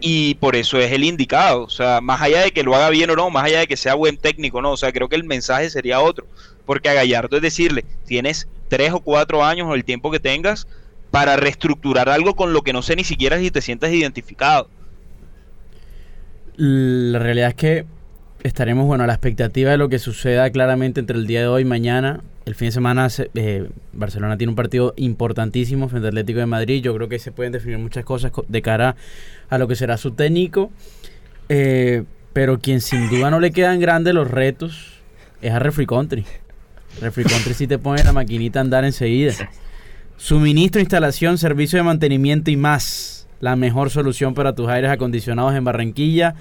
y 0.00 0.34
por 0.36 0.56
eso 0.56 0.78
es 0.78 0.90
el 0.92 1.04
indicado. 1.04 1.64
O 1.64 1.70
sea, 1.70 2.00
más 2.00 2.20
allá 2.22 2.40
de 2.42 2.50
que 2.52 2.62
lo 2.62 2.74
haga 2.74 2.90
bien 2.90 3.10
o 3.10 3.16
no, 3.16 3.30
más 3.30 3.44
allá 3.44 3.60
de 3.60 3.66
que 3.66 3.76
sea 3.76 3.94
buen 3.94 4.16
técnico, 4.16 4.62
no. 4.62 4.72
O 4.72 4.76
sea, 4.76 4.92
creo 4.92 5.08
que 5.08 5.16
el 5.16 5.24
mensaje 5.24 5.68
sería 5.70 6.00
otro. 6.00 6.26
Porque 6.66 6.88
a 6.88 6.94
Gallardo 6.94 7.36
es 7.36 7.42
decirle, 7.42 7.84
tienes 8.06 8.48
tres 8.68 8.92
o 8.92 9.00
cuatro 9.00 9.44
años 9.44 9.68
o 9.68 9.74
el 9.74 9.84
tiempo 9.84 10.10
que 10.10 10.20
tengas 10.20 10.66
para 11.10 11.36
reestructurar 11.36 12.08
algo 12.08 12.34
con 12.34 12.52
lo 12.52 12.62
que 12.62 12.72
no 12.72 12.82
sé 12.82 12.96
ni 12.96 13.04
siquiera 13.04 13.38
si 13.38 13.50
te 13.50 13.60
sientas 13.60 13.92
identificado. 13.92 14.68
La 16.56 17.18
realidad 17.18 17.48
es 17.50 17.54
que 17.54 17.84
estaremos, 18.42 18.86
bueno, 18.86 19.04
a 19.04 19.06
la 19.06 19.14
expectativa 19.14 19.70
de 19.70 19.76
lo 19.76 19.88
que 19.88 19.98
suceda 19.98 20.50
claramente 20.50 21.00
entre 21.00 21.16
el 21.16 21.26
día 21.26 21.40
de 21.40 21.46
hoy 21.48 21.62
y 21.62 21.64
mañana. 21.64 22.22
El 22.46 22.54
fin 22.54 22.68
de 22.68 22.72
semana 22.72 23.08
se- 23.08 23.30
eh, 23.34 23.68
Barcelona 23.92 24.36
tiene 24.36 24.50
un 24.50 24.56
partido 24.56 24.92
importantísimo 24.96 25.88
frente 25.88 26.08
al 26.08 26.12
Atlético 26.12 26.40
de 26.40 26.46
Madrid. 26.46 26.82
Yo 26.82 26.94
creo 26.94 27.08
que 27.08 27.18
se 27.18 27.32
pueden 27.32 27.52
definir 27.52 27.78
muchas 27.78 28.04
cosas 28.04 28.30
co- 28.32 28.44
de 28.48 28.60
cara 28.62 28.96
a 29.48 29.58
lo 29.58 29.66
que 29.66 29.76
será 29.76 29.96
su 29.96 30.10
técnico. 30.12 30.70
Eh, 31.48 32.04
pero 32.32 32.58
quien 32.58 32.80
sin 32.80 33.08
duda 33.08 33.30
no 33.30 33.40
le 33.40 33.50
quedan 33.50 33.80
grandes 33.80 34.12
los 34.14 34.30
retos 34.30 35.00
es 35.40 35.52
a 35.52 35.58
Refri 35.58 35.86
Country. 35.86 36.24
Country 37.00 37.54
sí 37.54 37.66
te 37.66 37.78
pone 37.78 38.04
la 38.04 38.12
maquinita 38.12 38.60
a 38.60 38.62
andar 38.62 38.84
enseguida. 38.84 39.32
Suministro, 40.16 40.80
instalación, 40.80 41.38
servicio 41.38 41.78
de 41.78 41.82
mantenimiento 41.82 42.50
y 42.50 42.56
más. 42.56 43.26
La 43.40 43.56
mejor 43.56 43.90
solución 43.90 44.34
para 44.34 44.54
tus 44.54 44.68
aires 44.68 44.90
acondicionados 44.90 45.54
en 45.54 45.64
Barranquilla. 45.64 46.36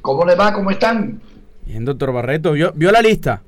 ¿Cómo 0.01 0.23
le 0.25 0.35
va? 0.35 0.53
¿Cómo 0.53 0.71
están? 0.71 1.19
Bien, 1.65 1.83
doctor 1.83 2.13
Barreto, 2.13 2.53
¿vio, 2.53 2.71
vio 2.73 2.91
la 2.91 3.01
lista? 3.01 3.41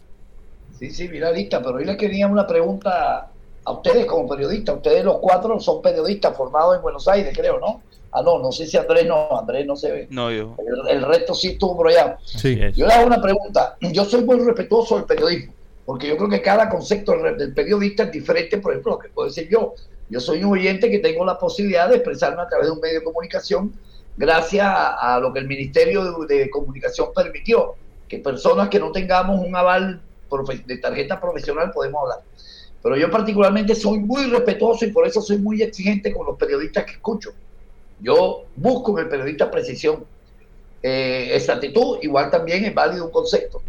Sí, 0.84 0.92
sí, 0.92 1.08
vi 1.08 1.20
la 1.20 1.32
lista, 1.32 1.62
pero 1.62 1.76
hoy 1.76 1.86
les 1.86 1.96
quería 1.96 2.28
una 2.28 2.46
pregunta 2.46 3.30
a 3.64 3.72
ustedes 3.72 4.06
como 4.06 4.28
periodistas. 4.28 4.76
Ustedes 4.76 5.06
los 5.06 5.20
cuatro 5.20 5.58
son 5.62 5.82
periodistas 5.82 6.36
formados 6.36 6.76
en 6.76 6.82
Buenos 6.82 7.08
Aires, 7.08 7.34
creo, 7.34 7.58
¿no? 7.58 7.82
Ah, 8.12 8.22
no, 8.22 8.38
no 8.40 8.52
sé 8.52 8.68
si 8.68 8.76
Andrés 8.76 9.08
no, 9.08 9.30
Andrés 9.40 9.66
no 9.66 9.78
se 9.78 9.92
ve. 9.94 10.08
No, 10.10 10.30
yo. 10.30 10.58
El, 10.60 10.98
el 10.98 11.06
resto 11.06 11.34
sí 11.34 11.52
estuvo 11.52 11.78
por 11.78 11.88
allá. 11.88 12.18
Sí. 12.26 12.60
Yo 12.76 12.86
le 12.86 12.94
hago 12.96 13.08
una 13.08 13.22
pregunta. 13.22 13.78
Yo 13.80 14.04
soy 14.04 14.26
muy 14.26 14.40
respetuoso 14.40 14.98
del 14.98 15.06
periodismo, 15.06 15.54
porque 15.86 16.10
yo 16.10 16.18
creo 16.18 16.28
que 16.28 16.42
cada 16.42 16.68
concepto 16.68 17.14
del 17.14 17.54
periodista 17.54 18.04
es 18.04 18.12
diferente, 18.12 18.58
por 18.58 18.74
ejemplo, 18.74 18.92
lo 18.92 19.00
que 19.00 19.08
puedo 19.08 19.30
decir 19.30 19.48
yo. 19.50 19.76
Yo 20.10 20.20
soy 20.20 20.44
un 20.44 20.52
oyente 20.52 20.92
que 20.92 21.00
tengo 21.00 21.24
la 21.24 21.40
posibilidad 21.40 21.88
de 21.88 21.96
expresarme 21.96 22.42
a 22.42 22.50
través 22.50 22.68
de 22.68 22.74
un 22.74 22.82
medio 22.82 23.00
de 23.00 23.06
comunicación 23.06 23.72
gracias 24.18 24.66
a, 24.66 25.16
a 25.16 25.20
lo 25.22 25.32
que 25.32 25.40
el 25.40 25.48
Ministerio 25.48 26.26
de, 26.26 26.36
de 26.40 26.50
Comunicación 26.50 27.08
permitió, 27.16 27.76
que 28.10 28.20
personas 28.20 28.68
que 28.68 28.82
no 28.82 28.92
tengamos 28.92 29.40
un 29.40 29.56
aval 29.56 30.02
de 30.66 30.78
tarjeta 30.78 31.20
profesional 31.20 31.72
podemos 31.72 32.02
hablar. 32.02 32.20
Pero 32.82 32.98
yo 32.98 33.10
particularmente 33.10 33.76
soy 33.76 34.00
muy 34.00 34.26
respetuoso 34.26 34.86
y 34.86 34.92
por 34.92 35.08
eso 35.08 35.22
soy 35.22 35.38
muy 35.38 35.62
exigente 35.62 36.14
con 36.14 36.26
los 36.26 36.38
periodistas 36.38 36.86
que 36.86 36.92
escucho. 36.92 37.32
Yo 38.02 38.44
busco 38.56 38.98
en 38.98 39.06
el 39.06 39.10
periodista 39.10 39.50
precisión, 39.50 40.04
eh, 40.82 41.30
exactitud, 41.34 42.00
igual 42.02 42.30
también 42.30 42.66
es 42.66 42.76
válido 42.76 43.06
un 43.06 43.12
concepto. 43.12 43.62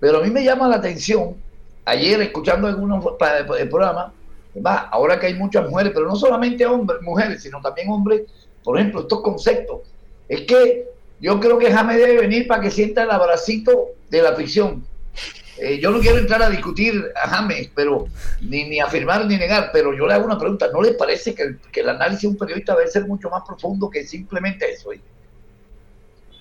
Pero 0.00 0.18
a 0.18 0.22
mí 0.22 0.30
me 0.30 0.42
llama 0.42 0.66
la 0.66 0.76
atención, 0.76 1.36
ayer 1.84 2.20
escuchando 2.22 2.66
algunos 2.66 3.04
programas, 3.70 4.12
va, 4.66 4.88
ahora 4.90 5.20
que 5.20 5.26
hay 5.26 5.34
muchas 5.34 5.68
mujeres, 5.68 5.92
pero 5.94 6.06
no 6.06 6.16
solamente 6.16 6.66
hombres, 6.66 7.00
mujeres, 7.02 7.42
sino 7.42 7.60
también 7.60 7.90
hombres, 7.90 8.22
por 8.64 8.78
ejemplo, 8.78 9.02
estos 9.02 9.20
conceptos. 9.20 9.82
Es 10.28 10.42
que 10.42 10.88
yo 11.20 11.38
creo 11.38 11.58
que 11.58 11.70
James 11.70 11.98
debe 11.98 12.20
venir 12.20 12.48
para 12.48 12.62
que 12.62 12.70
sienta 12.70 13.02
el 13.02 13.10
abracito 13.10 13.90
de 14.08 14.22
la 14.22 14.34
ficción. 14.34 14.84
Eh, 15.60 15.78
yo 15.78 15.90
no 15.90 16.00
quiero 16.00 16.18
entrar 16.18 16.42
a 16.42 16.48
discutir 16.48 16.94
a 17.14 17.28
James, 17.28 17.70
pero 17.74 18.06
ni, 18.40 18.64
ni 18.64 18.80
afirmar 18.80 19.26
ni 19.26 19.36
negar, 19.36 19.70
pero 19.72 19.94
yo 19.94 20.06
le 20.06 20.14
hago 20.14 20.24
una 20.24 20.38
pregunta. 20.38 20.68
¿No 20.72 20.80
les 20.80 20.94
parece 20.94 21.34
que 21.34 21.42
el, 21.42 21.58
que 21.70 21.80
el 21.80 21.90
análisis 21.90 22.22
de 22.22 22.28
un 22.28 22.38
periodista 22.38 22.74
debe 22.74 22.88
ser 22.88 23.06
mucho 23.06 23.28
más 23.28 23.42
profundo 23.46 23.90
que 23.90 24.04
simplemente 24.04 24.70
eso? 24.70 24.90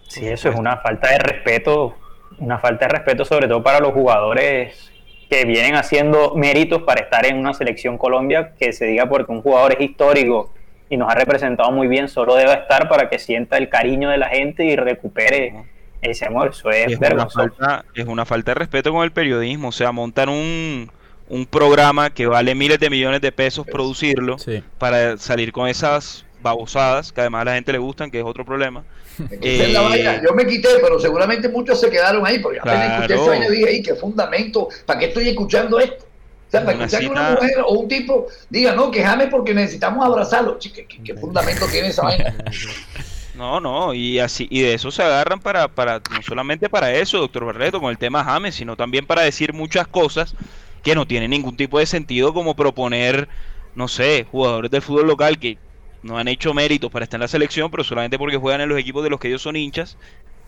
Sí, 0.07 0.25
eso 0.25 0.49
es 0.49 0.55
una 0.55 0.77
falta 0.77 1.11
de 1.11 1.19
respeto, 1.19 1.95
una 2.39 2.59
falta 2.59 2.87
de 2.87 2.93
respeto 2.93 3.25
sobre 3.25 3.47
todo 3.47 3.61
para 3.61 3.79
los 3.79 3.91
jugadores 3.91 4.89
que 5.29 5.45
vienen 5.45 5.75
haciendo 5.75 6.33
méritos 6.35 6.81
para 6.83 7.01
estar 7.01 7.25
en 7.25 7.37
una 7.37 7.53
selección 7.53 7.97
Colombia, 7.97 8.53
que 8.57 8.73
se 8.73 8.85
diga 8.85 9.07
porque 9.07 9.31
un 9.31 9.41
jugador 9.41 9.73
es 9.73 9.81
histórico 9.81 10.51
y 10.89 10.97
nos 10.97 11.11
ha 11.11 11.15
representado 11.15 11.71
muy 11.71 11.87
bien, 11.87 12.07
solo 12.07 12.35
debe 12.35 12.53
estar 12.53 12.89
para 12.89 13.09
que 13.09 13.19
sienta 13.19 13.57
el 13.57 13.69
cariño 13.69 14.09
de 14.09 14.17
la 14.17 14.29
gente 14.29 14.65
y 14.65 14.75
recupere 14.75 15.53
ese 16.01 16.25
amor. 16.25 16.49
Eso 16.53 16.69
es, 16.69 16.87
Es 16.91 16.97
una, 16.97 17.07
vergonzoso. 17.09 17.39
falta, 17.39 17.85
es 17.93 18.05
una 18.07 18.25
falta 18.25 18.51
de 18.51 18.55
respeto 18.55 18.91
con 18.91 19.03
el 19.03 19.11
periodismo. 19.11 19.69
O 19.69 19.71
sea, 19.71 19.91
montan 19.91 20.29
un, 20.29 20.91
un 21.27 21.45
programa 21.45 22.09
que 22.09 22.25
vale 22.27 22.55
miles 22.55 22.79
de 22.79 22.89
millones 22.89 23.21
de 23.21 23.31
pesos 23.31 23.65
producirlo 23.65 24.37
Sí. 24.39 24.63
para 24.77 25.17
salir 25.17 25.51
con 25.51 25.67
esas 25.67 26.25
babosadas 26.41 27.11
que 27.11 27.19
además 27.21 27.41
a 27.41 27.45
la 27.45 27.53
gente 27.55 27.71
le 27.73 27.79
gustan, 27.79 28.09
que 28.09 28.19
es 28.19 28.25
otro 28.25 28.45
problema. 28.45 28.83
La 29.19 29.27
Eh, 29.41 29.73
vaina. 29.77 30.21
Yo 30.23 30.33
me 30.33 30.47
quité, 30.47 30.69
pero 30.81 30.97
seguramente 30.99 31.49
muchos 31.49 31.81
se 31.81 31.89
quedaron 31.89 32.25
ahí, 32.25 32.39
porque 32.39 32.59
apenas 32.59 32.91
escuché 32.93 33.07
Claro. 33.07 33.21
esa 33.21 33.29
vaina 33.31 33.47
y 33.47 33.51
dije, 33.57 33.69
"Ey, 33.71 33.81
qué 33.83 33.95
fundamento, 33.95 34.69
¿para 34.85 34.99
qué 34.99 35.05
estoy 35.07 35.27
escuchando 35.27 35.77
esto? 35.81 36.05
O 36.05 36.51
sea, 36.51 36.63
para 36.63 36.77
Una 36.77 36.85
escuchar 36.85 37.01
que 37.01 37.09
una 37.11 37.29
mujer 37.31 37.51
o 37.65 37.73
un 37.73 37.87
tipo 37.89 38.27
diga, 38.49 38.73
no, 38.73 38.89
quejame 38.89 39.27
porque 39.27 39.53
necesitamos 39.53 40.03
abrazarlo. 40.05 40.57
Chica, 40.57 40.81
¿qué, 40.87 41.03
qué 41.03 41.13
fundamento 41.15 41.65
tiene 41.69 41.89
esa 41.89 42.03
vaina? 42.03 42.33
No, 43.39 43.61
no, 43.61 43.93
y 43.93 44.19
así 44.19 44.47
y 44.51 44.61
de 44.63 44.73
eso 44.73 44.91
se 44.91 45.01
agarran 45.01 45.39
para, 45.39 45.69
para 45.69 46.01
no 46.11 46.21
solamente 46.21 46.69
para 46.69 46.91
eso, 46.93 47.19
doctor 47.19 47.45
Barreto, 47.45 47.79
con 47.79 47.89
el 47.89 47.97
tema 47.97 48.21
James, 48.25 48.53
sino 48.55 48.75
también 48.75 49.05
para 49.05 49.21
decir 49.21 49.53
muchas 49.53 49.87
cosas 49.87 50.35
que 50.83 50.93
no 50.93 51.07
tienen 51.07 51.31
ningún 51.31 51.55
tipo 51.55 51.79
de 51.79 51.85
sentido, 51.85 52.33
como 52.33 52.53
proponer, 52.53 53.29
no 53.75 53.87
sé, 53.87 54.27
jugadores 54.29 54.69
del 54.71 54.81
fútbol 54.81 55.07
local 55.07 55.39
que 55.39 55.57
no 56.03 56.17
han 56.17 56.27
hecho 56.27 56.53
méritos 56.53 56.91
para 56.91 57.03
estar 57.05 57.17
en 57.17 57.21
la 57.21 57.27
selección, 57.29 57.71
pero 57.71 57.85
solamente 57.85 58.17
porque 58.17 58.35
juegan 58.35 58.59
en 58.59 58.67
los 58.67 58.77
equipos 58.77 59.03
de 59.05 59.09
los 59.09 59.21
que 59.21 59.29
ellos 59.29 59.41
son 59.41 59.55
hinchas, 59.55 59.95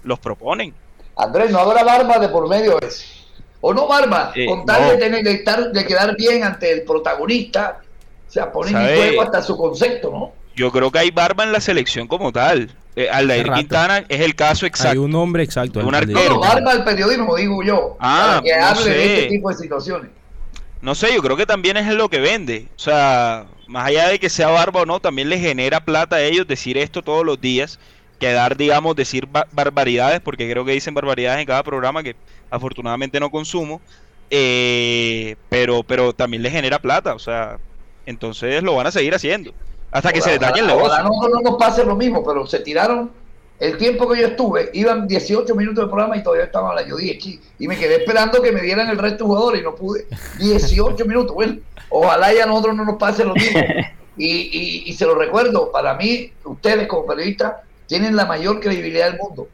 los 0.03 0.19
proponen. 0.19 0.73
Andrés, 1.15 1.49
no 1.49 1.59
habrá 1.59 1.85
barba 1.85 2.19
de 2.19 2.27
por 2.27 2.49
medio 2.49 2.77
ese. 2.81 3.05
O 3.61 3.73
no 3.73 3.87
barba, 3.87 4.33
Eh, 4.35 4.45
con 4.47 4.65
tal 4.65 4.81
no. 4.81 4.91
de, 4.91 4.97
tener, 4.97 5.23
de, 5.23 5.31
estar, 5.31 5.71
de 5.71 5.85
quedar 5.85 6.17
bien 6.17 6.43
ante 6.43 6.71
el 6.73 6.83
protagonista, 6.83 7.79
o 8.27 8.31
sea, 8.31 8.51
ponen 8.51 8.75
en 8.75 8.97
juego 8.97 9.21
hasta 9.21 9.41
su 9.41 9.55
concepto, 9.55 10.11
¿no? 10.11 10.33
Yo 10.55 10.71
creo 10.71 10.91
que 10.91 10.99
hay 10.99 11.11
barba 11.11 11.43
en 11.45 11.53
la 11.53 11.61
selección 11.61 12.07
como 12.07 12.31
tal. 12.33 12.69
Eh, 12.95 13.09
Aldair 13.09 13.47
rato. 13.47 13.59
Quintana 13.59 14.05
es 14.09 14.19
el 14.21 14.35
caso 14.35 14.65
Hay 14.65 14.69
exacto. 14.69 15.01
un 15.01 15.11
nombre 15.11 15.43
exacto. 15.43 15.79
Un 15.79 15.95
el- 15.95 16.09
el- 16.09 16.17
arquero. 16.17 16.35
No, 16.35 16.39
barba 16.41 16.71
al 16.71 16.83
periodismo, 16.83 17.35
digo 17.37 17.63
yo, 17.63 17.95
Ah, 17.99 18.25
para 18.27 18.41
que 18.41 18.57
no 18.59 18.65
hable 18.65 18.89
de 18.89 18.93
sé. 19.05 19.13
este 19.15 19.29
tipo 19.29 19.49
de 19.49 19.55
situaciones. 19.55 20.11
No 20.81 20.95
sé, 20.95 21.13
yo 21.13 21.21
creo 21.21 21.37
que 21.37 21.45
también 21.45 21.77
es 21.77 21.87
lo 21.93 22.09
que 22.09 22.19
vende. 22.19 22.67
O 22.75 22.79
sea, 22.79 23.45
más 23.67 23.85
allá 23.87 24.09
de 24.09 24.19
que 24.19 24.29
sea 24.29 24.47
barba 24.49 24.81
o 24.81 24.85
no, 24.85 24.99
también 24.99 25.29
les 25.29 25.39
genera 25.39 25.85
plata 25.85 26.17
a 26.17 26.21
ellos 26.21 26.47
decir 26.47 26.77
esto 26.77 27.01
todos 27.01 27.23
los 27.25 27.39
días. 27.39 27.79
Quedar, 28.19 28.57
digamos, 28.57 28.95
decir 28.95 29.25
ba- 29.25 29.47
barbaridades, 29.51 30.19
porque 30.21 30.49
creo 30.49 30.65
que 30.65 30.73
dicen 30.73 30.93
barbaridades 30.93 31.39
en 31.39 31.45
cada 31.47 31.63
programa 31.63 32.03
que 32.03 32.15
afortunadamente 32.49 33.19
no 33.19 33.29
consumo. 33.31 33.79
Eh, 34.29 35.35
pero, 35.49 35.83
pero 35.83 36.13
también 36.13 36.41
les 36.41 36.51
genera 36.51 36.79
plata, 36.79 37.13
o 37.13 37.19
sea, 37.19 37.57
entonces 38.05 38.63
lo 38.63 38.75
van 38.75 38.87
a 38.87 38.91
seguir 38.91 39.13
haciendo. 39.13 39.53
Hasta 39.91 40.11
que 40.13 40.21
se 40.21 40.31
les 40.31 40.39
dañe 40.39 40.59
el 40.61 40.69
Ojalá 40.69 41.03
negocio. 41.03 41.29
no, 41.29 41.35
no 41.35 41.41
nos 41.51 41.59
pase 41.59 41.83
lo 41.85 41.95
mismo, 41.95 42.23
pero 42.23 42.47
se 42.47 42.59
tiraron 42.59 43.11
el 43.59 43.77
tiempo 43.77 44.09
que 44.09 44.21
yo 44.21 44.27
estuve, 44.27 44.69
iban 44.73 45.07
18 45.07 45.53
minutos 45.55 45.83
de 45.83 45.89
programa 45.89 46.17
y 46.17 46.23
todavía 46.23 46.45
estaban 46.45 46.69
hablando. 46.71 46.89
Yo 46.89 46.97
dije, 46.97 47.17
"Chi", 47.19 47.39
y 47.59 47.67
me 47.67 47.77
quedé 47.77 47.97
esperando 47.97 48.41
que 48.41 48.51
me 48.51 48.61
dieran 48.61 48.89
el 48.89 48.97
resto 48.97 49.23
de 49.23 49.27
jugadores 49.27 49.61
y 49.61 49.63
no 49.63 49.75
pude. 49.75 50.07
18 50.39 51.05
minutos. 51.05 51.35
Bueno, 51.35 51.57
ojalá 51.89 52.33
ya 52.33 52.43
a 52.45 52.47
nosotros 52.47 52.75
no 52.75 52.85
nos 52.85 52.95
pase 52.97 53.23
lo 53.23 53.35
mismo. 53.35 53.59
Y, 54.17 54.27
y, 54.27 54.83
y 54.87 54.93
se 54.93 55.05
lo 55.05 55.15
recuerdo, 55.15 55.71
para 55.71 55.93
mí, 55.95 56.31
ustedes 56.43 56.87
como 56.87 57.05
periodistas 57.05 57.53
tienen 57.87 58.15
la 58.15 58.25
mayor 58.25 58.59
credibilidad 58.59 59.11
del 59.11 59.19
mundo. 59.19 59.47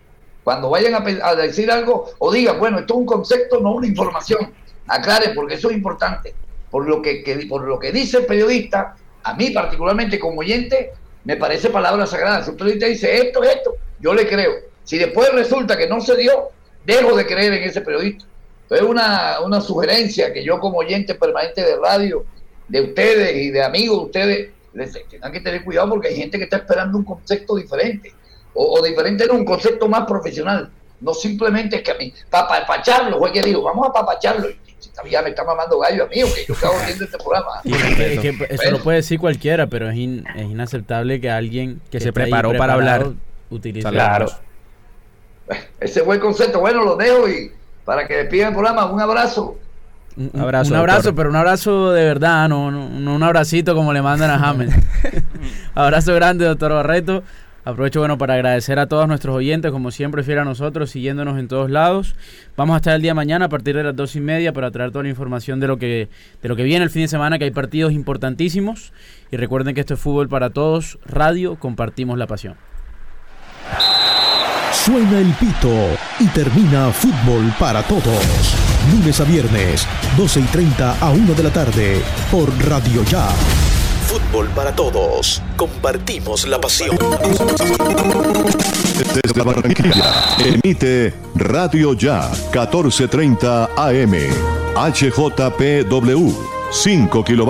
Cuando 0.44 0.70
vayan 0.70 0.94
a, 0.96 1.28
a 1.28 1.36
decir 1.36 1.70
algo 1.70 2.12
o 2.20 2.32
digan, 2.32 2.58
bueno, 2.60 2.80
esto 2.80 2.94
es 2.94 3.00
un 3.02 3.06
concepto, 3.06 3.60
no 3.60 3.74
una 3.74 3.88
información. 3.88 4.54
Aclaren, 4.88 5.34
porque 5.36 5.56
eso 5.56 5.70
es 5.70 5.76
importante. 5.76 6.34
Por 6.72 6.88
lo 6.88 7.02
que, 7.02 7.24
que- 7.24 7.46
por 7.48 7.64
lo 7.68 7.78
que 7.78 7.92
dice 7.92 8.20
el 8.20 8.26
periodista, 8.26 8.96
a 9.28 9.34
mí 9.34 9.52
particularmente 9.52 10.18
como 10.18 10.40
oyente, 10.40 10.94
me 11.26 11.36
parece 11.36 11.70
palabra 11.70 12.06
sagrada. 12.06 12.46
Si 12.46 12.52
periodista 12.52 12.86
dice 12.86 13.18
esto, 13.18 13.44
esto, 13.44 13.76
yo 14.00 14.14
le 14.14 14.26
creo. 14.26 14.54
Si 14.86 14.98
después 14.98 15.30
resulta 15.34 15.78
que 15.78 15.86
no 15.86 16.00
se 16.00 16.16
dio, 16.16 16.52
dejo 16.86 17.14
de 17.14 17.26
creer 17.26 17.54
en 17.54 17.64
ese 17.64 17.82
periodista. 17.82 18.26
Es 18.70 18.82
una, 18.82 19.42
una 19.42 19.60
sugerencia 19.60 20.32
que 20.32 20.46
yo 20.46 20.60
como 20.60 20.78
oyente 20.78 21.16
permanente 21.16 21.62
de 21.62 21.76
radio, 21.76 22.26
de 22.70 22.82
ustedes 22.82 23.36
y 23.36 23.52
de 23.52 23.64
amigos 23.64 23.98
de 23.98 24.06
ustedes, 24.06 24.50
les 24.74 25.10
tengan 25.10 25.34
que 25.34 25.42
tener 25.42 25.66
cuidado 25.66 25.90
porque 25.90 26.08
hay 26.08 26.16
gente 26.16 26.38
que 26.38 26.46
está 26.46 26.58
esperando 26.58 26.98
un 26.98 27.04
concepto 27.04 27.58
diferente. 27.58 28.14
O, 28.54 28.80
o 28.80 28.82
diferente 28.82 29.26
en 29.26 29.32
un 29.32 29.44
concepto 29.44 29.90
más 29.90 30.06
profesional. 30.06 30.72
No 31.02 31.14
simplemente 31.14 31.76
es 31.76 31.84
que 31.84 31.92
a 31.92 31.96
mí, 31.96 32.14
para 32.30 32.48
papacharlo, 32.48 33.20
fue 33.20 33.34
que 33.34 33.44
digo, 33.44 33.62
vamos 33.62 33.90
a 33.90 33.92
papacharlo. 33.92 34.48
Ya 35.10 35.22
me 35.22 35.30
está 35.30 35.44
mamando 35.44 35.80
gallo 35.80 36.04
a 36.06 36.08
mí, 36.08 36.24
o 36.24 36.34
que 36.34 36.46
yo 36.48 36.54
estaba 36.54 36.74
viendo 36.86 37.06
este 37.06 37.18
programa. 37.18 37.48
Y 37.64 37.74
es 37.74 37.84
que- 37.96 38.14
es 38.14 38.20
que 38.20 38.48
eso 38.50 38.72
lo 38.72 38.80
puede 38.84 38.98
decir 38.98 39.20
cualquiera, 39.20 39.68
pero 39.68 39.90
es, 39.90 39.96
in- 39.98 40.26
es 40.36 40.44
inaceptable 40.46 41.22
que 41.22 41.30
alguien 41.32 41.80
Que 41.92 42.00
se 42.00 42.12
preparó 42.12 42.54
para 42.58 42.74
hablar. 42.74 43.08
utilice 43.50 43.88
Claro. 43.90 44.28
Ese 45.80 46.02
buen 46.02 46.20
concepto. 46.20 46.60
Bueno, 46.60 46.84
lo 46.84 46.96
dejo 46.98 47.30
y 47.30 47.52
para 47.86 48.06
que 48.08 48.16
despidan 48.18 48.50
el 48.50 48.54
programa, 48.56 48.86
un 48.92 49.00
abrazo. 49.00 49.58
Un, 50.18 50.30
un- 50.34 50.42
Abrazo, 50.42 50.72
un 50.72 50.78
abrazo, 50.80 50.98
doctor. 51.04 51.16
pero 51.16 51.30
un 51.30 51.36
abrazo 51.36 51.92
de 51.94 52.04
verdad, 52.04 52.50
no, 52.50 52.70
no, 52.72 52.90
no 52.90 53.16
un 53.16 53.24
abracito 53.24 53.76
como 53.76 53.94
le 53.94 54.02
mandan 54.02 54.32
a 54.32 54.40
James. 54.40 54.74
abrazo 55.76 56.14
grande, 56.16 56.44
doctor 56.46 56.74
Barreto. 56.74 57.24
Aprovecho 57.68 58.00
bueno 58.00 58.18
para 58.18 58.36
agradecer 58.36 58.80
a 58.80 58.88
todos 58.88 59.10
nuestros 59.10 59.36
oyentes, 59.36 59.74
como 59.74 59.92
siempre, 59.92 60.24
fiel 60.24 60.40
a 60.40 60.46
nosotros, 60.46 60.90
siguiéndonos 60.90 61.38
en 61.38 61.50
todos 61.50 61.70
lados. 61.70 62.16
Vamos 62.56 62.76
a 62.76 62.78
estar 62.78 62.96
el 62.96 63.02
día 63.02 63.12
de 63.12 63.16
mañana 63.16 63.48
a 63.48 63.50
partir 63.50 63.76
de 63.76 63.84
las 63.84 63.94
dos 63.94 64.16
y 64.16 64.22
media 64.22 64.54
para 64.54 64.72
traer 64.72 64.92
toda 64.92 65.04
la 65.04 65.10
información 65.10 65.60
de 65.60 65.68
lo 65.68 65.78
que 65.78 66.08
de 66.42 66.48
lo 66.48 66.56
que 66.56 66.64
viene 66.64 66.86
el 66.86 66.90
fin 66.90 67.02
de 67.02 67.10
semana, 67.10 67.38
que 67.38 67.44
hay 67.44 67.52
partidos 67.52 67.92
importantísimos. 67.92 68.94
Y 69.32 69.36
recuerden 69.36 69.76
que 69.76 69.82
esto 69.82 69.96
es 69.96 70.00
fútbol 70.00 70.30
para 70.30 70.52
todos, 70.52 70.98
radio, 71.06 71.58
compartimos 71.60 72.18
la 72.18 72.26
pasión. 72.26 72.56
Suena 74.72 75.20
el 75.20 75.34
pito 75.34 75.76
y 76.22 76.28
termina 76.28 76.90
fútbol 76.94 77.52
para 77.60 77.84
todos. 77.84 78.56
Lunes 78.94 79.20
a 79.20 79.26
viernes, 79.26 79.86
12 80.16 80.40
y 80.40 80.44
30 80.44 81.00
a 81.02 81.10
1 81.10 81.34
de 81.34 81.44
la 81.44 81.52
tarde, 81.52 82.02
por 82.32 82.48
Radio 82.66 83.04
Ya. 83.04 83.28
Fútbol 84.28 84.48
para 84.50 84.76
todos. 84.76 85.42
Compartimos 85.56 86.48
la 86.48 86.60
pasión. 86.60 86.98
Desde 89.14 89.42
Barranquilla, 89.44 90.14
emite 90.40 91.14
Radio 91.36 91.94
Ya, 91.94 92.30
1430 92.52 93.70
AM, 93.76 94.14
HJPW, 94.76 96.34
5 96.72 97.24
kilovatios. 97.24 97.48